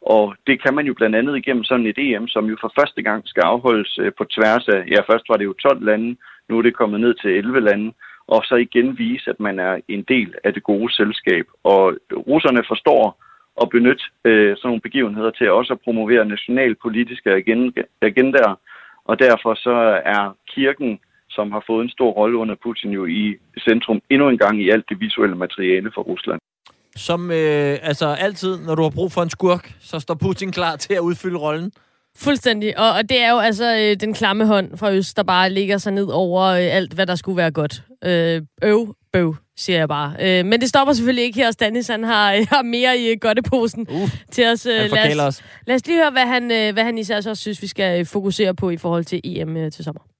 og 0.02 0.34
det 0.46 0.62
kan 0.62 0.74
man 0.74 0.86
jo 0.86 0.94
blandt 0.94 1.16
andet 1.16 1.36
igennem 1.36 1.64
sådan 1.64 1.86
et 1.86 1.98
EM, 1.98 2.28
som 2.28 2.44
jo 2.46 2.56
for 2.60 2.72
første 2.78 3.02
gang 3.02 3.22
skal 3.28 3.42
afholdes 3.42 3.98
øh, 3.98 4.12
på 4.18 4.24
tværs 4.24 4.68
af, 4.68 4.84
ja 4.90 5.00
først 5.12 5.28
var 5.28 5.36
det 5.36 5.44
jo 5.44 5.52
12 5.52 5.84
lande, 5.84 6.16
nu 6.48 6.58
er 6.58 6.62
det 6.62 6.76
kommet 6.76 7.00
ned 7.00 7.14
til 7.14 7.30
11 7.30 7.60
lande, 7.60 7.92
og 8.26 8.42
så 8.44 8.54
igen 8.56 8.98
vise, 8.98 9.30
at 9.30 9.40
man 9.40 9.58
er 9.58 9.80
en 9.88 10.02
del 10.02 10.34
af 10.44 10.52
det 10.54 10.62
gode 10.62 10.92
selskab. 10.92 11.46
Og 11.64 11.96
russerne 12.12 12.62
forstår 12.68 13.24
at 13.62 13.68
benytte 13.68 14.04
øh, 14.24 14.56
sådan 14.56 14.68
nogle 14.68 14.80
begivenheder 14.80 15.30
til 15.30 15.50
også 15.50 15.72
at 15.72 15.80
promovere 15.80 16.24
nationalpolitiske 16.24 17.30
agendaer, 18.02 18.54
og 19.04 19.18
derfor 19.18 19.54
så 19.54 20.00
er 20.04 20.36
kirken, 20.54 21.00
som 21.30 21.52
har 21.52 21.64
fået 21.66 21.84
en 21.84 21.90
stor 21.90 22.10
rolle 22.10 22.36
under 22.36 22.54
Putin, 22.54 22.90
jo 22.90 23.06
i 23.06 23.36
centrum 23.68 24.00
endnu 24.10 24.28
en 24.28 24.38
gang 24.38 24.62
i 24.62 24.70
alt 24.70 24.88
det 24.88 25.00
visuelle 25.00 25.36
materiale 25.36 25.90
for 25.94 26.02
Rusland. 26.02 26.40
Som 26.96 27.30
øh, 27.30 27.78
altså 27.82 28.06
altid, 28.06 28.58
når 28.58 28.74
du 28.74 28.82
har 28.82 28.90
brug 28.90 29.12
for 29.12 29.22
en 29.22 29.30
skurk, 29.30 29.72
så 29.80 30.00
står 30.00 30.14
Putin 30.14 30.52
klar 30.52 30.76
til 30.76 30.94
at 30.94 31.00
udfylde 31.00 31.38
rollen. 31.38 31.72
Fuldstændig. 32.16 32.78
Og, 32.78 32.92
og 32.92 33.08
det 33.08 33.22
er 33.22 33.30
jo 33.30 33.38
altså 33.38 33.76
øh, 33.76 33.96
den 34.00 34.14
klamme 34.14 34.46
hånd 34.46 34.76
fra 34.76 34.92
Øst, 34.92 35.16
der 35.16 35.22
bare 35.22 35.50
ligger 35.50 35.78
sig 35.78 35.92
ned 35.92 36.06
over 36.06 36.42
øh, 36.42 36.58
alt, 36.60 36.92
hvad 36.92 37.06
der 37.06 37.14
skulle 37.14 37.36
være 37.36 37.50
godt. 37.50 37.82
Øh, 38.04 38.42
øv, 38.62 38.94
bøv, 39.12 39.36
siger 39.56 39.78
jeg 39.78 39.88
bare. 39.88 40.14
Øh, 40.20 40.46
men 40.46 40.60
det 40.60 40.68
stopper 40.68 40.94
selvfølgelig 40.94 41.24
ikke 41.24 41.40
her. 41.40 41.50
Stanis, 41.50 41.88
han 41.88 42.04
har, 42.04 42.34
øh, 42.34 42.46
har 42.48 42.62
mere 42.62 42.98
i 42.98 43.16
godteposen 43.20 43.86
Uh, 43.90 44.10
til 44.32 44.46
os. 44.46 44.66
Øh, 44.66 44.72
lad, 44.72 45.16
os 45.16 45.18
os. 45.18 45.42
lad 45.66 45.76
os 45.76 45.86
lige 45.86 45.98
høre, 45.98 46.10
hvad 46.10 46.26
han, 46.26 46.50
øh, 46.50 46.72
hvad 46.72 46.84
han 46.84 46.98
især 46.98 47.20
så 47.20 47.34
synes, 47.34 47.62
vi 47.62 47.66
skal 47.66 48.00
øh, 48.00 48.06
fokusere 48.06 48.54
på 48.54 48.70
i 48.70 48.76
forhold 48.76 49.04
til 49.04 49.20
EM 49.24 49.56
øh, 49.56 49.72
til 49.72 49.84
sommer. 49.84 50.11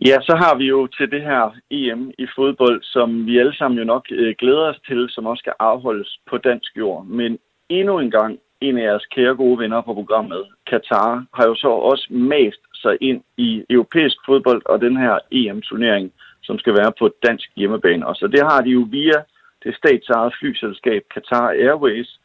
Ja, 0.00 0.20
så 0.20 0.36
har 0.36 0.54
vi 0.56 0.64
jo 0.64 0.86
til 0.86 1.10
det 1.10 1.22
her 1.22 1.54
EM 1.70 2.10
i 2.18 2.26
fodbold, 2.36 2.82
som 2.82 3.26
vi 3.26 3.38
alle 3.38 3.56
sammen 3.56 3.78
jo 3.78 3.84
nok 3.84 4.06
øh, 4.10 4.34
glæder 4.38 4.68
os 4.70 4.80
til, 4.88 5.06
som 5.08 5.26
også 5.26 5.40
skal 5.40 5.52
afholdes 5.58 6.18
på 6.30 6.38
dansk 6.38 6.76
jord. 6.76 7.06
Men 7.06 7.38
endnu 7.68 7.98
en 7.98 8.10
gang, 8.10 8.38
en 8.60 8.78
af 8.78 8.82
jeres 8.82 9.06
kære 9.14 9.34
gode 9.34 9.58
venner 9.58 9.80
på 9.80 9.94
programmet, 9.94 10.46
Katar, 10.66 11.24
har 11.34 11.46
jo 11.46 11.54
så 11.54 11.68
også 11.68 12.06
mast 12.10 12.62
sig 12.74 12.96
ind 13.00 13.22
i 13.36 13.64
europæisk 13.70 14.16
fodbold 14.26 14.62
og 14.64 14.80
den 14.80 14.96
her 14.96 15.18
EM-turnering, 15.30 16.12
som 16.42 16.58
skal 16.58 16.72
være 16.72 16.92
på 16.98 17.10
dansk 17.26 17.48
hjemmebane. 17.56 18.06
Og 18.06 18.16
så 18.16 18.26
det 18.26 18.42
har 18.42 18.60
de 18.62 18.70
jo 18.70 18.86
via 18.90 19.18
det 19.64 19.76
statsejede 19.76 20.34
flyselskab 20.38 21.02
Qatar 21.14 21.48
Airways. 21.48 22.20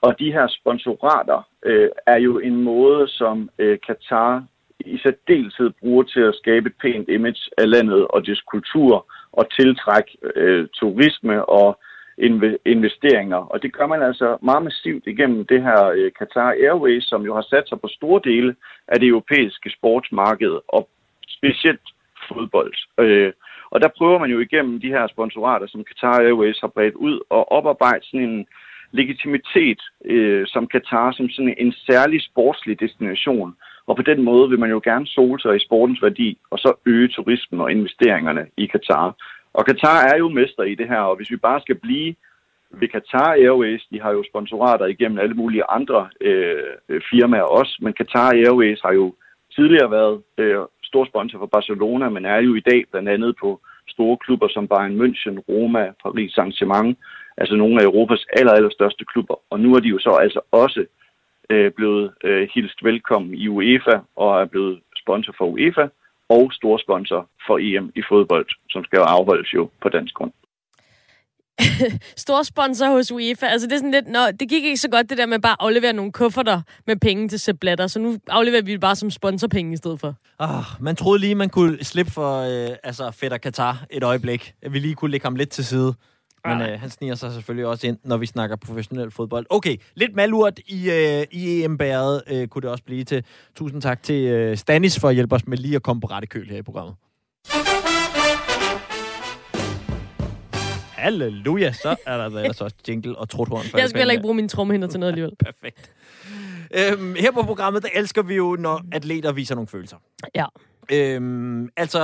Og 0.00 0.18
de 0.18 0.32
her 0.32 0.46
sponsorater 0.48 1.48
øh, 1.66 1.88
er 2.06 2.18
jo 2.18 2.38
en 2.38 2.56
måde, 2.56 3.08
som 3.08 3.50
øh, 3.58 3.78
Qatar 3.86 4.44
i 4.86 4.98
særdeleshed 4.98 5.70
bruger 5.80 6.02
til 6.02 6.20
at 6.20 6.34
skabe 6.34 6.66
et 6.68 6.76
pænt 6.82 7.08
image 7.08 7.42
af 7.58 7.70
landet 7.70 8.06
og 8.08 8.26
dets 8.26 8.40
kultur 8.40 9.06
og 9.32 9.50
tiltrække 9.50 10.18
øh, 10.34 10.68
turisme 10.74 11.44
og 11.44 11.78
inv- 12.20 12.58
investeringer. 12.64 13.36
Og 13.36 13.62
det 13.62 13.72
gør 13.72 13.86
man 13.86 14.02
altså 14.02 14.38
meget 14.42 14.62
massivt 14.62 15.06
igennem 15.06 15.46
det 15.46 15.62
her 15.62 15.86
øh, 15.96 16.10
Qatar 16.18 16.50
Airways, 16.50 17.04
som 17.04 17.22
jo 17.22 17.34
har 17.34 17.46
sat 17.50 17.68
sig 17.68 17.80
på 17.80 17.88
store 17.88 18.20
dele 18.24 18.56
af 18.88 19.00
det 19.00 19.08
europæiske 19.08 19.70
sportsmarked, 19.70 20.58
og 20.68 20.88
specielt 21.28 21.86
fodbold. 22.28 22.74
Øh, 22.98 23.32
og 23.70 23.80
der 23.80 23.88
prøver 23.98 24.18
man 24.18 24.30
jo 24.30 24.38
igennem 24.38 24.80
de 24.80 24.88
her 24.88 25.06
sponsorater, 25.06 25.66
som 25.66 25.84
Qatar 25.84 26.18
Airways 26.20 26.60
har 26.60 26.68
bredt 26.68 26.94
ud, 26.94 27.20
og 27.30 27.52
oparbejde 27.52 28.04
sådan 28.04 28.28
en 28.28 28.46
legitimitet 28.90 29.80
øh, 30.04 30.46
som 30.46 30.68
Qatar, 30.72 31.12
som 31.12 31.28
sådan 31.30 31.54
en 31.58 31.72
særlig 31.72 32.22
sportslig 32.22 32.80
destination. 32.80 33.56
Og 33.92 33.96
på 33.96 34.02
den 34.02 34.22
måde 34.22 34.48
vil 34.48 34.58
man 34.58 34.70
jo 34.70 34.80
gerne 34.84 35.06
sole 35.06 35.40
sig 35.40 35.56
i 35.56 35.64
sportens 35.66 36.02
værdi, 36.02 36.38
og 36.50 36.58
så 36.58 36.70
øge 36.86 37.08
turismen 37.08 37.60
og 37.60 37.70
investeringerne 37.70 38.46
i 38.56 38.66
Qatar. 38.72 39.14
Og 39.54 39.64
Qatar 39.68 39.98
er 40.12 40.16
jo 40.18 40.28
mester 40.28 40.62
i 40.62 40.74
det 40.74 40.88
her, 40.88 41.02
og 41.10 41.16
hvis 41.16 41.30
vi 41.30 41.36
bare 41.36 41.60
skal 41.60 41.74
blive 41.74 42.14
ved 42.80 42.88
Qatar 42.88 43.32
Airways, 43.32 43.82
de 43.92 44.00
har 44.00 44.12
jo 44.12 44.22
sponsorater 44.30 44.86
igennem 44.86 45.18
alle 45.18 45.34
mulige 45.34 45.64
andre 45.68 46.08
øh, 46.20 46.72
øh, 46.88 47.00
firmaer 47.10 47.48
også, 47.60 47.78
men 47.80 47.92
Qatar 47.98 48.30
Airways 48.32 48.80
har 48.84 48.92
jo 48.92 49.14
tidligere 49.56 49.90
været 49.90 50.22
øh, 50.38 50.58
stor 50.82 51.04
sponsor 51.04 51.38
for 51.38 51.46
Barcelona, 51.56 52.08
men 52.08 52.24
er 52.24 52.40
jo 52.40 52.54
i 52.54 52.66
dag 52.70 52.84
blandt 52.90 53.08
andet 53.08 53.36
på 53.40 53.60
store 53.88 54.16
klubber 54.16 54.48
som 54.48 54.68
Bayern 54.68 55.00
München, 55.00 55.36
Roma, 55.48 55.84
Paris 56.02 56.32
Saint-Germain, 56.38 56.94
altså 57.36 57.54
nogle 57.56 57.80
af 57.80 57.84
Europas 57.84 58.26
aller, 58.38 58.52
aller 58.52 58.70
største 58.70 59.04
klubber. 59.04 59.34
Og 59.50 59.60
nu 59.60 59.74
er 59.74 59.80
de 59.80 59.88
jo 59.88 59.98
så 59.98 60.10
altså 60.10 60.40
også 60.52 60.80
øh, 60.80 61.01
blevet 61.48 62.12
øh, 62.24 62.48
hilst 62.54 62.84
velkommen 62.84 63.34
i 63.34 63.48
UEFA 63.48 63.96
og 64.16 64.40
er 64.40 64.44
blevet 64.44 64.80
sponsor 65.02 65.34
for 65.38 65.44
UEFA 65.44 65.86
og 66.28 66.52
storsponsor 66.52 67.28
for 67.46 67.58
EM 67.58 67.92
i 67.94 68.02
fodbold, 68.08 68.46
som 68.70 68.84
skal 68.84 68.96
jo 68.96 69.02
afholdes 69.02 69.54
jo 69.54 69.70
på 69.82 69.88
dansk 69.88 70.14
grund. 70.14 70.32
Stor 72.26 72.42
sponsor 72.42 72.86
hos 72.86 73.12
UEFA. 73.12 73.46
Altså 73.46 73.66
det 73.66 73.74
er 73.74 73.78
sådan 73.78 73.90
lidt, 73.90 74.08
nå, 74.08 74.20
det 74.40 74.48
gik 74.48 74.64
ikke 74.64 74.76
så 74.76 74.90
godt 74.90 75.10
det 75.10 75.18
der 75.18 75.26
med 75.26 75.38
bare 75.38 75.52
at 75.52 75.56
aflevere 75.60 75.92
nogle 75.92 76.12
kufferter 76.12 76.62
med 76.86 76.96
penge 76.96 77.28
til 77.28 77.38
Sepp 77.38 77.60
Blatter, 77.60 77.86
så 77.86 77.98
nu 78.00 78.18
afleverer 78.28 78.62
vi 78.62 78.72
det 78.72 78.80
bare 78.80 78.96
som 78.96 79.10
sponsorpenge 79.10 79.72
i 79.72 79.76
stedet 79.76 80.00
for. 80.00 80.14
Ah, 80.38 80.64
man 80.80 80.96
troede 80.96 81.20
lige, 81.20 81.34
man 81.34 81.48
kunne 81.48 81.84
slippe 81.84 82.12
for 82.12 82.40
øh, 82.40 82.76
altså 82.84 83.10
Fætter 83.10 83.38
Katar 83.38 83.84
et 83.90 84.04
øjeblik. 84.04 84.54
At 84.62 84.72
vi 84.72 84.78
lige 84.78 84.94
kunne 84.94 85.10
lægge 85.10 85.26
ham 85.26 85.36
lidt 85.36 85.50
til 85.50 85.64
side. 85.64 85.94
Men 86.44 86.60
øh, 86.60 86.80
han 86.80 86.90
sniger 86.90 87.14
sig 87.14 87.32
selvfølgelig 87.32 87.66
også 87.66 87.86
ind, 87.86 87.98
når 88.04 88.16
vi 88.16 88.26
snakker 88.26 88.56
professionel 88.56 89.10
fodbold. 89.10 89.46
Okay, 89.50 89.76
lidt 89.94 90.16
malurt 90.16 90.58
i, 90.66 90.90
øh, 90.90 91.26
i 91.30 91.64
EM-bæret 91.64 92.22
øh, 92.26 92.48
kunne 92.48 92.62
det 92.62 92.70
også 92.70 92.84
blive 92.84 93.04
til. 93.04 93.24
Tusind 93.54 93.82
tak 93.82 94.02
til 94.02 94.24
øh, 94.24 94.56
Stanis 94.56 95.00
for 95.00 95.08
at 95.08 95.14
hjælpe 95.14 95.34
os 95.34 95.46
med 95.46 95.58
lige 95.58 95.76
at 95.76 95.82
komme 95.82 96.00
på 96.00 96.06
rette 96.06 96.26
køl 96.28 96.50
her 96.50 96.56
i 96.58 96.62
programmet. 96.62 96.94
Halleluja, 100.92 101.72
så 101.72 101.96
er 102.06 102.16
der 102.16 102.24
ellers 102.24 102.60
også 102.60 102.76
jingle 102.88 103.18
og 103.18 103.28
truthorn. 103.28 103.64
Jeg 103.80 103.88
skal 103.88 103.98
heller 103.98 104.12
ikke 104.12 104.22
bruge 104.22 104.34
mine 104.34 104.48
trommehinder 104.48 104.88
til 104.88 105.00
noget 105.00 105.12
alligevel. 105.12 105.36
Perfekt. 105.44 105.90
Øhm, 106.74 107.14
her 107.14 107.32
på 107.32 107.42
programmet, 107.42 107.82
der 107.82 107.88
elsker 107.94 108.22
vi 108.22 108.34
jo, 108.34 108.56
når 108.60 108.82
atleter 108.92 109.32
viser 109.32 109.54
nogle 109.54 109.68
følelser. 109.68 109.96
Ja. 110.34 110.44
Øhm, 110.90 111.68
altså, 111.76 111.98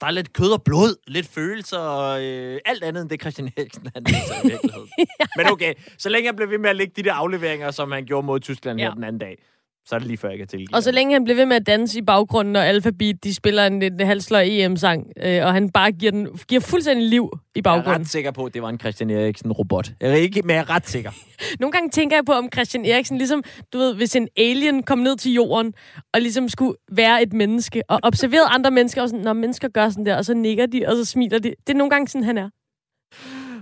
der 0.00 0.06
er 0.06 0.10
lidt 0.10 0.32
kød 0.32 0.50
og 0.52 0.62
blod, 0.62 0.96
lidt 1.06 1.26
følelser, 1.26 1.78
og 1.78 2.24
øh, 2.24 2.60
alt 2.64 2.84
andet 2.84 3.00
end 3.00 3.10
det 3.10 3.20
Christian 3.20 3.50
Eriksen, 3.56 3.88
han 3.94 4.04
viser 4.06 4.44
i 4.44 4.48
virkeligheden. 4.52 4.88
Men 5.36 5.46
okay, 5.50 5.74
så 5.98 6.08
længe 6.08 6.26
jeg 6.26 6.36
blev 6.36 6.50
ved 6.50 6.58
med 6.58 6.70
at 6.70 6.76
lægge 6.76 6.92
de 6.96 7.02
der 7.02 7.12
afleveringer, 7.14 7.70
som 7.70 7.92
han 7.92 8.04
gjorde 8.04 8.26
mod 8.26 8.40
Tyskland 8.40 8.78
ja. 8.78 8.84
Ja. 8.84 8.90
her 8.90 8.94
den 8.94 9.04
anden 9.04 9.20
dag, 9.20 9.38
så 9.86 9.94
er 9.94 9.98
det 9.98 10.08
lige 10.08 10.16
før, 10.18 10.28
jeg 10.28 10.38
kan 10.38 10.46
tilgive 10.46 10.68
Og 10.72 10.82
så 10.82 10.90
længe 10.90 11.12
han 11.12 11.24
bliver 11.24 11.36
ved 11.36 11.46
med 11.46 11.56
at 11.56 11.66
danse 11.66 11.98
i 11.98 12.02
baggrunden, 12.02 12.56
og 12.56 12.66
Alphabet, 12.66 13.24
de 13.24 13.34
spiller 13.34 13.66
en, 13.66 13.82
en 13.82 14.00
halvsløj 14.00 14.42
EM-sang, 14.46 15.06
øh, 15.22 15.46
og 15.46 15.52
han 15.52 15.70
bare 15.70 15.92
giver, 15.92 16.12
den, 16.12 16.28
giver 16.48 16.60
fuldstændig 16.60 17.08
liv 17.08 17.30
i 17.32 17.36
Jeg 17.54 17.60
er 17.60 17.62
baggrunden. 17.62 18.00
ret 18.00 18.08
sikker 18.08 18.30
på, 18.30 18.44
at 18.44 18.54
det 18.54 18.62
var 18.62 18.68
en 18.68 18.78
Christian 18.80 19.10
Eriksen-robot. 19.10 19.90
Jeg 20.00 20.10
er 20.10 20.14
ikke, 20.14 20.42
men 20.42 20.50
jeg 20.50 20.60
er 20.60 20.70
ret 20.70 20.88
sikker. 20.88 21.10
Nogle 21.60 21.72
gange 21.72 21.90
tænker 21.90 22.16
jeg 22.16 22.24
på, 22.24 22.32
om 22.32 22.48
Christian 22.54 22.84
Eriksen, 22.84 23.18
ligesom, 23.18 23.42
du 23.72 23.78
ved, 23.78 23.94
hvis 23.94 24.16
en 24.16 24.28
alien 24.36 24.82
kom 24.82 24.98
ned 24.98 25.16
til 25.16 25.32
jorden, 25.32 25.74
og 26.14 26.20
ligesom 26.20 26.48
skulle 26.48 26.74
være 26.92 27.22
et 27.22 27.32
menneske, 27.32 27.82
og 27.88 28.00
observerede 28.02 28.46
andre 28.48 28.70
mennesker, 28.70 29.02
og 29.02 29.08
sådan, 29.08 29.24
når 29.24 29.32
mennesker 29.32 29.68
gør 29.68 29.88
sådan 29.88 30.06
der, 30.06 30.16
og 30.16 30.24
så 30.24 30.34
nikker 30.34 30.66
de, 30.66 30.84
og 30.86 30.96
så 30.96 31.04
smiler 31.04 31.38
de. 31.38 31.48
Det 31.66 31.72
er 31.72 31.78
nogle 31.78 31.90
gange 31.90 32.08
sådan, 32.08 32.24
han 32.24 32.38
er. 32.38 32.48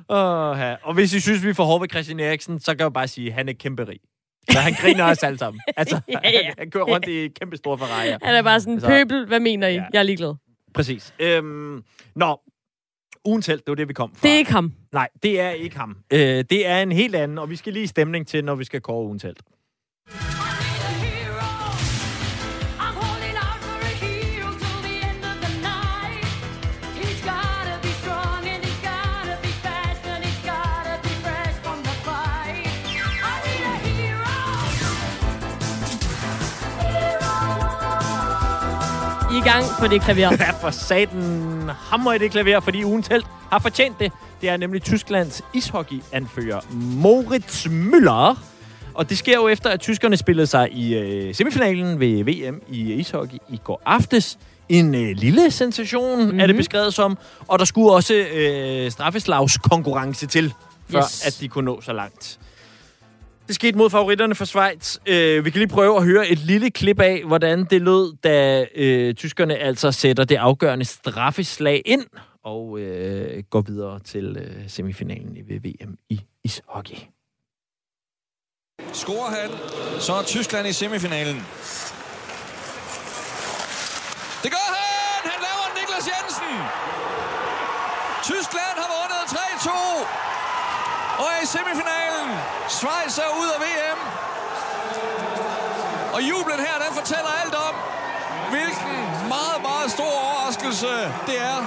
Oh, 0.09 0.59
ja. 0.59 0.75
Og 0.83 0.95
hvis 0.95 1.15
I 1.15 1.21
synes, 1.21 1.45
vi 1.45 1.49
er 1.49 1.55
for 1.55 1.65
hårde 1.65 1.81
ved 1.81 1.89
Christian 1.89 2.21
Eriksen, 2.21 2.61
så 2.61 2.75
kan 2.75 2.81
jeg 2.85 2.93
bare 2.93 3.09
sige, 3.09 3.27
at 3.29 3.33
han 3.35 3.49
er 3.49 3.53
kæmpe 3.53 3.85
rig. 3.89 3.99
Så 4.55 4.59
han 4.59 4.73
griner 4.81 5.05
os 5.05 5.23
alle 5.23 5.39
sammen. 5.39 5.61
Altså, 5.77 6.01
Ja, 6.09 6.19
ja. 6.31 6.45
Han, 6.45 6.55
han 6.59 6.71
kører 6.71 6.85
rundt 6.85 7.09
i 7.09 7.29
kæmpe 7.29 7.57
store 7.57 7.79
Ferrari'er. 7.79 8.19
Han 8.23 8.35
er 8.35 8.43
bare 8.43 8.61
sådan, 8.61 8.75
Altså- 8.75 8.89
pøbel, 8.89 9.27
hvad 9.27 9.41
mener 9.41 9.69
I? 9.69 9.75
Ja. 9.75 9.85
Jeg 9.93 9.99
er 9.99 10.03
ligeglad. 10.03 10.35
Præcis. 10.75 11.15
Øhm, 11.19 11.83
nå, 12.17 12.41
ugens 13.25 13.47
held, 13.47 13.59
det 13.59 13.69
var 13.69 13.75
det, 13.75 13.89
vi 13.89 13.93
kom 13.93 14.11
fra. 14.15 14.19
Det 14.29 14.35
er 14.35 14.39
ikke 14.39 14.53
ham. 14.53 14.73
Nej, 14.93 15.09
det 15.23 15.41
er 15.41 15.51
ikke 15.51 15.77
ham. 15.79 15.97
Øh, 16.13 16.19
det 16.51 16.67
er 16.67 16.83
en 16.83 16.93
helt 16.93 17.15
anden, 17.15 17.39
og 17.39 17.51
vi 17.51 17.57
skal 17.57 17.73
lige 17.73 17.89
stemning 17.89 18.27
til, 18.27 18.45
når 18.45 18.55
vi 18.55 18.65
skal 18.65 18.81
kåre 18.81 19.05
ugens 19.05 19.23
held. 19.23 19.37
Gang 39.53 39.65
på 39.81 39.87
det 39.87 40.03
klaver. 40.03 40.37
Ja, 40.41 40.51
for 40.61 40.71
satan 40.71 41.71
hammer 41.91 42.13
i 42.13 42.19
det 42.19 42.31
klaver, 42.31 42.61
fordi 42.61 42.85
ugens 42.85 43.07
held 43.07 43.23
har 43.53 43.59
fortjent 43.59 43.99
det. 44.01 44.13
Det 44.41 44.49
er 44.49 44.57
nemlig 44.57 44.83
Tysklands 44.83 45.43
ishockey-anfører 45.55 46.61
Moritz 46.75 47.67
Müller. 47.67 48.39
Og 48.95 49.11
det 49.11 49.19
sker 49.19 49.35
jo 49.35 49.49
efter, 49.49 49.71
at 49.71 49.81
tyskerne 49.81 50.17
spillede 50.17 50.47
sig 50.47 50.73
i 50.73 50.95
øh, 50.95 51.35
semifinalen 51.35 52.01
ved 52.01 52.25
VM 52.25 52.63
i 52.69 52.93
ishockey 52.93 53.39
i 53.49 53.61
går 53.65 53.83
aftes. 53.87 54.39
En 54.69 54.95
øh, 54.95 55.17
lille 55.17 55.51
sensation 55.51 56.17
mm-hmm. 56.19 56.31
Mhm. 56.31 56.41
er 56.41 56.47
det 56.47 56.57
beskrevet 56.57 56.95
som. 56.95 57.19
Og 57.49 57.59
der 57.59 57.65
skulle 57.65 57.93
også 57.93 58.15
øh, 58.15 58.91
straffeslagskonkurrence 58.91 60.27
til, 60.27 60.55
før 60.91 60.99
Yes. 60.99 61.27
at 61.27 61.37
de 61.41 61.49
kunne 61.49 61.65
nå 61.65 61.81
så 61.81 61.93
langt. 61.93 62.39
Det 63.51 63.55
skete 63.55 63.79
mod 63.79 63.91
favoritterne 63.91 64.35
for 64.35 64.45
Schweiz. 64.45 64.99
Øh, 65.07 65.45
vi 65.45 65.51
kan 65.51 65.59
lige 65.59 65.69
prøve 65.69 65.97
at 65.97 66.05
høre 66.05 66.29
et 66.29 66.39
lille 66.39 66.71
klip 66.71 67.01
af, 67.01 67.23
hvordan 67.27 67.65
det 67.65 67.83
lød, 67.83 68.17
da 68.17 68.67
øh, 68.75 69.15
tyskerne 69.15 69.57
altså 69.57 69.93
sætter 69.93 70.25
det 70.25 70.37
afgørende 70.37 70.85
straffeslag 70.85 71.83
ind 71.85 72.07
og 72.45 72.81
øh, 72.81 73.43
går 73.51 73.61
videre 73.61 73.99
til 73.99 74.37
øh, 74.37 74.69
semifinalen 74.69 75.37
i 75.37 75.41
VM 75.41 75.99
i 76.09 76.21
ishockey. 76.45 76.97
Scorer 78.93 79.31
han, 79.31 79.51
så 80.01 80.13
er 80.13 80.23
Tyskland 80.23 80.69
i 80.69 80.73
semifinalen. 80.73 81.37
Det 84.43 84.51
gør 84.57 84.67
han! 84.77 85.31
Han 85.33 85.41
laver 85.47 85.65
en 85.69 85.75
Niklas 85.79 86.07
Jensen! 86.13 86.57
Tyskland 88.31 88.77
har 88.83 88.91
vundet 88.97 89.25
3-2 89.37 90.31
og 91.21 91.27
er 91.37 91.43
i 91.43 91.47
semifinalen. 91.57 92.29
Schweiz 92.81 93.19
er 93.19 93.31
ude 93.41 93.51
af 93.55 93.61
VM. 93.61 93.99
Og 96.15 96.23
jublen 96.23 96.61
her, 96.61 96.75
den 96.87 96.95
fortæller 96.95 97.31
alt 97.45 97.55
om, 97.55 97.75
hvilken 98.51 98.95
meget, 99.29 99.63
meget 99.63 99.91
stor 99.91 100.13
overraskelse 100.23 100.87
det 101.27 101.41
er, 101.41 101.59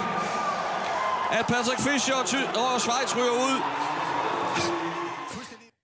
at 1.31 1.45
Patrick 1.47 1.79
Fischer 1.79 2.15
og, 2.15 2.25
Ty- 2.25 2.51
og 2.55 2.81
Schweiz 2.81 3.15
ryger 3.15 3.31
ud. 3.47 3.55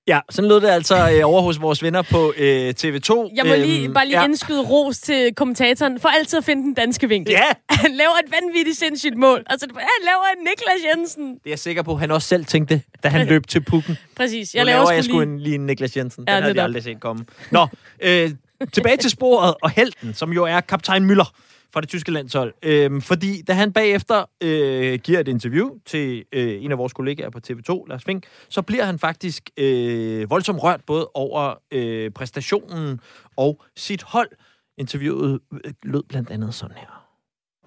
Ja, 0.09 0.19
sådan 0.29 0.49
lød 0.49 0.61
det 0.61 0.67
altså 0.67 1.11
øh, 1.11 1.21
over 1.29 1.41
hos 1.41 1.61
vores 1.61 1.83
venner 1.83 2.01
på 2.01 2.33
øh, 2.37 2.73
TV2. 2.81 3.31
Jeg 3.35 3.45
må 3.45 3.55
lige, 3.55 3.83
Øhm, 3.83 3.93
bare 3.93 4.05
lige 4.05 4.19
ja. 4.19 4.25
indskyde 4.25 4.61
ros 4.61 4.97
til 4.97 5.35
kommentatoren 5.35 5.99
for 5.99 6.09
altid 6.09 6.37
at 6.37 6.45
finde 6.45 6.63
den 6.63 6.73
danske 6.73 7.09
vinkel. 7.09 7.31
Ja, 7.31 7.43
Han 7.83 7.91
laver 7.91 8.11
et 8.25 8.31
vanvittigt 8.41 8.77
sindssygt 8.77 9.17
mål. 9.17 9.43
Altså, 9.47 9.67
han 9.75 9.87
laver 10.05 10.23
en 10.37 10.43
Niklas 10.43 10.97
Jensen. 10.97 11.27
det 11.33 11.35
er 11.45 11.49
jeg 11.49 11.59
sikker 11.59 11.81
på, 11.81 11.95
han 11.95 12.11
også 12.11 12.27
selv 12.27 12.45
tænkte, 12.45 12.81
da 13.03 13.07
han 13.07 13.27
løb 13.33 13.47
til 13.47 13.61
pukken. 13.63 13.97
Præcis. 14.15 14.53
Jeg 14.55 14.59
Jeg 14.59 14.63
nu 14.65 14.65
laver, 14.65 14.79
laver 14.79 14.91
jeg 14.91 15.03
sgu 15.03 15.19
lige... 15.19 15.23
en, 15.23 15.39
lige 15.39 15.55
en 15.55 15.65
Niklas 15.65 15.97
Jensen. 15.97 16.21
Den 16.25 16.29
Ja, 16.33 16.41
havde 16.41 16.53
netop. 16.53 16.63
aldrig 16.63 16.83
set 16.83 16.99
komme. 16.99 17.25
Nå, 17.51 17.67
øh, 18.01 18.31
tilbage 18.73 18.97
til 18.97 19.09
sporet 19.09 19.53
og 19.61 19.69
helten, 19.69 20.13
som 20.13 20.33
jo 20.33 20.45
er 20.45 20.59
kaptajn 20.59 21.11
Müller 21.11 21.31
fra 21.73 21.81
det 21.81 21.89
tyske 21.89 22.11
landshold. 22.11 22.53
Øhm, 22.63 23.01
fordi 23.01 23.41
da 23.41 23.53
han 23.53 23.73
bagefter 23.73 24.25
øh, 24.43 24.99
giver 24.99 25.19
et 25.19 25.27
interview 25.27 25.69
til 25.85 26.25
øh, 26.33 26.63
en 26.63 26.71
af 26.71 26.77
vores 26.77 26.93
kollegaer 26.93 27.29
på 27.29 27.39
TV2, 27.47 27.87
Lars 27.87 28.03
Fink, 28.03 28.23
så 28.49 28.61
bliver 28.61 28.83
han 28.83 28.99
faktisk 28.99 29.49
øh, 29.57 30.29
voldsomt 30.29 30.63
rørt 30.63 30.81
både 30.85 31.09
over 31.13 31.55
øh, 31.71 32.11
præstationen 32.11 32.99
og 33.35 33.61
sit 33.75 34.03
hold. 34.03 34.29
Interviewet 34.77 35.39
øh, 35.65 35.73
lød 35.83 36.03
blandt 36.03 36.29
andet 36.31 36.53
sådan 36.53 36.77
her. 36.77 37.05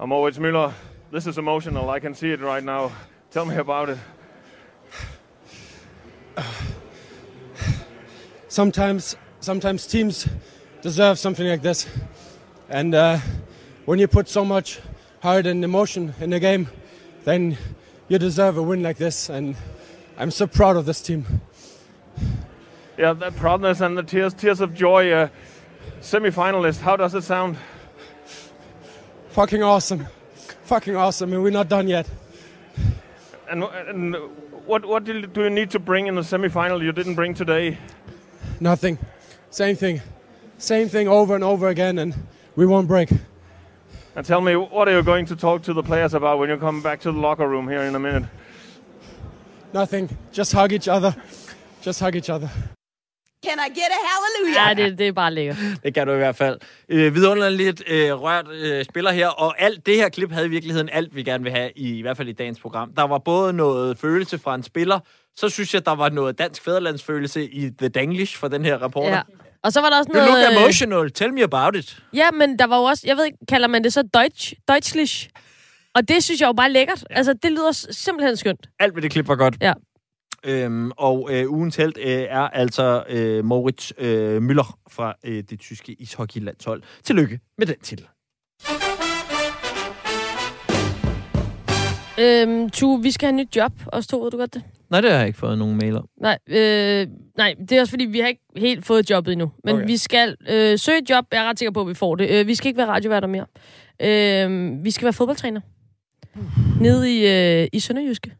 I'm 0.01 0.07
Moritz 0.07 0.39
Müller. 0.39 0.71
This 1.13 1.27
is 1.27 1.39
emotional. 1.39 1.97
I 1.97 2.01
can 2.01 2.15
see 2.15 2.33
it 2.33 2.41
right 2.41 2.65
now. 2.65 2.91
Tell 3.31 3.47
me 3.47 3.55
about 3.55 3.89
it. 3.89 3.99
sometimes 8.49 9.19
sometimes 9.41 9.87
teams 9.87 10.29
deserve 10.83 11.19
something 11.19 11.47
like 11.47 11.63
this 11.63 11.89
and 12.69 12.95
uh, 12.95 13.19
when 13.85 13.99
you 13.99 14.09
put 14.09 14.29
so 14.29 14.45
much 14.45 14.81
heart 15.21 15.47
and 15.47 15.65
emotion 15.65 16.15
in 16.21 16.33
a 16.33 16.41
game, 16.41 16.69
then 17.25 17.57
you 18.09 18.19
deserve 18.19 18.57
a 18.57 18.63
win 18.63 18.83
like 18.83 18.97
this. 18.97 19.29
And 19.29 19.57
I'm 20.19 20.31
so 20.31 20.47
proud 20.47 20.77
of 20.77 20.87
this 20.87 21.01
team. 21.01 21.41
Yeah, 22.99 23.13
the 23.13 23.31
proudness 23.31 23.81
and 23.81 23.97
the 23.97 24.03
tears, 24.03 24.35
tears 24.35 24.61
of 24.61 24.75
joy. 24.75 25.11
Uh, 25.11 25.29
semi-finalist. 26.01 26.81
How 26.81 26.97
does 26.97 27.15
it 27.15 27.23
sound? 27.23 27.57
Fucking 29.31 29.63
awesome. 29.63 30.07
Fucking 30.65 30.97
awesome. 30.97 31.33
And 31.33 31.43
we're 31.43 31.51
not 31.51 31.69
done 31.69 31.89
yet. 31.89 32.09
And, 33.51 33.65
and 33.65 34.15
what 34.67 34.85
what 34.85 35.05
do 35.05 35.15
you, 35.15 35.27
do 35.27 35.45
you 35.45 35.51
need 35.51 35.71
to 35.71 35.79
bring 35.79 36.07
in 36.07 36.15
the 36.15 36.25
semi-final 36.25 36.83
you 36.83 36.93
didn't 36.93 37.15
bring 37.15 37.35
today? 37.35 37.79
Nothing. 38.61 38.99
Same 39.51 39.77
thing. 39.77 40.01
Same 40.59 40.89
thing 40.89 41.09
over 41.09 41.35
and 41.35 41.45
over 41.45 41.69
again, 41.69 41.99
and 41.99 42.15
we 42.57 42.67
won't 42.67 42.89
break. 42.89 43.11
And 44.15 44.27
tell 44.27 44.41
me, 44.41 44.57
what 44.57 44.89
are 44.89 44.95
you 44.95 45.03
going 45.03 45.27
to 45.27 45.37
talk 45.37 45.63
to 45.63 45.73
the 45.73 45.83
players 45.83 46.15
about 46.15 46.39
when 46.39 46.51
you 46.51 46.59
come 46.59 46.83
back 46.83 47.01
to 47.01 47.13
the 47.13 47.21
locker 47.21 47.49
room 47.49 47.69
here 47.69 47.89
in 47.89 47.95
a 47.95 47.99
minute? 47.99 48.25
Nothing. 49.73 50.11
Just 50.33 50.53
hug 50.53 50.73
each 50.73 50.89
other. 50.89 51.13
Just 51.87 52.01
hug 52.01 52.15
each 52.15 52.31
other. 52.31 52.49
Can 53.45 53.59
I 53.59 53.69
get 53.69 53.91
a 53.91 54.01
hallelujah? 54.09 54.79
Ja, 54.79 54.85
det, 54.85 54.99
det 54.99 55.09
er 55.09 55.13
bare 55.13 55.35
lækkert. 55.35 55.57
Det 55.83 55.95
kan 55.95 56.07
du 56.07 56.13
i 56.13 56.17
hvert 56.17 56.37
fald. 56.37 56.59
Øh, 56.89 57.15
vidunderligt 57.15 57.83
øh, 57.87 58.13
rørt 58.13 58.49
øh, 58.51 58.85
spiller 58.85 59.11
her, 59.11 59.29
og 59.29 59.61
alt 59.61 59.87
det 59.87 59.97
her 59.97 60.09
klip 60.09 60.33
havde 60.33 60.47
i 60.47 60.51
virkeligheden 60.51 60.89
alt, 60.93 61.17
vi 61.17 61.23
gerne 61.23 61.45
vil 61.45 61.53
have, 61.53 61.71
i, 61.77 61.99
i 61.99 62.03
hvert 62.03 62.17
fald 62.17 62.29
i 62.29 62.33
dagens 62.33 62.61
program. 62.61 62.93
Der 62.93 63.03
var 63.03 63.19
både 63.19 63.53
noget 63.53 63.99
følelse 63.99 64.39
fra 64.39 64.55
en 64.55 64.63
spiller, 64.63 64.99
så 65.37 65.49
synes 65.49 65.75
jeg, 65.75 65.87
der 65.87 65.95
var 65.95 66.09
noget 66.09 66.39
dansk 66.39 66.65
fæderlandsfølelse 66.65 67.45
i 67.45 67.71
The 67.79 67.89
Danglish 67.89 68.39
for 68.39 68.49
den 68.49 68.65
her 68.65 68.83
reporter. 68.83 69.17
Ja. 69.17 69.23
Og 69.65 69.73
så 69.73 69.81
var 69.81 69.91
der 69.91 69.99
også 69.99 70.11
You 70.15 70.21
look 70.21 70.29
noget... 70.29 70.51
øh, 70.51 70.57
emotional. 70.57 71.11
Tell 71.11 71.33
me 71.33 71.43
about 71.43 71.77
it. 71.77 72.03
Ja, 72.15 72.31
men 72.31 72.59
der 72.59 72.67
var 72.67 72.79
jo 72.79 72.83
også, 72.85 73.03
jeg 73.07 73.17
ved 73.17 73.25
ikke, 73.25 73.39
kalder 73.49 73.69
man 73.69 73.85
det 73.85 73.93
så 73.93 74.03
Deutsch, 74.15 74.55
Deutschlich? 74.69 75.29
Og 75.95 76.09
det 76.09 76.25
synes 76.25 76.41
jeg 76.41 76.47
jo 76.47 76.53
bare 76.53 76.67
er 76.67 76.71
lækkert. 76.71 77.05
Ja. 77.11 77.17
Altså, 77.17 77.33
det 77.33 77.53
lyder 77.53 77.73
simpelthen 77.91 78.37
skønt. 78.37 78.69
Alt 78.79 78.95
ved 78.95 79.03
det 79.03 79.11
klip 79.11 79.29
var 79.29 79.37
godt. 79.37 79.57
Ja. 79.61 79.73
Øhm, 80.45 80.91
og 80.97 81.29
øh, 81.33 81.51
ugens 81.51 81.77
held 81.77 81.93
øh, 81.99 82.05
er 82.07 82.49
altså 82.49 83.05
øh, 83.09 83.45
Moritz 83.45 83.93
øh, 83.99 84.37
Müller 84.37 84.83
fra 84.91 85.15
øh, 85.25 85.43
det 85.51 85.61
tyske 85.61 85.93
ishockeylandshold. 85.93 86.83
Tillykke 87.05 87.41
med 87.59 87.67
den 87.67 87.77
titel. 87.83 88.07
Øhm, 92.19 92.71
tu, 92.71 92.97
vi 92.97 93.11
skal 93.11 93.27
have 93.27 93.41
et 93.41 93.47
nyt 93.47 93.57
job, 93.57 93.73
os 93.87 94.07
to, 94.07 94.21
ved 94.23 94.31
du 94.31 94.37
godt 94.37 94.55
det? 94.55 94.63
Nej, 94.93 95.01
det 95.01 95.11
har 95.11 95.19
jeg 95.19 95.27
ikke 95.27 95.39
fået 95.39 95.59
nogen 95.59 95.79
mail 95.83 95.97
om. 95.97 96.07
Nej, 96.21 96.39
øh, 96.49 97.07
nej, 97.37 97.55
det 97.59 97.73
er 97.73 97.81
også 97.81 97.91
fordi, 97.91 98.05
vi 98.05 98.21
har 98.21 98.29
ikke 98.29 98.43
helt 98.57 98.87
fået 98.87 99.11
jobbet 99.11 99.33
endnu. 99.33 99.53
Men 99.65 99.75
Okay. 99.75 99.83
okay. 99.83 99.93
vi 99.93 99.97
skal 99.97 100.37
øh, 100.51 100.79
søge 100.79 100.99
et 100.99 101.11
job. 101.11 101.25
Jeg 101.33 101.45
er 101.45 101.49
ret 101.49 101.59
sikker 101.59 101.73
på, 101.73 101.81
at 101.81 101.89
vi 101.89 101.95
får 101.95 102.15
det. 102.17 102.31
Øh, 102.31 102.47
vi 102.47 102.55
skal 102.55 102.69
ikke 102.69 102.79
være 102.79 102.87
radioværter 102.87 103.29
mere. 103.29 103.47
Øh, 104.03 104.85
vi 104.85 104.91
skal 104.91 105.05
være 105.05 105.13
fodboldtræner. 105.13 105.61
Nede 106.81 107.19
i, 107.19 107.27
øh, 107.63 107.69
i 107.73 107.81
Sønderjyske. 107.81 108.33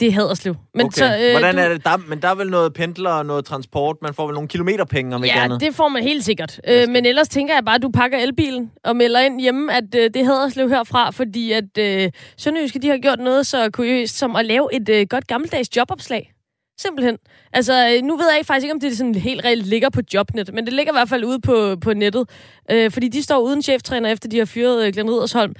Det 0.00 0.08
er 0.08 0.12
Haderslev. 0.12 0.54
Men 0.74 0.86
okay. 0.86 0.98
så, 0.98 1.18
øh, 1.22 1.30
Hvordan 1.30 1.58
er 1.58 1.68
det? 1.68 1.84
Der, 1.84 1.96
men 1.96 2.22
der 2.22 2.28
er 2.28 2.34
vel 2.34 2.50
noget 2.50 2.72
pendler 2.74 3.10
og 3.10 3.26
noget 3.26 3.44
transport. 3.44 3.96
Man 4.02 4.14
får 4.14 4.26
vel 4.26 4.34
nogle 4.34 4.48
kilometerpenge, 4.48 5.14
om 5.14 5.24
ikke 5.24 5.36
Ja, 5.38 5.44
andet. 5.44 5.60
det 5.60 5.74
får 5.74 5.88
man 5.88 6.02
helt 6.02 6.24
sikkert. 6.24 6.60
Øh, 6.68 6.88
men 6.88 7.06
ellers 7.06 7.28
tænker 7.28 7.54
jeg 7.54 7.64
bare, 7.64 7.74
at 7.74 7.82
du 7.82 7.90
pakker 7.90 8.18
elbilen 8.18 8.70
og 8.84 8.96
melder 8.96 9.20
ind 9.20 9.40
hjemme, 9.40 9.72
at 9.72 9.94
øh, 9.94 10.02
det 10.14 10.16
hedder 10.16 10.38
Haderslev 10.38 10.68
herfra, 10.68 11.10
fordi 11.10 11.52
at 11.52 11.78
øh, 11.78 12.10
Sønderjyske, 12.36 12.78
de 12.78 12.88
har 12.88 12.98
gjort 12.98 13.18
noget 13.20 13.46
så 13.46 13.70
kuriøst 13.72 14.18
som 14.18 14.36
at 14.36 14.44
lave 14.46 14.68
et 14.74 14.88
øh, 14.88 15.06
godt 15.10 15.26
gammeldags 15.26 15.76
jobopslag. 15.76 16.32
Simpelthen. 16.80 17.16
Altså, 17.52 17.72
øh, 17.94 18.02
nu 18.02 18.16
ved 18.16 18.26
jeg 18.30 18.38
ikke 18.38 18.46
faktisk 18.46 18.64
ikke, 18.64 18.74
om 18.74 18.80
det 18.80 18.96
sådan 18.96 19.14
helt 19.14 19.44
reelt 19.44 19.66
ligger 19.66 19.90
på 19.90 20.00
Jobnet, 20.14 20.54
men 20.54 20.64
det 20.66 20.72
ligger 20.72 20.92
i 20.92 20.96
hvert 20.96 21.08
fald 21.08 21.24
ude 21.24 21.40
på, 21.40 21.76
på 21.80 21.94
nettet. 21.94 22.28
Øh, 22.70 22.90
fordi 22.90 23.08
de 23.08 23.22
står 23.22 23.38
uden 23.38 23.62
cheftræner, 23.62 24.10
efter 24.10 24.28
de 24.28 24.38
har 24.38 24.44
fyret 24.44 24.86
øh, 24.86 24.92
Glenn 24.92 25.10
Ridersholm. 25.10 25.54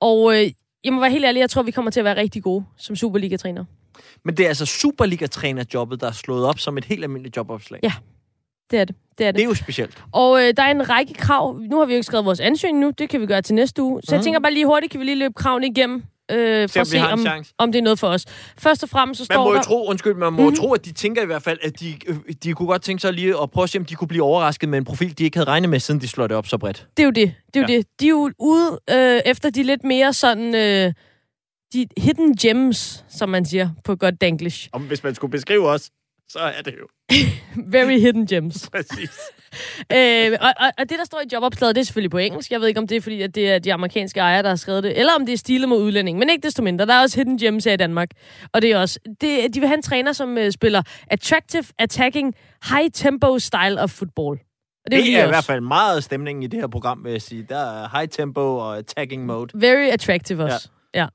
Og 0.00 0.42
øh, 0.42 0.50
jeg 0.84 0.92
må 0.92 1.00
være 1.00 1.10
helt 1.10 1.24
ærlig, 1.24 1.40
jeg 1.40 1.50
tror, 1.50 1.62
vi 1.62 1.70
kommer 1.70 1.90
til 1.90 2.00
at 2.00 2.04
være 2.04 2.16
rigtig 2.16 2.42
gode 2.42 2.64
som 2.76 2.96
Superliga-træner. 2.96 3.64
Men 4.24 4.36
det 4.36 4.44
er 4.44 4.48
altså 4.48 4.66
Superliga-trænerjobbet, 4.66 6.00
der 6.00 6.06
er 6.06 6.12
slået 6.12 6.46
op 6.46 6.58
som 6.58 6.78
et 6.78 6.84
helt 6.84 7.02
almindeligt 7.04 7.36
jobopslag. 7.36 7.80
Ja, 7.82 7.92
det 8.70 8.78
er 8.78 8.84
det. 8.84 8.96
Det 9.18 9.26
er 9.26 9.30
det. 9.30 9.38
Det 9.38 9.44
er 9.44 9.48
jo 9.48 9.54
specielt. 9.54 10.04
Og 10.12 10.42
øh, 10.42 10.54
der 10.56 10.62
er 10.62 10.70
en 10.70 10.90
række 10.90 11.14
krav. 11.14 11.58
Nu 11.70 11.78
har 11.78 11.86
vi 11.86 11.92
jo 11.92 11.96
ikke 11.96 12.06
skrevet 12.06 12.26
vores 12.26 12.40
ansøgning 12.40 12.80
nu. 12.80 12.90
Det 12.98 13.08
kan 13.08 13.20
vi 13.20 13.26
gøre 13.26 13.42
til 13.42 13.54
næste 13.54 13.82
uge. 13.82 14.02
Så 14.02 14.06
mm. 14.08 14.12
jeg 14.14 14.18
Mhm. 14.18 14.24
tænker 14.24 14.40
bare 14.40 14.52
lige 14.52 14.66
hurtigt, 14.66 14.90
kan 14.92 15.00
vi 15.00 15.04
lige 15.04 15.18
løbe 15.18 15.34
kravene 15.34 15.66
igennem. 15.66 16.02
Øh, 16.30 16.68
for 16.68 16.78
om 16.78 16.80
at 16.80 16.86
se, 16.86 16.98
om, 16.98 17.20
chance. 17.20 17.52
om 17.58 17.72
det 17.72 17.78
er 17.78 17.82
noget 17.82 17.98
for 17.98 18.08
os. 18.08 18.24
Først 18.58 18.82
og 18.82 18.88
fremmest 18.88 19.18
så 19.18 19.26
Man 19.30 19.36
står 19.36 19.44
må 19.44 19.50
jo 19.50 19.56
der... 19.56 19.62
tro, 19.62 19.86
undskyld, 19.88 20.14
man 20.14 20.32
må 20.32 20.40
Mhm. 20.42 20.48
mm. 20.48 20.56
tro, 20.56 20.72
at 20.74 20.84
de 20.84 20.92
tænker 20.92 21.22
i 21.22 21.26
hvert 21.26 21.42
fald, 21.42 21.58
at 21.62 21.80
de, 21.80 21.94
øh, 22.06 22.16
de 22.44 22.52
kunne 22.52 22.68
godt 22.68 22.82
tænke 22.82 23.00
sig 23.00 23.12
lige 23.12 23.42
at 23.42 23.50
prøve 23.50 23.62
at 23.62 23.70
se, 23.70 23.78
om 23.78 23.84
de 23.84 23.94
kunne 23.94 24.08
blive 24.08 24.22
overrasket 24.24 24.68
med 24.68 24.78
en 24.78 24.84
profil, 24.84 25.18
de 25.18 25.24
ikke 25.24 25.36
havde 25.36 25.48
regnet 25.50 25.70
med, 25.70 25.80
siden 25.80 26.00
de 26.00 26.08
slår 26.08 26.26
det 26.26 26.36
op 26.36 26.46
så 26.46 26.58
bredt. 26.58 26.86
Det 26.96 27.02
er 27.02 27.04
jo 27.06 27.10
det. 27.10 27.34
Det 27.54 27.56
er 27.56 27.60
jo 27.60 27.72
Ja. 27.72 27.76
det. 27.76 27.86
De 28.00 28.04
er 28.06 28.10
jo 28.10 28.30
ude 28.38 28.80
øh, 28.90 29.20
efter 29.26 29.50
de 29.50 29.62
lidt 29.62 29.84
mere 29.84 30.12
sådan... 30.12 30.54
Øh, 30.54 30.92
de 31.72 31.86
hidden 31.96 32.36
gems, 32.36 33.04
som 33.08 33.28
man 33.28 33.44
siger 33.44 33.70
på 33.84 33.96
godt 33.96 34.20
danglish. 34.20 34.68
Om 34.72 34.82
hvis 34.82 35.02
man 35.02 35.14
skulle 35.14 35.30
beskrive 35.30 35.68
os, 35.68 35.90
så 36.28 36.38
er 36.38 36.62
det 36.62 36.74
jo 36.80 36.86
Very 37.76 37.98
hidden 38.00 38.26
gems. 38.26 38.70
præcis. 38.72 39.10
øh, 39.96 40.38
og, 40.40 40.52
og, 40.60 40.70
og 40.78 40.90
det, 40.90 40.98
der 40.98 41.04
står 41.04 41.20
i 41.20 41.24
jobopslaget, 41.32 41.74
det 41.76 41.80
er 41.80 41.84
selvfølgelig 41.84 42.10
på 42.10 42.18
engelsk. 42.18 42.50
Jeg 42.50 42.60
ved 42.60 42.68
ikke, 42.68 42.80
om 42.80 42.86
det 42.86 42.96
er, 42.96 43.00
fordi 43.00 43.22
at 43.22 43.34
det 43.34 43.50
er 43.50 43.58
de 43.58 43.72
amerikanske 43.72 44.20
ejere, 44.20 44.42
der 44.42 44.48
har 44.48 44.56
skrevet 44.56 44.82
det, 44.84 44.98
eller 44.98 45.12
om 45.18 45.26
det 45.26 45.32
er 45.32 45.36
stilet 45.36 45.68
mod 45.68 45.82
udlænding. 45.82 46.18
Men 46.18 46.30
ikke 46.30 46.46
desto 46.46 46.62
mindre. 46.62 46.86
Der 46.86 46.94
er 46.94 47.00
også 47.02 47.16
hidden 47.16 47.38
gems 47.38 47.64
her 47.64 47.72
i 47.72 47.76
Danmark. 47.76 48.08
Og 48.52 48.62
det 48.62 48.72
er 48.72 48.78
også... 48.78 48.98
Det, 49.20 49.54
de 49.54 49.60
vil 49.60 49.66
have 49.68 49.76
en 49.76 49.82
træner, 49.82 50.12
som 50.12 50.36
uh, 50.36 50.50
spiller 50.50 50.82
attractive, 51.10 51.64
attacking, 51.78 52.34
high 52.70 52.88
tempo 52.94 53.38
style 53.38 53.80
of 53.80 53.90
football. 53.90 54.38
Og 54.84 54.90
Det, 54.90 54.98
det 54.98 55.04
vi 55.04 55.14
er 55.14 55.24
i 55.24 55.28
hvert 55.28 55.44
fald 55.44 55.60
meget 55.60 56.04
stemningen 56.04 56.42
i 56.42 56.46
det 56.46 56.60
her 56.60 56.66
program, 56.66 57.04
vil 57.04 57.12
jeg 57.12 57.22
sige. 57.22 57.46
Der 57.48 57.82
er 57.82 57.88
high 57.98 58.08
tempo 58.08 58.56
og 58.56 58.78
attacking 58.78 59.26
mode. 59.26 59.50
Very 59.54 59.88
attractive 59.90 60.44
også. 60.44 60.68
Ja. 60.94 61.06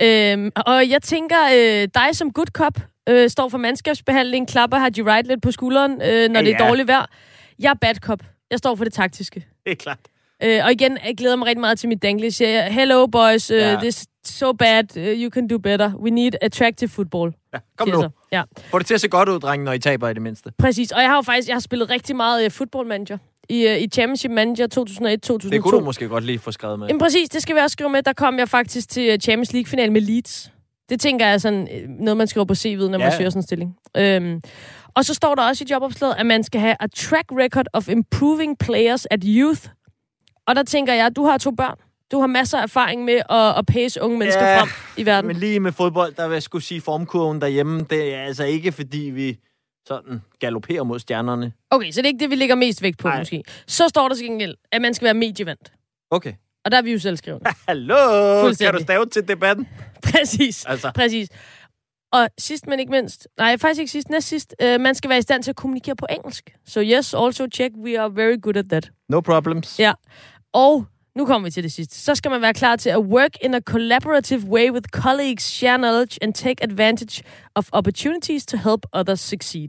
ja. 0.00 0.32
Øhm, 0.32 0.50
og 0.66 0.88
jeg 0.90 1.02
tænker, 1.02 1.36
øh, 1.56 1.88
dig 1.94 2.08
som 2.16 2.32
good 2.32 2.46
cop 2.46 2.78
øh, 3.08 3.30
står 3.30 3.48
for 3.48 3.58
mandskabsbehandling, 3.58 4.48
klapper 4.48 4.78
Haji 4.78 5.02
Wright 5.02 5.26
lidt 5.26 5.42
på 5.42 5.50
skulderen, 5.52 5.92
øh, 5.92 6.28
når 6.30 6.40
det 6.42 6.50
er 6.54 6.56
Ja. 6.64 6.68
dårligt 6.68 6.88
vejr. 6.88 7.06
Jeg 7.58 7.70
er 7.70 7.74
bad 7.74 7.94
cop. 7.94 8.20
Jeg 8.50 8.58
står 8.58 8.74
for 8.74 8.84
det 8.84 8.92
taktiske. 8.92 9.46
Det 9.64 9.72
er 9.72 9.76
klart. 9.76 9.98
Øh, 10.42 10.60
og 10.64 10.72
igen, 10.72 10.98
jeg 11.06 11.16
glæder 11.16 11.36
mig 11.36 11.46
rigtig 11.46 11.60
meget 11.60 11.78
til 11.78 11.88
mit 11.88 12.02
danglish. 12.02 12.42
Jeg- 12.42 12.74
Hello 12.74 13.06
boys, 13.06 13.50
uh, 13.50 13.56
Ja. 13.56 13.76
this 13.76 14.06
so 14.24 14.52
bad, 14.52 14.96
uh, 14.96 15.02
you 15.02 15.30
can 15.30 15.48
do 15.48 15.58
better. 15.58 15.94
We 15.94 16.10
need 16.10 16.32
attractive 16.42 16.88
football. 16.90 17.32
Ja, 17.54 17.58
kom 17.76 17.88
nu. 17.88 18.04
Ja, 18.32 18.42
Få 18.70 18.78
det 18.78 18.86
til 18.86 18.94
at 18.94 19.00
se 19.00 19.08
godt 19.08 19.28
ud, 19.28 19.40
drenge, 19.40 19.64
når 19.64 19.72
I 19.72 19.78
taber 19.78 20.08
i 20.08 20.14
det 20.14 20.22
mindste. 20.22 20.52
præcis. 20.58 20.92
Og 20.92 21.00
jeg 21.00 21.08
har 21.08 21.16
jo 21.16 21.22
faktisk 21.22 21.48
jeg 21.48 21.54
har 21.54 21.60
spillet 21.60 21.90
rigtig 21.90 22.16
meget 22.16 22.44
uh, 22.46 22.50
football 22.52 22.86
manager 22.88 23.18
i, 23.48 23.66
uh, 23.66 23.82
i 23.82 23.88
Championship 23.88 24.30
Manager 24.30 24.66
2001-2002. 25.46 25.50
Det 25.50 25.62
kunne 25.62 25.78
du 25.78 25.84
måske 25.84 26.08
godt 26.08 26.24
lige 26.24 26.38
få 26.38 26.52
skrevet 26.52 26.78
med. 26.78 26.86
Jamen 26.86 27.00
præcis, 27.00 27.28
det 27.28 27.42
skal 27.42 27.54
vi 27.56 27.60
også 27.60 27.72
skrive 27.72 27.90
med. 27.90 28.02
Der 28.02 28.12
kom 28.12 28.38
jeg 28.38 28.48
faktisk 28.48 28.88
til 28.88 29.20
Champions 29.22 29.52
League-final 29.52 29.92
med 29.92 30.00
Leeds. 30.00 30.52
Det 30.88 31.00
tænker 31.00 31.26
jeg 31.26 31.34
er 31.34 31.38
sådan 31.38 31.68
øh, 31.74 31.88
noget, 31.88 32.16
man 32.16 32.26
skriver 32.26 32.44
på 32.44 32.52
CV'et, 32.54 32.76
når 32.88 32.98
Ja. 32.98 33.04
man 33.04 33.12
søger 33.16 33.30
sådan 33.30 33.38
en 33.38 33.42
stilling. 33.42 33.76
Øhm, 33.96 34.42
og 34.94 35.04
så 35.04 35.14
står 35.14 35.34
der 35.34 35.42
også 35.42 35.64
i 35.64 35.66
jobopslaget, 35.70 36.14
at 36.18 36.26
man 36.26 36.44
skal 36.44 36.60
have 36.60 36.76
a 36.80 36.86
track 36.96 37.24
record 37.32 37.66
of 37.72 37.88
improving 37.88 38.58
players 38.58 39.06
at 39.10 39.20
youth. 39.24 39.60
Og 40.46 40.56
der 40.56 40.62
tænker 40.62 40.92
jeg, 40.94 41.16
du 41.16 41.24
har 41.24 41.38
to 41.38 41.50
børn. 41.50 41.76
Du 42.12 42.20
har 42.20 42.26
masser 42.26 42.58
af 42.58 42.62
erfaring 42.62 43.04
med 43.04 43.14
at, 43.30 43.58
at 43.58 43.66
pace 43.66 44.02
unge 44.02 44.18
mennesker 44.18 44.44
Ja, 44.48 44.60
frem 44.60 44.68
i 44.96 45.06
verden. 45.06 45.28
Men 45.28 45.36
lige 45.36 45.60
med 45.60 45.72
fodbold, 45.72 46.14
der 46.14 46.28
vil 46.28 46.34
jeg 46.34 46.42
skulle 46.42 46.64
sige 46.64 46.80
formkurven 46.80 47.40
derhjemme. 47.40 47.80
Det 47.90 48.14
er 48.14 48.22
altså 48.22 48.44
ikke, 48.44 48.72
fordi 48.72 48.98
vi 48.98 49.38
sådan 49.88 50.22
galopperer 50.40 50.82
mod 50.82 50.98
stjernerne. 50.98 51.52
Okay, 51.70 51.90
så 51.90 52.00
det 52.00 52.06
er 52.06 52.08
ikke 52.08 52.20
det, 52.22 52.30
vi 52.30 52.34
lægger 52.34 52.54
mest 52.54 52.82
vægt 52.82 52.98
på, 52.98 53.08
Nej. 53.08 53.18
måske. 53.18 53.42
Så 53.66 53.88
står 53.88 54.08
der 54.08 54.14
til 54.16 54.24
gengæld, 54.26 54.54
at 54.72 54.82
man 54.82 54.94
skal 54.94 55.04
være 55.04 55.14
medievandt. 55.14 55.72
Okay. 56.10 56.32
Og 56.68 56.72
der 56.72 56.78
er 56.78 56.82
vi 56.82 56.92
jo 56.92 56.98
selv 56.98 57.16
skrevet. 57.16 57.42
Hallo! 57.68 58.52
Kan 58.60 58.74
du 58.74 58.82
stave 58.82 59.06
til 59.06 59.28
debatten? 59.28 59.68
Præcis. 60.10 60.64
Altså. 60.64 60.90
Præcis. 60.94 61.28
Og 62.12 62.28
sidst, 62.38 62.66
men 62.66 62.80
ikke 62.80 62.90
mindst, 62.90 63.28
nej, 63.38 63.56
faktisk 63.56 63.80
ikke 63.80 63.90
sidst, 63.90 64.10
næst 64.10 64.28
sidst, 64.28 64.54
øh, 64.62 64.80
man 64.80 64.94
skal 64.94 65.10
være 65.10 65.18
i 65.18 65.22
stand 65.22 65.42
til 65.42 65.50
at 65.50 65.56
kommunikere 65.56 65.96
på 65.96 66.06
engelsk. 66.10 66.56
So 66.66 66.80
yes, 66.80 67.14
also 67.14 67.46
check, 67.54 67.74
we 67.84 68.00
are 68.00 68.16
very 68.16 68.36
good 68.42 68.56
at 68.56 68.64
that. 68.70 68.90
No 69.08 69.20
problems. 69.20 69.78
Ja. 69.78 69.92
Og 70.52 70.86
nu 71.16 71.26
kommer 71.26 71.46
vi 71.46 71.50
til 71.50 71.62
det 71.62 71.72
sidste. 71.72 71.96
Så 71.96 72.14
skal 72.14 72.30
man 72.30 72.42
være 72.42 72.54
klar 72.54 72.76
til 72.76 72.90
at 72.90 72.98
work 72.98 73.36
in 73.40 73.54
a 73.54 73.60
collaborative 73.60 74.40
way 74.40 74.70
with 74.70 74.88
colleagues, 74.88 75.42
share 75.42 75.78
knowledge 75.78 76.18
and 76.22 76.34
take 76.34 76.62
advantage 76.62 77.22
of 77.54 77.68
opportunities 77.72 78.46
to 78.46 78.56
help 78.56 78.86
others 78.92 79.20
succeed. 79.20 79.68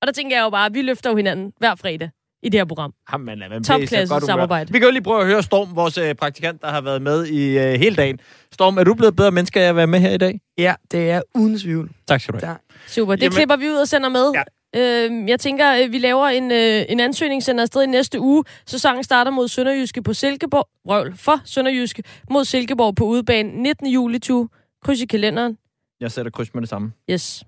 Og 0.00 0.06
der 0.06 0.12
tænker 0.12 0.36
jeg 0.36 0.44
jo 0.44 0.50
bare, 0.50 0.66
at 0.66 0.74
vi 0.74 0.82
løfter 0.82 1.10
jo 1.10 1.16
hinanden 1.16 1.52
hver 1.58 1.74
fredag 1.74 2.10
i 2.42 2.48
det 2.48 2.60
her 2.60 2.64
program. 2.64 2.94
Jamen, 3.12 3.38
man 3.38 3.64
Topklasse 3.64 4.14
godt 4.14 4.24
samarbejde. 4.24 4.72
Vi 4.72 4.78
kan 4.78 4.88
jo 4.88 4.92
lige 4.92 5.02
prøve 5.02 5.20
at 5.20 5.26
høre 5.26 5.42
Storm, 5.42 5.76
vores 5.76 5.98
øh, 5.98 6.14
praktikant, 6.14 6.62
der 6.62 6.68
har 6.68 6.80
været 6.80 7.02
med 7.02 7.26
i 7.26 7.58
øh, 7.58 7.64
hele 7.80 7.96
dagen. 7.96 8.20
Storm, 8.52 8.78
er 8.78 8.84
du 8.84 8.94
blevet 8.94 9.16
bedre 9.16 9.30
menneske 9.30 9.60
af 9.60 9.68
at 9.68 9.76
være 9.76 9.86
med 9.86 10.00
her 10.00 10.10
i 10.10 10.18
dag? 10.18 10.40
Ja, 10.58 10.74
det 10.90 11.10
er 11.10 11.22
uden 11.34 11.58
tvivl. 11.58 11.90
Tak 12.08 12.20
skal 12.20 12.34
du 12.34 12.46
have. 12.46 12.56
Super, 12.86 13.12
det 13.14 13.22
Jamen- 13.22 13.22
Jamen, 13.22 13.36
klipper 13.36 13.56
vi 13.56 13.68
ud 13.70 13.76
og 13.76 13.88
sender 13.88 14.08
med. 14.08 14.32
Ja. 14.34 14.42
Øh, 14.76 15.28
jeg 15.28 15.40
tænker, 15.40 15.82
øh, 15.82 15.92
vi 15.92 15.98
laver 15.98 16.26
en, 16.26 16.50
øh, 16.52 16.84
en 16.88 17.00
ansøgning, 17.00 17.42
sender 17.42 17.62
afsted 17.62 17.82
i 17.82 17.86
næste 17.86 18.20
uge. 18.20 18.44
Sæsonen 18.66 19.04
starter 19.04 19.30
mod 19.30 19.48
Sønderjyske 19.48 20.02
på 20.02 20.14
Silkeborg. 20.14 20.68
Røvl 20.88 21.16
for 21.16 21.40
Sønderjyske 21.44 22.02
mod 22.30 22.44
Silkeborg 22.44 22.94
på 22.94 23.04
udebane 23.04 23.62
19. 23.62 23.86
juli 23.86 24.18
20. 24.18 24.48
Kryds 24.84 25.00
i 25.00 25.06
kalenderen. 25.06 25.58
Jeg 26.00 26.12
sætter 26.12 26.30
kryds 26.30 26.54
med 26.54 26.62
det 26.62 26.68
samme. 26.68 26.92
Yes. 27.10 27.44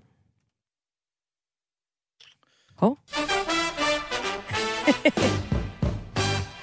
Hov. 2.77 2.97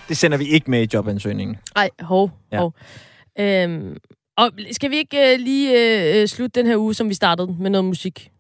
Det 0.08 0.16
sender 0.16 0.38
vi 0.38 0.44
ikke 0.44 0.70
med 0.70 0.82
i 0.82 0.88
jobansøgningen. 0.94 1.56
Ej, 1.76 1.90
hov, 2.00 2.30
Ja. 2.52 2.58
hov. 2.58 2.74
Øhm, 3.40 3.96
og 4.36 4.50
skal 4.72 4.90
vi 4.90 4.96
ikke 4.96 5.32
øh, 5.34 5.38
lige 5.40 5.72
øh, 6.22 6.28
slutte 6.28 6.60
den 6.60 6.66
her 6.66 6.76
uge, 6.76 6.94
som 6.94 7.08
vi 7.08 7.14
startede 7.14 7.56
med 7.60 7.70
noget 7.70 7.84
musik? 7.84 8.30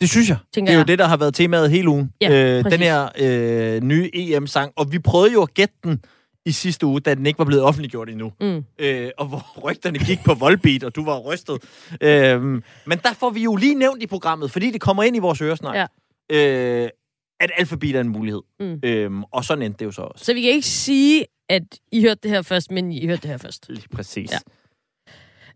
Det 0.00 0.10
synes 0.10 0.28
jeg. 0.28 0.36
Tænker 0.54 0.70
det 0.70 0.72
er 0.74 0.78
jo 0.78 0.80
jeg. 0.80 0.88
det, 0.88 0.98
der 0.98 1.04
har 1.06 1.16
været 1.16 1.34
temaet 1.34 1.70
hele 1.70 1.88
ugen. 1.88 2.12
Ja, 2.20 2.58
øh, 2.58 2.64
den 2.64 2.80
her 2.80 3.08
øh, 3.18 3.82
nye 3.82 4.10
EM-sang. 4.14 4.72
Og 4.76 4.92
vi 4.92 4.98
prøvede 4.98 5.32
jo 5.32 5.42
at 5.42 5.54
gætte 5.54 5.74
den 5.84 6.00
i 6.46 6.52
sidste 6.52 6.86
uge, 6.86 7.00
da 7.00 7.14
den 7.14 7.26
ikke 7.26 7.38
var 7.38 7.44
blevet 7.44 7.64
offentliggjort 7.64 8.08
endnu. 8.10 8.32
Mm. 8.40 8.64
Øh, 8.78 9.10
og 9.18 9.26
hvor 9.26 9.46
rygterne 9.70 9.98
gik 9.98 10.18
på 10.24 10.34
Volbeat, 10.34 10.84
og 10.84 10.96
du 10.96 11.04
var 11.04 11.18
rystet. 11.18 11.58
Øh, 12.00 12.42
men 12.86 12.98
der 13.02 13.12
får 13.18 13.30
vi 13.30 13.42
jo 13.42 13.56
lige 13.56 13.74
nævnt 13.74 14.02
i 14.02 14.06
programmet, 14.06 14.50
fordi 14.50 14.70
det 14.70 14.80
kommer 14.80 15.02
ind 15.02 15.16
i 15.16 15.18
vores 15.18 15.40
øresnak, 15.40 15.74
Ja. 16.30 16.84
øh, 16.84 16.88
at 17.40 17.50
alfabet 17.58 17.96
er 17.96 18.00
en 18.00 18.08
mulighed. 18.08 18.40
Mm. 18.60 18.80
Øh, 18.82 19.10
og 19.32 19.44
sådan 19.44 19.62
endte 19.62 19.78
det 19.78 19.84
jo 19.84 19.90
så 19.90 20.02
også. 20.02 20.24
Så 20.24 20.34
vi 20.34 20.42
kan 20.42 20.50
ikke 20.50 20.68
sige, 20.68 21.26
at 21.48 21.62
I 21.92 22.02
hørte 22.02 22.20
det 22.22 22.30
her 22.30 22.42
først, 22.42 22.70
men 22.70 22.92
I 22.92 23.06
hørte 23.06 23.22
det 23.22 23.30
her 23.30 23.38
først. 23.38 23.66
Lige 23.68 23.88
præcis. 23.88 24.32
Ja. 24.32 24.38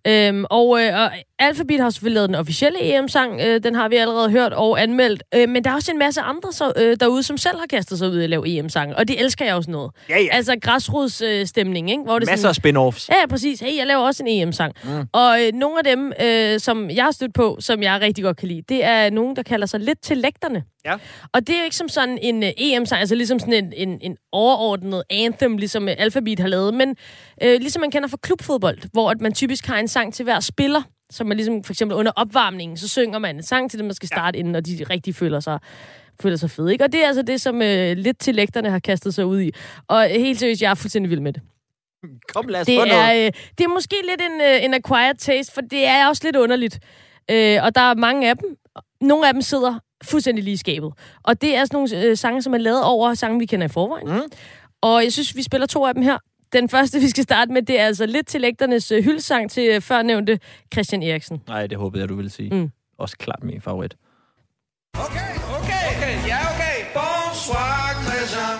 Øhm, 0.06 0.44
og, 0.50 0.82
øh, 0.82 1.00
og 1.00 1.10
Alphabet 1.38 1.80
har 1.80 1.90
selvfølgelig 1.90 2.14
lavet 2.14 2.28
den 2.28 2.34
officielle 2.34 2.78
EM-sang, 2.82 3.40
øh, 3.40 3.62
den 3.62 3.74
har 3.74 3.88
vi 3.88 3.96
allerede 3.96 4.30
hørt 4.30 4.52
og 4.52 4.82
anmeldt, 4.82 5.22
øh, 5.34 5.48
men 5.48 5.64
der 5.64 5.70
er 5.70 5.74
også 5.74 5.92
en 5.92 5.98
masse 5.98 6.20
andre 6.20 6.52
så, 6.52 6.72
øh, 6.76 6.96
derude, 7.00 7.22
som 7.22 7.38
selv 7.38 7.58
har 7.58 7.66
kastet 7.66 7.98
sig 7.98 8.08
ud 8.08 8.20
i 8.20 8.24
at 8.24 8.30
lave 8.30 8.48
EM-sang, 8.48 8.96
og 8.96 9.08
det 9.08 9.20
elsker 9.20 9.44
jeg 9.44 9.54
også 9.54 9.70
noget. 9.70 9.90
Ja, 10.08 10.20
ja. 10.20 10.28
Altså 10.32 10.56
græsrodsstemning, 10.62 11.40
øh, 11.40 11.46
stemning, 11.46 11.90
ikke? 11.90 12.02
Hvor 12.02 12.18
det 12.18 12.28
Masser 12.28 12.48
af 12.48 12.54
spin-offs. 12.54 13.08
Ja, 13.10 13.26
præcis. 13.26 13.60
Hey, 13.60 13.76
jeg 13.78 13.86
laver 13.86 14.02
også 14.02 14.22
en 14.22 14.28
EM-sang. 14.28 14.72
Mm. 14.84 15.08
Og 15.12 15.42
øh, 15.42 15.52
nogle 15.52 15.78
af 15.78 15.84
dem, 15.84 16.12
øh, 16.22 16.60
som 16.60 16.90
jeg 16.90 17.04
har 17.04 17.10
stødt 17.10 17.34
på, 17.34 17.56
som 17.60 17.82
jeg 17.82 18.00
rigtig 18.00 18.24
godt 18.24 18.36
kan 18.36 18.48
lide, 18.48 18.62
det 18.68 18.84
er 18.84 19.10
nogen, 19.10 19.36
der 19.36 19.42
kalder 19.42 19.66
sig 19.66 19.80
lidt 19.80 20.00
til 20.02 20.16
lægterne. 20.18 20.62
Ja. 20.84 20.96
Og 21.32 21.46
det 21.46 21.54
er 21.54 21.58
jo 21.58 21.64
ikke 21.64 21.76
som 21.76 21.88
sådan 21.88 22.18
en 22.22 22.42
uh, 22.42 22.48
EM-sang, 22.56 23.00
altså 23.00 23.14
ligesom 23.14 23.38
sådan 23.38 23.54
en, 23.54 23.72
en, 23.76 23.98
en 24.02 24.16
overordnet 24.32 25.02
anthem, 25.10 25.56
ligesom 25.56 25.84
uh, 25.84 25.90
Alphabet 25.98 26.38
har 26.38 26.48
lavet, 26.48 26.74
men 26.74 26.88
uh, 27.44 27.48
ligesom 27.48 27.80
man 27.80 27.90
kender 27.90 28.08
fra 28.08 28.18
klubfodbold, 28.22 28.78
hvor 28.92 29.10
at 29.10 29.20
man 29.20 29.32
typisk 29.32 29.66
har 29.66 29.78
en 29.78 29.88
sang 29.88 30.14
til 30.14 30.24
hver 30.24 30.40
spiller, 30.40 30.82
som 31.12 31.26
man 31.26 31.36
ligesom 31.36 31.64
for 31.64 31.72
eksempel 31.72 31.96
under 31.96 32.12
opvarmningen, 32.16 32.76
så 32.76 32.88
synger 32.88 33.18
man 33.18 33.36
en 33.36 33.42
sang 33.42 33.70
til 33.70 33.78
dem, 33.78 33.88
der 33.88 33.94
skal 33.94 34.06
starte 34.08 34.36
ja. 34.36 34.40
inden, 34.40 34.54
og 34.54 34.66
de 34.66 34.84
rigtig 34.90 35.14
føler 35.14 35.40
sig 35.40 35.58
føler 36.22 36.36
sig 36.36 36.50
fede, 36.50 36.72
ikke? 36.72 36.84
Og 36.84 36.92
det 36.92 37.02
er 37.02 37.06
altså 37.06 37.22
det, 37.22 37.40
som 37.40 37.62
øh, 37.62 37.96
lidt 37.96 38.18
til 38.18 38.34
lægterne 38.34 38.70
har 38.70 38.78
kastet 38.78 39.14
sig 39.14 39.26
ud 39.26 39.40
i. 39.40 39.50
Og 39.88 40.04
øh, 40.04 40.10
helt 40.10 40.38
seriøst, 40.38 40.62
jeg 40.62 40.70
er 40.70 40.74
fuldstændig 40.74 41.10
vild 41.10 41.20
med 41.20 41.32
det. 41.32 41.42
Kom, 42.34 42.48
lad 42.48 42.60
os 42.60 42.66
Det 42.66 42.80
få 42.80 42.84
noget. 42.84 43.00
er, 43.00 43.26
øh, 43.26 43.32
det 43.58 43.64
er 43.64 43.68
måske 43.68 43.96
lidt 44.10 44.20
en, 44.20 44.40
øh, 44.40 44.64
en 44.64 44.74
acquired 44.74 45.14
taste, 45.14 45.52
for 45.54 45.60
det 45.60 45.86
er 45.86 46.08
også 46.08 46.22
lidt 46.24 46.36
underligt. 46.36 46.78
Øh, 47.30 47.58
og 47.62 47.74
der 47.74 47.80
er 47.80 47.94
mange 47.94 48.30
af 48.30 48.36
dem. 48.36 48.56
Nogle 49.00 49.26
af 49.26 49.32
dem 49.32 49.42
sidder 49.42 49.78
fuldstændig 50.04 50.44
lige 50.44 50.58
skabet. 50.58 50.92
Og 51.22 51.40
det 51.40 51.56
er 51.56 51.64
sådan 51.64 51.76
nogle 51.76 52.06
øh, 52.06 52.16
sange, 52.16 52.42
som 52.42 52.54
er 52.54 52.58
lavet 52.58 52.84
over 52.84 53.14
sange, 53.14 53.38
vi 53.38 53.46
kender 53.46 53.66
i 53.66 53.68
forvejen. 53.68 54.08
Mm. 54.08 54.22
Og 54.82 55.04
jeg 55.04 55.12
synes, 55.12 55.36
vi 55.36 55.42
spiller 55.42 55.66
to 55.66 55.86
af 55.86 55.94
dem 55.94 56.02
her. 56.02 56.18
Den 56.52 56.68
første, 56.68 57.00
vi 57.04 57.08
skal 57.08 57.24
starte 57.24 57.52
med, 57.52 57.62
det 57.62 57.80
er 57.80 57.86
altså 57.86 58.06
lidt 58.06 58.26
til 58.26 58.40
lægternes 58.40 58.92
øh, 58.92 59.04
hyldsang 59.04 59.50
til 59.50 59.70
øh, 59.74 59.80
førnævnte 59.80 60.38
Christian 60.72 61.02
Eriksen. 61.02 61.42
Nej, 61.48 61.66
det 61.66 61.78
håbede 61.78 62.00
jeg, 62.00 62.08
du 62.08 62.14
ville 62.14 62.30
sige. 62.30 62.54
Mm. 62.54 62.70
Også 62.98 63.16
klart 63.18 63.44
min 63.44 63.60
favorit. 63.60 63.96
Okay, 64.94 65.30
okay, 65.58 65.82
okay, 65.92 66.14
ja 66.30 66.38
okay. 66.52 66.76
Bonsoir, 66.94 67.86
Christian. 68.06 68.56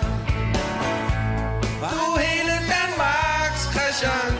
Du 1.81 2.05
er 2.15 2.19
hele 2.29 2.55
Danmarks 2.75 3.63
Christian. 3.75 4.31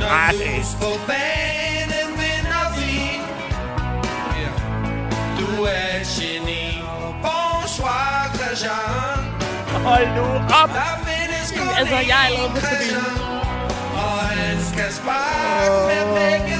Når 0.00 0.06
Ej. 0.06 0.32
du 0.32 1.25
Hold 9.86 10.08
nu 10.16 10.26
op! 10.62 10.70
Altså, 11.78 11.94
jeg 11.94 12.18
er 12.20 12.26
allerede 12.26 12.50
på. 12.50 12.56
Christian, 12.60 13.00
Og 13.94 14.20
skal 14.72 14.92
sparke 14.92 15.70
med 15.88 16.02
begge 16.16 16.56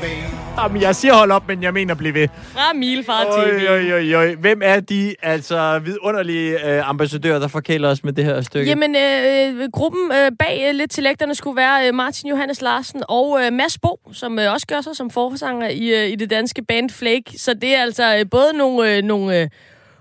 ben. 0.00 0.37
Jamen, 0.56 0.82
jeg 0.82 0.96
siger 0.96 1.14
hold 1.14 1.30
op, 1.30 1.48
men 1.48 1.62
jeg 1.62 1.72
mener 1.72 1.94
blive 1.94 2.14
ved. 2.14 2.28
Fra 2.42 2.72
Milfar 2.74 3.24
TV. 3.24 3.66
Oj, 3.68 3.92
oj, 3.92 4.14
oj. 4.14 4.34
Hvem 4.34 4.60
er 4.64 4.80
de 4.80 5.14
altså 5.22 5.78
vidunderlige 5.78 6.70
øh, 6.70 6.88
ambassadører, 6.88 7.38
der 7.38 7.48
forkæler 7.48 7.88
os 7.88 8.04
med 8.04 8.12
det 8.12 8.24
her 8.24 8.40
stykke? 8.40 8.70
Jamen, 8.70 8.96
øh, 8.96 9.68
gruppen 9.72 10.12
øh, 10.12 10.32
bag 10.38 10.64
øh, 10.68 10.74
lidt 10.74 10.90
til 10.90 11.02
lægterne 11.02 11.34
skulle 11.34 11.56
være 11.56 11.88
øh, 11.88 11.94
Martin 11.94 12.30
Johannes 12.30 12.62
Larsen 12.62 13.02
og 13.08 13.40
øh, 13.42 13.52
Mads 13.52 13.78
Bo, 13.78 14.00
som 14.12 14.38
øh, 14.38 14.52
også 14.52 14.66
gør 14.66 14.80
sig 14.80 14.96
som 14.96 15.10
forsanger 15.10 15.68
i, 15.68 16.04
øh, 16.04 16.08
i 16.08 16.14
det 16.14 16.30
danske 16.30 16.64
band 16.64 16.90
Flake. 16.90 17.24
Så 17.36 17.54
det 17.54 17.74
er 17.74 17.82
altså 17.82 18.16
øh, 18.18 18.24
både 18.30 18.52
nogle, 18.56 18.96
øh, 18.96 19.02
nogle 19.02 19.40
øh, 19.40 19.48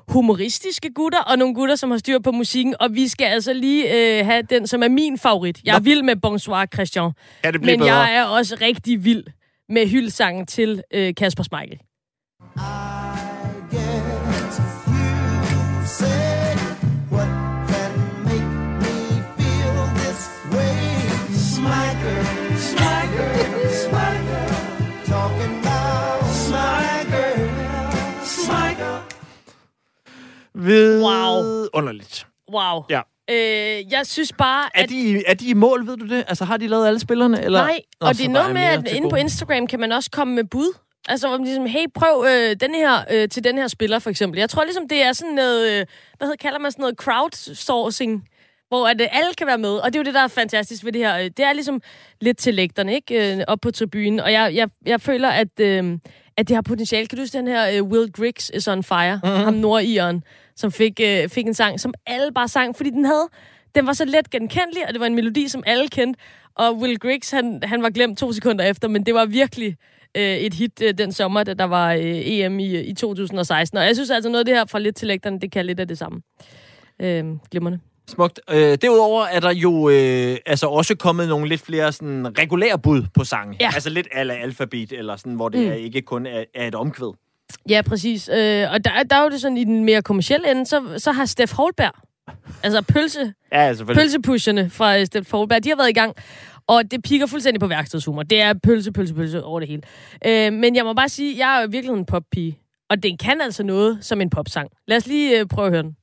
humoristiske 0.07 0.93
gutter, 0.93 1.19
og 1.19 1.37
nogle 1.37 1.55
gutter, 1.55 1.75
som 1.75 1.91
har 1.91 1.97
styr 1.97 2.19
på 2.19 2.31
musikken. 2.31 2.75
Og 2.79 2.89
vi 2.93 3.07
skal 3.07 3.25
altså 3.25 3.53
lige 3.53 4.19
øh, 4.19 4.25
have 4.25 4.41
den, 4.41 4.67
som 4.67 4.83
er 4.83 4.89
min 4.89 5.17
favorit. 5.17 5.57
Jeg 5.65 5.73
er 5.75 5.79
Nå. 5.79 5.83
vild 5.83 6.01
med 6.03 6.15
Bonsoir 6.15 6.65
Christian. 6.73 7.11
Kan 7.43 7.53
det 7.53 7.61
Men 7.61 7.79
bedre? 7.79 7.93
jeg 7.95 8.15
er 8.15 8.23
også 8.23 8.57
rigtig 8.61 9.05
vild 9.05 9.23
med 9.69 9.87
hyldsangen 9.87 10.45
til 10.45 10.83
øh, 10.93 11.13
Kasper 11.15 11.43
Smeichel. 11.43 11.79
Ved... 30.55 31.03
Wow. 31.03 31.67
Underligt. 31.73 32.27
Wow. 32.53 32.83
Ja. 32.89 33.01
Øh, 33.29 33.91
jeg 33.91 34.01
synes 34.05 34.33
bare, 34.33 34.69
Er 34.75 34.83
at... 34.83 34.89
de, 34.89 35.23
er 35.25 35.33
de 35.33 35.47
i 35.49 35.53
mål, 35.53 35.87
ved 35.87 35.97
du 35.97 36.07
det? 36.07 36.25
Altså, 36.27 36.45
har 36.45 36.57
de 36.57 36.67
lavet 36.67 36.87
alle 36.87 36.99
spillerne? 36.99 37.43
Eller? 37.43 37.59
Nej, 37.59 37.79
Nå, 38.01 38.07
og 38.07 38.17
det 38.17 38.25
er 38.25 38.29
noget 38.29 38.53
med, 38.53 38.61
at 38.61 38.87
inde 38.95 39.09
på. 39.09 39.15
Instagram 39.15 39.67
kan 39.67 39.79
man 39.79 39.91
også 39.91 40.11
komme 40.11 40.35
med 40.35 40.43
bud. 40.43 40.77
Altså, 41.09 41.27
hvor 41.27 41.37
man 41.37 41.45
ligesom, 41.45 41.65
hey, 41.65 41.85
prøv 41.95 42.25
øh, 42.29 42.55
den 42.59 42.75
her 42.75 42.99
øh, 43.11 43.29
til 43.29 43.43
den 43.43 43.57
her 43.57 43.67
spiller, 43.67 43.99
for 43.99 44.09
eksempel. 44.09 44.39
Jeg 44.39 44.49
tror 44.49 44.63
ligesom, 44.63 44.87
det 44.87 45.01
er 45.03 45.13
sådan 45.13 45.33
noget, 45.33 45.71
øh, 45.71 45.85
hvad 46.17 46.27
hedder, 46.27 46.35
kalder 46.41 46.59
man 46.59 46.71
sådan 46.71 46.81
noget 46.81 46.95
crowdsourcing, 46.97 48.27
hvor 48.67 48.87
at, 48.87 49.01
øh, 49.01 49.07
alle 49.11 49.33
kan 49.37 49.47
være 49.47 49.57
med. 49.57 49.69
Og 49.69 49.85
det 49.93 49.95
er 49.95 49.99
jo 49.99 50.03
det, 50.03 50.13
der 50.13 50.19
er 50.23 50.27
fantastisk 50.27 50.85
ved 50.85 50.91
det 50.91 51.01
her. 51.01 51.17
Det 51.29 51.39
er 51.45 51.53
ligesom 51.53 51.81
lidt 52.21 52.37
til 52.37 52.53
lægterne, 52.53 52.93
ikke? 52.95 53.35
Øh, 53.37 53.43
op 53.47 53.59
på 53.61 53.71
tribunen. 53.71 54.19
Og 54.19 54.31
jeg, 54.31 54.55
jeg, 54.55 54.69
jeg 54.85 55.01
føler, 55.01 55.29
at, 55.29 55.59
øh, 55.59 55.97
at 56.37 56.47
det 56.47 56.55
har 56.55 56.61
potentiale. 56.61 57.07
Kan 57.07 57.17
du 57.17 57.21
huske 57.21 57.37
den 57.37 57.47
her 57.47 57.69
øh, 57.77 57.83
Will 57.83 58.11
Griggs 58.11 58.51
is 58.53 58.67
on 58.67 58.83
fire? 58.83 59.19
Mm-hmm. 59.23 59.43
Ham 59.43 59.53
nordiren, 59.53 60.23
som 60.57 60.71
fik, 60.71 60.99
øh, 61.03 61.29
fik 61.29 61.45
en 61.45 61.53
sang, 61.53 61.79
som 61.79 61.93
alle 62.05 62.33
bare 62.33 62.47
sang, 62.47 62.75
fordi 62.75 62.89
den 62.89 63.05
havde... 63.05 63.27
Den 63.75 63.87
var 63.87 63.93
så 63.93 64.05
let 64.05 64.29
genkendelig, 64.29 64.87
og 64.87 64.93
det 64.93 64.99
var 64.99 65.05
en 65.05 65.15
melodi, 65.15 65.47
som 65.47 65.63
alle 65.65 65.87
kendte. 65.87 66.19
Og 66.55 66.77
Will 66.77 66.99
Griggs, 66.99 67.31
han, 67.31 67.59
han 67.63 67.83
var 67.83 67.89
glemt 67.89 68.17
to 68.17 68.31
sekunder 68.31 68.65
efter, 68.65 68.87
men 68.87 69.05
det 69.05 69.13
var 69.13 69.25
virkelig 69.25 69.75
øh, 70.17 70.37
et 70.37 70.53
hit 70.53 70.81
øh, 70.81 70.93
den 70.97 71.11
sommer, 71.11 71.43
da 71.43 71.53
der 71.53 71.63
var 71.63 71.93
øh, 71.93 72.01
EM 72.03 72.59
i, 72.59 72.79
i 72.79 72.93
2016. 72.93 73.77
Og 73.77 73.85
jeg 73.85 73.95
synes 73.95 74.09
altså, 74.09 74.29
noget 74.29 74.39
af 74.39 74.45
det 74.45 74.55
her 74.55 74.65
fra 74.65 74.79
lidt 74.79 74.95
til 74.95 75.07
lægterne, 75.07 75.39
det 75.39 75.51
kan 75.51 75.65
lidt 75.65 75.79
af 75.79 75.87
det 75.87 75.97
samme. 75.97 76.21
Øh, 77.01 77.25
glimrende. 77.51 77.79
Smukt. 78.07 78.39
Øh, 78.49 78.77
derudover 78.81 79.25
er 79.25 79.39
der 79.39 79.51
jo 79.51 79.89
øh, 79.89 80.37
altså 80.45 80.67
også 80.67 80.95
kommet 80.95 81.27
nogle 81.27 81.49
lidt 81.49 81.61
flere 81.61 81.91
sådan, 81.91 82.39
regulære 82.39 82.79
bud 82.79 83.03
på 83.13 83.23
sange. 83.23 83.57
Ja. 83.59 83.69
Altså 83.73 83.89
lidt 83.89 84.07
ala 84.11 84.33
alfabet, 84.33 84.91
eller 84.91 85.15
sådan, 85.15 85.33
hvor 85.33 85.49
det 85.49 85.61
mm. 85.61 85.71
er 85.71 85.73
ikke 85.73 86.01
kun 86.01 86.25
er, 86.25 86.43
er 86.55 86.67
et 86.67 86.75
omkvæd. 86.75 87.13
Ja, 87.69 87.81
præcis. 87.81 88.29
Øh, 88.29 88.71
og 88.71 88.85
der, 88.85 89.03
der 89.09 89.15
er 89.15 89.23
jo 89.23 89.29
det 89.29 89.41
sådan, 89.41 89.57
i 89.57 89.63
den 89.63 89.85
mere 89.85 90.01
kommercielle 90.01 90.51
ende, 90.51 90.65
så, 90.65 90.81
så 90.97 91.11
har 91.11 91.25
Steff 91.25 91.53
Holberg, 91.53 91.91
altså 92.63 92.81
pølse, 92.81 93.33
Ja, 93.51 93.73
pølsepusherne 93.93 94.69
fra 94.69 94.99
øh, 94.99 95.05
Steff 95.05 95.31
Holberg, 95.31 95.63
de 95.63 95.69
har 95.69 95.75
været 95.75 95.89
i 95.89 95.93
gang. 95.93 96.15
Og 96.67 96.91
det 96.91 97.03
piker 97.03 97.25
fuldstændig 97.25 97.59
på 97.59 97.67
værkstedshumor. 97.67 98.23
Det 98.23 98.41
er 98.41 98.53
pølse, 98.63 98.91
pølse, 98.91 99.13
pølse 99.13 99.43
over 99.43 99.59
det 99.59 99.69
hele. 99.69 99.81
Øh, 100.25 100.53
men 100.53 100.75
jeg 100.75 100.85
må 100.85 100.93
bare 100.93 101.09
sige, 101.09 101.37
jeg 101.37 101.55
er 101.55 101.61
jo 101.61 101.67
i 101.67 101.71
virkeligheden 101.71 101.99
en 102.01 102.05
poppige. 102.05 102.59
Og 102.89 103.03
den 103.03 103.17
kan 103.17 103.41
altså 103.41 103.63
noget 103.63 103.97
som 104.01 104.21
en 104.21 104.29
popsang. 104.29 104.69
Lad 104.87 104.97
os 104.97 105.07
lige 105.07 105.39
øh, 105.39 105.45
prøve 105.47 105.65
at 105.65 105.73
høre 105.73 105.83
den. 105.83 105.95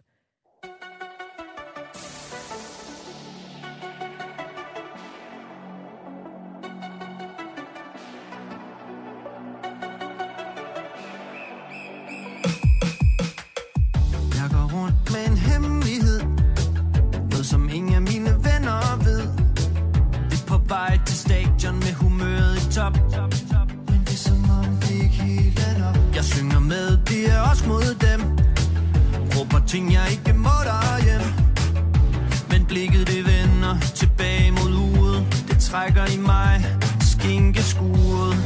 trækker 35.75 36.07
i 36.07 36.17
mig 36.17 36.67
skinkeskuret 37.01 38.37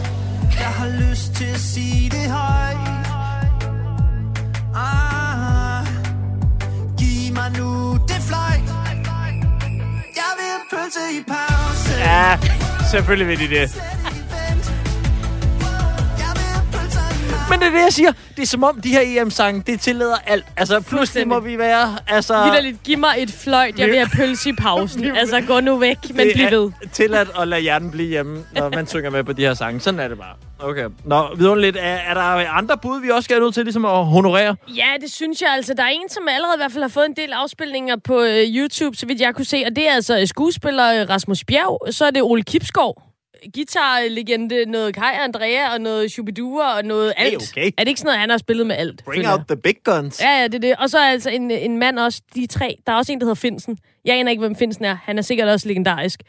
Jeg 0.59 0.73
har 0.79 0.89
lyst 0.89 1.33
til 1.35 1.45
at 1.45 1.61
sige 1.61 2.11
det 2.11 2.31
højt 2.31 2.77
ah, 4.75 5.87
Giv 6.99 7.35
mig 7.35 7.51
nu 7.59 7.93
det 7.93 8.21
fløj 8.29 8.57
Jeg 10.21 10.31
vil 10.37 10.47
have 10.53 10.65
pølse 10.71 11.01
i 11.19 11.23
pause 11.29 11.99
Ja, 11.99 12.39
selvfølgelig 12.91 13.29
vil 13.29 13.39
de 13.39 13.55
det. 13.55 13.83
Men 17.51 17.61
det 17.61 17.67
er 17.67 17.71
det, 17.71 17.83
jeg 17.85 17.93
siger. 17.93 18.13
Det 18.39 18.45
er 18.45 18.47
som 18.47 18.65
om, 18.65 18.81
de 18.81 18.89
her 18.89 19.21
EM-sange, 19.23 19.63
det 19.67 19.81
tillader 19.81 20.17
alt. 20.27 20.45
Altså, 20.57 20.81
pludselig 20.81 21.29
må 21.29 21.41
vi 21.41 21.59
være... 21.59 21.99
Altså, 22.07 22.45
Vitterligt, 22.45 22.83
giv 22.83 22.99
mig 22.99 23.15
et 23.19 23.31
fløjt. 23.31 23.79
Jeg 23.79 23.89
vil 23.89 23.97
have 23.97 24.09
pølse 24.17 24.49
i 24.49 24.53
pausen. 24.53 25.05
Altså, 25.17 25.41
gå 25.41 25.61
nu 25.61 25.77
væk, 25.77 25.99
men 26.15 26.29
bliv 26.35 26.51
ved. 26.51 26.71
tilladt 26.93 27.29
at 27.41 27.49
lade 27.49 27.61
hjernen 27.61 27.91
blive 27.91 28.09
hjemme, 28.09 28.45
når 28.53 28.71
man 28.71 28.87
synger 28.87 29.11
med 29.11 29.25
på 29.25 29.33
de 29.33 29.43
her 29.43 29.55
sange. 29.55 29.81
Sådan 29.81 30.01
er 30.01 30.09
det 30.09 30.19
bare. 30.19 30.35
Okay. 30.59 30.85
Nå, 31.05 31.35
vidunderligt. 31.37 31.77
Er, 31.77 31.81
er 31.83 32.15
der 32.15 32.51
andre 32.51 32.79
bud, 32.83 33.01
vi 33.01 33.11
også 33.11 33.23
skal 33.25 33.41
nødt 33.41 33.55
til 33.55 33.65
ligesom 33.65 33.85
at 33.85 34.07
honorere? 34.07 34.57
Ja, 34.69 34.89
det 35.01 35.13
synes 35.13 35.43
jeg 35.43 35.51
altså. 35.53 35.75
Der 35.75 35.83
er 35.83 35.89
en, 35.89 36.09
som 36.11 36.23
allerede 36.29 36.55
i 36.57 36.61
hvert 36.61 36.73
fald 36.73 36.83
har 36.85 36.89
fået 36.89 37.07
en 37.07 37.17
del 37.17 37.33
afspilninger 37.33 37.97
på 38.05 38.21
øh, 38.21 38.45
YouTube, 38.49 38.97
så 38.97 39.07
vidt 39.07 39.21
jeg 39.21 39.35
kunne 39.35 39.45
se. 39.45 39.63
Og 39.67 39.77
det 39.77 39.89
er 39.89 39.93
altså 39.93 40.27
skuespiller 40.27 41.03
øh, 41.03 41.09
Rasmus 41.11 41.45
Bjerg. 41.45 41.95
Så 41.95 42.05
er 42.05 42.11
det 42.11 42.23
Ole 42.23 42.43
Kipskov. 42.43 43.08
Guitarlegende, 43.55 44.65
noget 44.65 44.95
Kai 44.95 45.15
Andrea 45.25 45.73
og 45.75 45.81
noget 45.81 46.11
Shubidua 46.11 46.77
og 46.77 46.85
noget 46.85 47.13
alt. 47.17 47.51
okay. 47.53 47.71
Er 47.79 47.85
det 47.85 47.89
ikke 47.89 48.01
sådan 48.01 48.09
noget, 48.09 48.21
han 48.21 48.31
har 48.31 48.39
spillet 48.39 48.67
med 48.67 48.77
alt? 48.77 49.05
Bring 49.05 49.29
out 49.29 49.39
jeg? 49.39 49.47
the 49.49 49.57
big 49.57 49.77
guns. 49.85 50.21
Ja, 50.23 50.41
ja, 50.41 50.45
det 50.45 50.55
er 50.55 50.59
det. 50.59 50.75
Og 50.79 50.91
så 50.91 50.99
er 50.99 51.11
altså 51.11 51.31
en, 51.31 51.51
en 51.51 51.79
mand 51.79 51.99
også, 51.99 52.23
de 52.35 52.47
tre. 52.47 52.77
Der 52.87 52.93
er 52.93 52.97
også 52.97 53.13
en, 53.13 53.21
der 53.21 53.25
hedder 53.25 53.35
Finsen. 53.35 53.79
Jeg 54.05 54.17
aner 54.19 54.31
ikke, 54.31 54.41
hvem 54.41 54.57
Finsen 54.57 54.85
er. 54.85 54.97
Han 55.03 55.19
er 55.19 55.23
sikkert 55.23 55.49
også 55.49 55.69
legendarisk. 55.69 56.21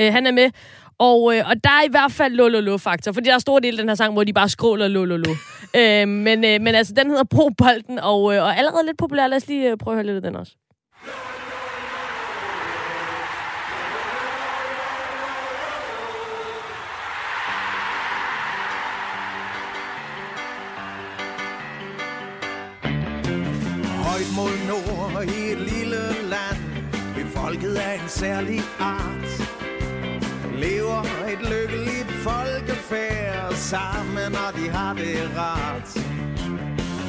Uh, 0.00 0.04
han 0.04 0.26
er 0.26 0.30
med. 0.32 0.50
Og, 0.98 1.36
øh, 1.36 1.48
og 1.48 1.64
der 1.64 1.70
er 1.70 1.84
i 1.84 1.90
hvert 1.90 2.12
fald 2.12 2.34
lo-lo-lo-faktor, 2.34 3.12
fordi 3.12 3.28
der 3.28 3.34
er 3.34 3.38
stor 3.38 3.58
del 3.58 3.74
af 3.74 3.78
den 3.78 3.88
her 3.88 3.94
sang, 3.94 4.12
hvor 4.12 4.24
de 4.24 4.32
bare 4.32 4.48
skråler 4.48 4.88
lo-lo-lo. 4.88 5.30
øh, 5.80 6.08
men, 6.08 6.44
øh, 6.44 6.60
men 6.60 6.74
altså, 6.74 6.94
den 6.96 7.10
hedder 7.10 7.24
Brug 7.24 7.56
Bolden, 7.58 7.98
og, 7.98 8.34
øh, 8.34 8.42
og 8.42 8.58
allerede 8.58 8.86
lidt 8.86 8.98
populær. 8.98 9.26
Lad 9.26 9.36
os 9.36 9.48
lige 9.48 9.70
øh, 9.70 9.76
prøve 9.76 9.92
at 9.92 9.96
høre 9.96 10.06
lidt 10.14 10.16
af 10.16 10.30
den 10.30 10.36
også. 10.36 10.52
En 28.06 28.10
særlig 28.10 28.60
art. 28.80 29.30
Lever 30.54 31.02
et 31.32 31.42
lykkeligt 31.50 32.10
folkefærd 32.10 33.54
Sammen 33.54 34.34
og 34.46 34.50
de 34.58 34.70
har 34.70 34.94
det 34.94 35.30
rart. 35.36 35.88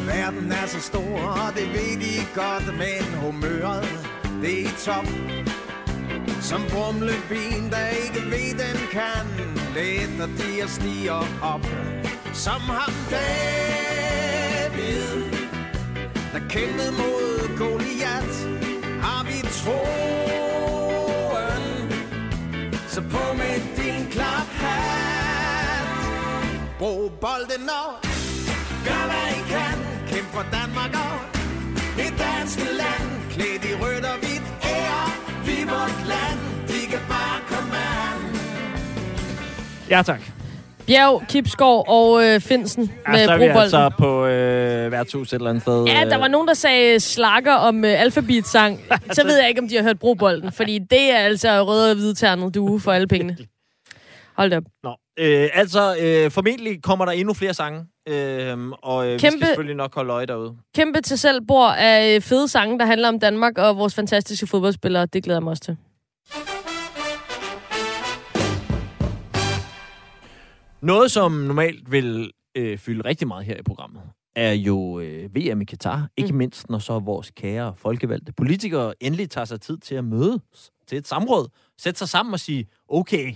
Verden 0.07 0.51
er 0.51 0.67
så 0.67 0.81
stor, 0.81 1.19
og 1.19 1.55
det 1.55 1.67
ved 1.73 1.95
de 2.03 2.25
godt 2.35 2.77
Men 2.77 3.19
humøret, 3.21 4.09
det 4.41 4.53
er 4.53 4.65
i 4.65 4.69
top. 4.85 5.07
Som 6.41 6.61
brumlebin, 6.69 7.69
der 7.71 7.87
ikke 7.87 8.21
ved, 8.31 8.51
den 8.63 8.77
kan 8.91 9.25
Letter 9.75 10.27
de 10.37 10.63
og 10.63 10.69
stiger 10.69 11.23
op. 11.43 11.65
Som 12.33 12.61
ham 12.61 12.93
David 13.11 14.27
der 16.33 16.39
kæmpede 16.49 16.91
mod 16.91 17.57
Goliath, 17.57 18.37
har 19.01 19.23
vi 19.23 19.47
troet 19.59 20.16
så 22.97 23.03
på 23.03 23.33
med 23.33 23.61
din 23.77 24.11
klap 24.11 24.47
hat. 24.61 25.87
Brug 26.79 27.11
bolden 27.21 27.69
og 27.81 27.89
gør 28.85 29.03
hvad 29.09 29.27
I 29.37 29.41
kan. 29.53 29.77
Kæmp 30.07 30.27
for 30.27 30.45
Danmark 30.57 30.93
og 31.05 31.17
det 31.97 32.13
danske 32.19 32.63
land. 32.81 33.07
Klæd 33.31 33.69
i 33.71 33.73
rødt 33.81 34.05
og 34.05 34.17
hvidt, 34.19 34.45
ære 34.63 35.07
vi 35.45 35.57
vort 35.71 36.07
land. 36.07 36.39
De 36.67 36.79
kan 36.91 36.99
bare 37.09 37.39
komme 37.49 37.73
an. 37.77 38.19
Ja, 39.89 40.01
tak. 40.01 40.36
Bjerg, 40.87 41.23
Kipskov 41.29 41.85
og 41.87 42.23
øh, 42.23 42.39
Finsen 42.39 42.91
Ja, 43.07 43.11
med 43.11 43.25
så 43.25 43.31
er 43.31 43.37
vi 43.37 43.39
Brobolden. 43.39 43.61
altså 43.61 43.91
på 43.97 44.25
øh, 44.25 44.91
værtshus 44.91 45.27
et 45.33 45.33
eller 45.37 45.49
andet 45.49 45.61
sted. 45.61 45.85
Ja, 45.85 46.05
der 46.09 46.17
var 46.17 46.27
nogen, 46.27 46.47
der 46.47 46.53
sagde 46.53 46.99
slakker 46.99 47.53
om 47.53 47.85
øh, 47.85 48.01
alfabetsang. 48.01 48.79
Så 49.11 49.23
ved 49.25 49.37
jeg 49.39 49.49
ikke, 49.49 49.61
om 49.61 49.67
de 49.67 49.75
har 49.75 49.83
hørt 49.83 49.99
Brobolden, 49.99 50.51
fordi 50.51 50.79
det 50.79 51.11
er 51.11 51.17
altså 51.17 51.63
rød 51.63 51.89
og 51.89 51.95
hvidternet 51.95 52.55
due 52.55 52.79
for 52.79 52.91
alle 52.91 53.07
pengene. 53.07 53.37
Hold 54.37 54.49
da 54.49 54.57
op. 54.57 54.63
Nå, 54.83 54.95
øh, 55.19 55.49
altså, 55.53 55.95
øh, 56.01 56.31
formentlig 56.31 56.83
kommer 56.83 57.05
der 57.05 57.11
endnu 57.11 57.33
flere 57.33 57.53
sange, 57.53 57.85
øh, 58.09 58.57
og 58.83 59.07
øh, 59.07 59.13
vi 59.13 59.17
Kæmpe- 59.17 59.37
skal 59.37 59.47
selvfølgelig 59.47 59.75
nok 59.75 59.95
holde 59.95 60.13
øje 60.13 60.25
derude. 60.25 60.53
Kæmpe 60.75 61.01
til 61.01 61.17
selv 61.19 61.41
bord 61.47 61.75
af 61.77 62.15
øh, 62.15 62.21
fede 62.21 62.47
sange, 62.47 62.79
der 62.79 62.85
handler 62.85 63.07
om 63.07 63.19
Danmark 63.19 63.57
og 63.57 63.77
vores 63.77 63.95
fantastiske 63.95 64.47
fodboldspillere. 64.47 65.05
Det 65.05 65.23
glæder 65.23 65.37
jeg 65.39 65.43
mig 65.43 65.51
også 65.51 65.63
til. 65.63 65.77
Noget, 70.81 71.11
som 71.11 71.31
normalt 71.31 71.91
vil 71.91 72.31
øh, 72.55 72.77
fylde 72.77 73.05
rigtig 73.09 73.27
meget 73.27 73.45
her 73.45 73.55
i 73.57 73.61
programmet, 73.63 74.01
er 74.35 74.51
jo 74.53 74.99
øh, 74.99 75.35
VM 75.35 75.61
i 75.61 75.65
Katar. 75.65 76.07
Ikke 76.17 76.31
Mm. 76.31 76.37
mindst, 76.37 76.69
når 76.69 76.79
så 76.79 76.99
vores 76.99 77.31
kære 77.35 77.73
folkevalgte 77.77 78.31
politikere 78.33 78.93
endelig 79.03 79.29
tager 79.29 79.45
sig 79.45 79.61
tid 79.61 79.77
til 79.77 79.95
at 79.95 80.03
mødes 80.05 80.71
til 80.87 80.97
et 80.97 81.07
samråd. 81.07 81.47
Sætte 81.77 81.97
sig 81.97 82.09
sammen 82.09 82.33
og 82.33 82.39
sige, 82.39 82.67
okay, 82.89 83.33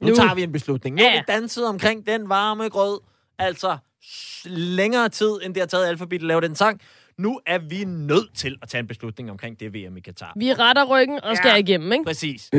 nu, 0.00 0.08
Nu. 0.08 0.14
tager 0.14 0.34
vi 0.34 0.42
en 0.42 0.52
beslutning. 0.52 0.96
Nu 0.96 1.02
Ja. 1.02 1.10
har 1.10 1.16
vi 1.18 1.24
danset 1.28 1.66
omkring 1.68 2.06
den 2.06 2.28
varme 2.28 2.68
grød. 2.68 3.00
Altså 3.38 3.78
længere 4.44 5.08
tid, 5.08 5.38
end 5.44 5.54
det 5.54 5.60
har 5.60 5.66
taget 5.66 5.86
alfabet 5.86 6.16
at 6.16 6.22
lave 6.22 6.40
den 6.40 6.54
sang. 6.54 6.80
Nu 7.18 7.40
er 7.46 7.58
vi 7.58 7.84
nødt 7.84 8.34
til 8.34 8.56
at 8.62 8.68
tage 8.68 8.80
en 8.80 8.86
beslutning 8.86 9.30
omkring 9.30 9.60
det 9.60 9.74
VM 9.74 9.96
i 9.96 10.00
Katar. 10.00 10.32
Vi 10.36 10.52
retter 10.52 10.84
ryggen 10.84 11.20
og 11.24 11.36
skal 11.36 11.48
Ja. 11.48 11.54
igennem, 11.56 11.92
ikke? 11.92 12.04
Præcis. 12.04 12.50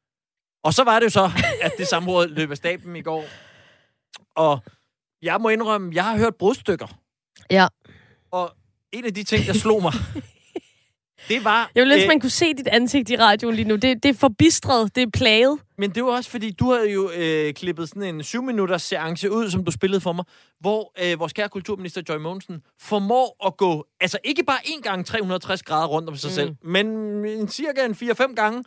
og 0.66 0.74
så 0.74 0.84
var 0.84 0.98
det 0.98 1.04
jo 1.04 1.10
så, 1.10 1.30
at 1.62 1.72
det 1.78 1.86
samråd 1.86 2.28
løb 2.28 2.50
af 2.50 2.56
staben 2.56 2.96
i 2.96 3.02
går. 3.02 3.24
Og 4.40 4.58
jeg 5.22 5.40
må 5.40 5.48
indrømme, 5.48 5.90
jeg 5.94 6.04
har 6.04 6.16
hørt 6.16 6.34
brudstykker. 6.34 6.86
Ja. 7.50 7.66
Og 8.30 8.50
en 8.92 9.04
af 9.04 9.14
de 9.14 9.22
ting, 9.22 9.46
der 9.46 9.52
slog 9.52 9.82
mig, 9.82 9.92
det 11.28 11.44
var... 11.44 11.70
Jeg 11.74 11.80
ville 11.80 11.94
ønske, 11.94 12.04
øh, 12.04 12.08
man 12.08 12.20
kunne 12.20 12.30
se 12.30 12.54
dit 12.54 12.66
ansigt 12.68 13.10
i 13.10 13.16
radioen 13.16 13.54
lige 13.54 13.68
nu. 13.68 13.74
Det, 13.76 14.02
det 14.02 14.08
er 14.08 14.14
forbistret, 14.14 14.94
det 14.94 15.02
er 15.02 15.10
plaget. 15.12 15.58
Men 15.78 15.90
det 15.90 16.04
var 16.04 16.10
også, 16.10 16.30
fordi 16.30 16.50
du 16.50 16.72
havde 16.72 16.92
jo 16.92 17.10
øh, 17.16 17.52
klippet 17.54 17.88
sådan 17.88 18.02
en 18.02 18.20
7-minutters 18.20 18.82
seance 18.82 19.30
ud, 19.30 19.50
som 19.50 19.64
du 19.64 19.70
spillede 19.70 20.00
for 20.00 20.12
mig, 20.12 20.24
hvor 20.60 20.92
øh, 21.02 21.20
vores 21.20 21.32
kære 21.32 21.48
kulturminister 21.48 22.02
Joy 22.08 22.16
Mogensen 22.16 22.62
formår 22.80 23.46
at 23.46 23.56
gå, 23.56 23.86
altså 24.00 24.18
ikke 24.24 24.44
bare 24.44 24.58
én 24.64 24.80
gang 24.80 25.06
360 25.06 25.62
grader 25.62 25.86
rundt 25.86 26.08
om 26.08 26.16
sig 26.16 26.28
Mm. 26.30 26.34
selv, 26.34 26.54
men 26.64 26.86
en, 27.26 27.48
cirka 27.48 27.84
en 27.84 27.92
4-5 27.92 28.34
gange. 28.34 28.64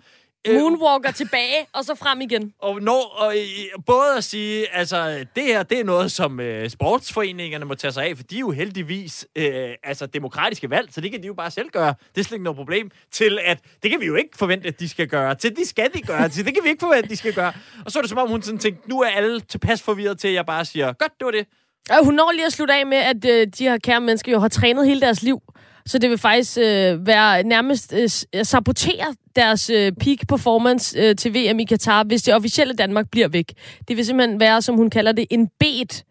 Moonwalker 0.48 1.12
tilbage, 1.12 1.68
og 1.74 1.86
så 1.86 1.96
frem 1.96 2.22
igen. 2.22 2.54
Og 2.60 2.82
når 2.82 3.16
og, 3.18 3.36
øh, 3.38 3.84
både 3.86 4.18
at 4.18 4.24
sige, 4.24 4.76
altså 4.76 5.26
det 5.36 5.44
her, 5.44 5.64
det 5.64 5.80
er 5.80 5.84
noget, 5.84 6.12
som 6.12 6.40
øh, 6.40 6.70
sportsforeningerne 6.70 7.66
må 7.66 7.76
tage 7.76 7.92
sig 7.92 8.06
af, 8.06 8.18
for 8.18 8.24
de 8.24 8.36
er 8.36 8.40
jo 8.40 8.52
heldigvis 8.52 9.28
øh, 9.36 9.70
altså 9.84 10.06
demokratiske 10.06 10.70
valg, 10.70 10.94
så 10.94 11.02
det 11.02 11.12
kan 11.12 11.22
de 11.22 11.28
jo 11.28 11.34
bare 11.34 11.52
selv 11.52 11.70
gøre. 11.70 11.94
Det 12.16 12.22
er 12.22 12.24
slet 12.24 12.36
ikke 12.36 12.44
noget 12.44 12.58
problem. 12.58 12.92
Til 13.12 13.40
at, 13.46 13.60
det 13.84 13.92
kan 13.92 14.00
vi 14.00 14.06
jo 14.06 14.16
ikke 14.16 14.38
forvente, 14.38 14.68
at 14.68 14.80
de 14.80 14.90
skal 14.90 15.08
gøre. 15.08 15.36
Til 15.36 15.56
de 15.56 15.66
skal 15.66 15.94
de 15.94 16.02
gøre. 16.02 16.30
Til 16.30 16.46
det 16.46 16.54
kan 16.54 16.64
vi 16.64 16.70
ikke 16.70 16.80
forvente, 16.80 17.04
at 17.04 17.10
de 17.10 17.16
skal 17.16 17.34
gøre. 17.34 17.54
Og 17.86 17.92
så 17.92 18.00
er 18.00 18.02
det 18.02 18.10
som 18.10 18.18
om, 18.18 18.30
hun 18.30 18.42
sådan 18.42 18.60
tænkte, 18.60 18.90
nu 18.90 19.02
er 19.02 19.08
alle 19.08 19.40
tilpas 19.40 19.82
forvirret 19.82 20.20
til, 20.20 20.28
at 20.28 20.34
jeg 20.34 20.46
bare 20.46 20.66
siger, 20.66 20.94
godt, 20.94 21.12
det 21.20 21.26
var 21.26 21.32
det. 21.32 21.48
Og 21.90 22.06
hun 22.06 22.14
når 22.14 22.32
lige 22.32 22.46
at 22.46 22.54
slutte 22.54 22.74
af 22.74 22.86
med, 22.86 22.98
at 22.98 23.26
øh, 23.26 23.48
de 23.48 23.64
her 23.64 23.78
kære 23.78 24.02
mennesker 24.02 24.32
jo 24.32 24.40
har 24.40 24.48
trænet 24.48 24.88
hele 24.88 25.02
deres 25.02 25.24
liv. 25.24 25.42
Så 25.86 25.98
det 25.98 26.10
vil 26.10 26.18
faktisk 26.18 26.58
øh, 26.58 27.08
være 27.08 27.44
nærmest 27.44 27.94
øh, 27.94 28.46
sabotere 28.46 29.16
deres 29.36 29.70
øh, 29.70 29.92
peak 29.92 30.18
performance 30.28 31.00
øh, 31.00 31.16
til 31.16 31.34
VM 31.34 31.60
i 31.60 31.64
Katar, 31.64 32.04
hvis 32.04 32.22
det 32.22 32.36
officielle 32.36 32.74
Danmark 32.74 33.06
bliver 33.12 33.28
væk. 33.28 33.54
Det 33.88 33.98
vil 33.98 34.06
simpelthen 34.06 34.40
være, 34.40 34.62
som 34.62 34.76
hun 34.76 34.90
kalder 34.90 35.12
det, 35.12 35.28
en 35.30 35.50
bet, 35.60 36.04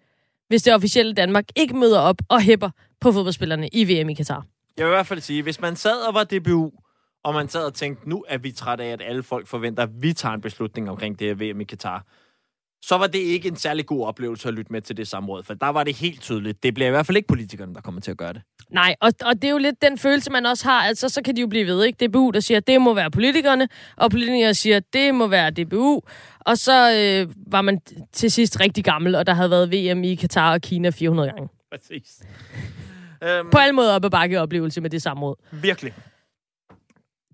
hvis 0.49 0.63
det 0.63 0.75
officielle 0.75 1.15
Danmark 1.15 1.45
ikke 1.57 1.77
møder 1.77 2.01
op 2.01 2.17
og 2.29 2.43
hæpper 2.43 2.71
på 3.01 3.13
fodboldspillerne 3.13 3.69
i 3.73 3.85
VM 3.85 4.09
i 4.09 4.15
Katar. 4.15 4.45
Jeg 4.77 4.87
vil 4.87 4.91
i 4.91 4.95
hvert 4.95 5.07
fald 5.07 5.21
sige, 5.21 5.43
hvis 5.43 5.61
man 5.61 5.77
sad 5.77 6.07
og 6.09 6.15
var 6.15 6.25
DBU, 6.25 6.71
og 7.25 7.35
man 7.35 7.49
sad 7.49 7.65
og 7.65 7.75
tænkte, 7.75 8.09
nu 8.09 8.25
er 8.29 8.39
vi 8.39 8.51
trætte 8.51 8.85
af, 8.85 8.89
at 8.89 9.03
alle 9.05 9.23
folk 9.23 9.47
forventer, 9.47 9.83
at 9.83 9.89
vi 10.01 10.13
tager 10.13 10.35
en 10.35 10.41
beslutning 10.41 10.91
omkring 10.91 11.19
det 11.19 11.27
her 11.27 11.53
VM 11.53 11.61
i 11.61 11.65
Katar, 11.65 12.05
så 12.83 12.99
var 12.99 13.07
det 13.07 13.19
ikke 13.19 13.49
en 13.49 13.57
særlig 13.57 13.87
god 13.87 14.07
oplevelse 14.07 14.49
at 14.49 14.55
lytte 14.55 14.73
med 14.73 14.81
til 14.81 14.97
det 14.97 15.09
samråd, 15.09 15.43
for 15.43 15.55
der 15.55 15.67
var 15.69 15.85
det 15.85 15.97
helt 15.97 16.21
tydeligt. 16.21 16.63
Det 16.63 16.75
bliver 16.75 16.89
i 16.89 16.91
hvert 16.91 17.07
fald 17.07 17.17
ikke 17.17 17.29
politikerne, 17.29 17.75
der 17.75 17.81
kommer 17.81 18.01
til 18.01 18.11
at 18.11 18.17
gøre 18.17 18.33
det. 18.33 18.43
Nej, 18.71 18.95
og, 19.01 19.13
og 19.25 19.35
det 19.35 19.45
er 19.45 19.51
jo 19.51 19.59
lidt 19.59 19.83
den 19.83 19.99
følelse, 19.99 20.31
man 20.31 20.47
også 20.47 20.69
har. 20.69 20.83
Altså, 20.83 21.09
så 21.09 21.23
kan 21.25 21.37
de 21.37 21.41
jo 21.41 21.47
blive 21.47 21.67
ved, 21.67 21.85
ikke? 21.85 22.07
DBU, 22.07 22.31
der 22.31 22.41
siger, 22.41 22.59
at 22.59 22.67
det 22.67 22.81
må 22.81 22.95
være 22.95 23.11
politikerne, 23.11 23.69
og 23.97 24.11
politikere 24.11 24.55
siger, 24.55 24.77
at 24.77 24.85
det 24.93 25.15
må 25.15 25.27
være 25.27 25.51
DBU. 25.51 26.01
Og 26.41 26.59
så 26.59 26.95
øh, 26.97 27.35
var 27.47 27.63
man 27.63 27.81
til 28.13 28.31
sidst 28.31 28.61
rigtig 28.61 28.85
gammel, 28.85 29.15
og 29.15 29.27
der 29.27 29.35
havde 29.35 29.51
været 29.51 29.73
VM 29.73 30.05
i 30.05 30.15
Katar 30.15 30.53
og 30.53 30.61
Kina 30.61 30.91
400 30.91 31.31
gange. 31.31 31.49
Præcis. 31.73 32.23
Øhm, 33.25 33.51
På 33.51 33.59
alle 33.59 33.73
måder 33.73 33.95
op 33.95 34.05
ad 34.05 34.11
bakke 34.11 34.41
oplevelse 34.41 34.81
med 34.81 34.91
det 34.91 35.03
samråd. 35.03 35.37
Virkelig. 35.53 35.95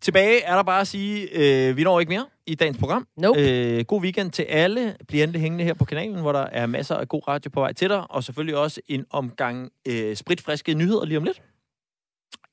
Tilbage 0.01 0.43
er 0.43 0.55
der 0.55 0.63
bare 0.63 0.81
at 0.81 0.89
sige, 0.89 1.29
øh, 1.33 1.77
vi 1.77 1.85
når 1.85 2.01
ikke 2.01 2.11
mere 2.11 2.27
i 2.47 2.55
dagens 2.55 2.79
program. 2.79 3.07
Nope. 3.17 3.41
Øh, 3.41 3.85
god 3.85 4.03
weekend 4.03 4.31
til 4.31 4.43
alle. 4.43 4.97
Bliv 5.09 5.23
endelig 5.23 5.41
hængende 5.41 5.65
her 5.65 5.75
på 5.75 5.85
kanalen, 5.85 6.21
hvor 6.21 6.33
der 6.33 6.43
er 6.43 6.67
masser 6.67 6.97
af 6.97 7.09
god 7.09 7.29
radio 7.29 7.51
på 7.51 7.61
vej 7.61 7.73
til 7.73 7.89
dig, 7.89 8.11
og 8.11 8.25
selvfølgelig 8.25 8.57
også 8.57 8.81
en 8.89 9.07
omgang 9.11 9.73
øh, 9.89 10.17
spritfriske 10.17 10.75
nyheder 10.75 11.05
lige 11.05 11.19
om 11.19 11.25
lidt. 11.25 11.43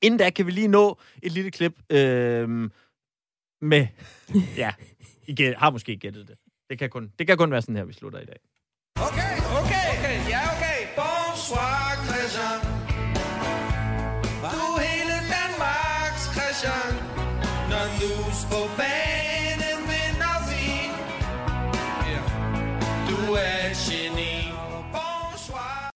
Inden 0.02 0.18
da 0.18 0.30
kan 0.30 0.46
vi 0.46 0.50
lige 0.50 0.68
nå 0.68 0.98
et 1.22 1.32
lille 1.32 1.50
klip 1.50 1.74
øh, 1.90 2.70
med... 3.60 3.86
Ja, 4.56 4.72
I 5.26 5.52
har 5.56 5.70
måske 5.70 5.96
gættet 5.96 6.28
det. 6.28 6.36
Det 6.70 6.78
kan, 6.78 6.90
kun, 6.90 7.12
det 7.18 7.26
kan 7.26 7.36
kun 7.36 7.50
være 7.50 7.62
sådan 7.62 7.76
her, 7.76 7.84
vi 7.84 7.92
slutter 7.92 8.20
i 8.20 8.24
dag. 8.24 8.36
Okay, 8.96 9.36
okay, 9.60 9.84
okay, 9.98 10.30
ja 10.30 10.40
okay. 10.56 10.65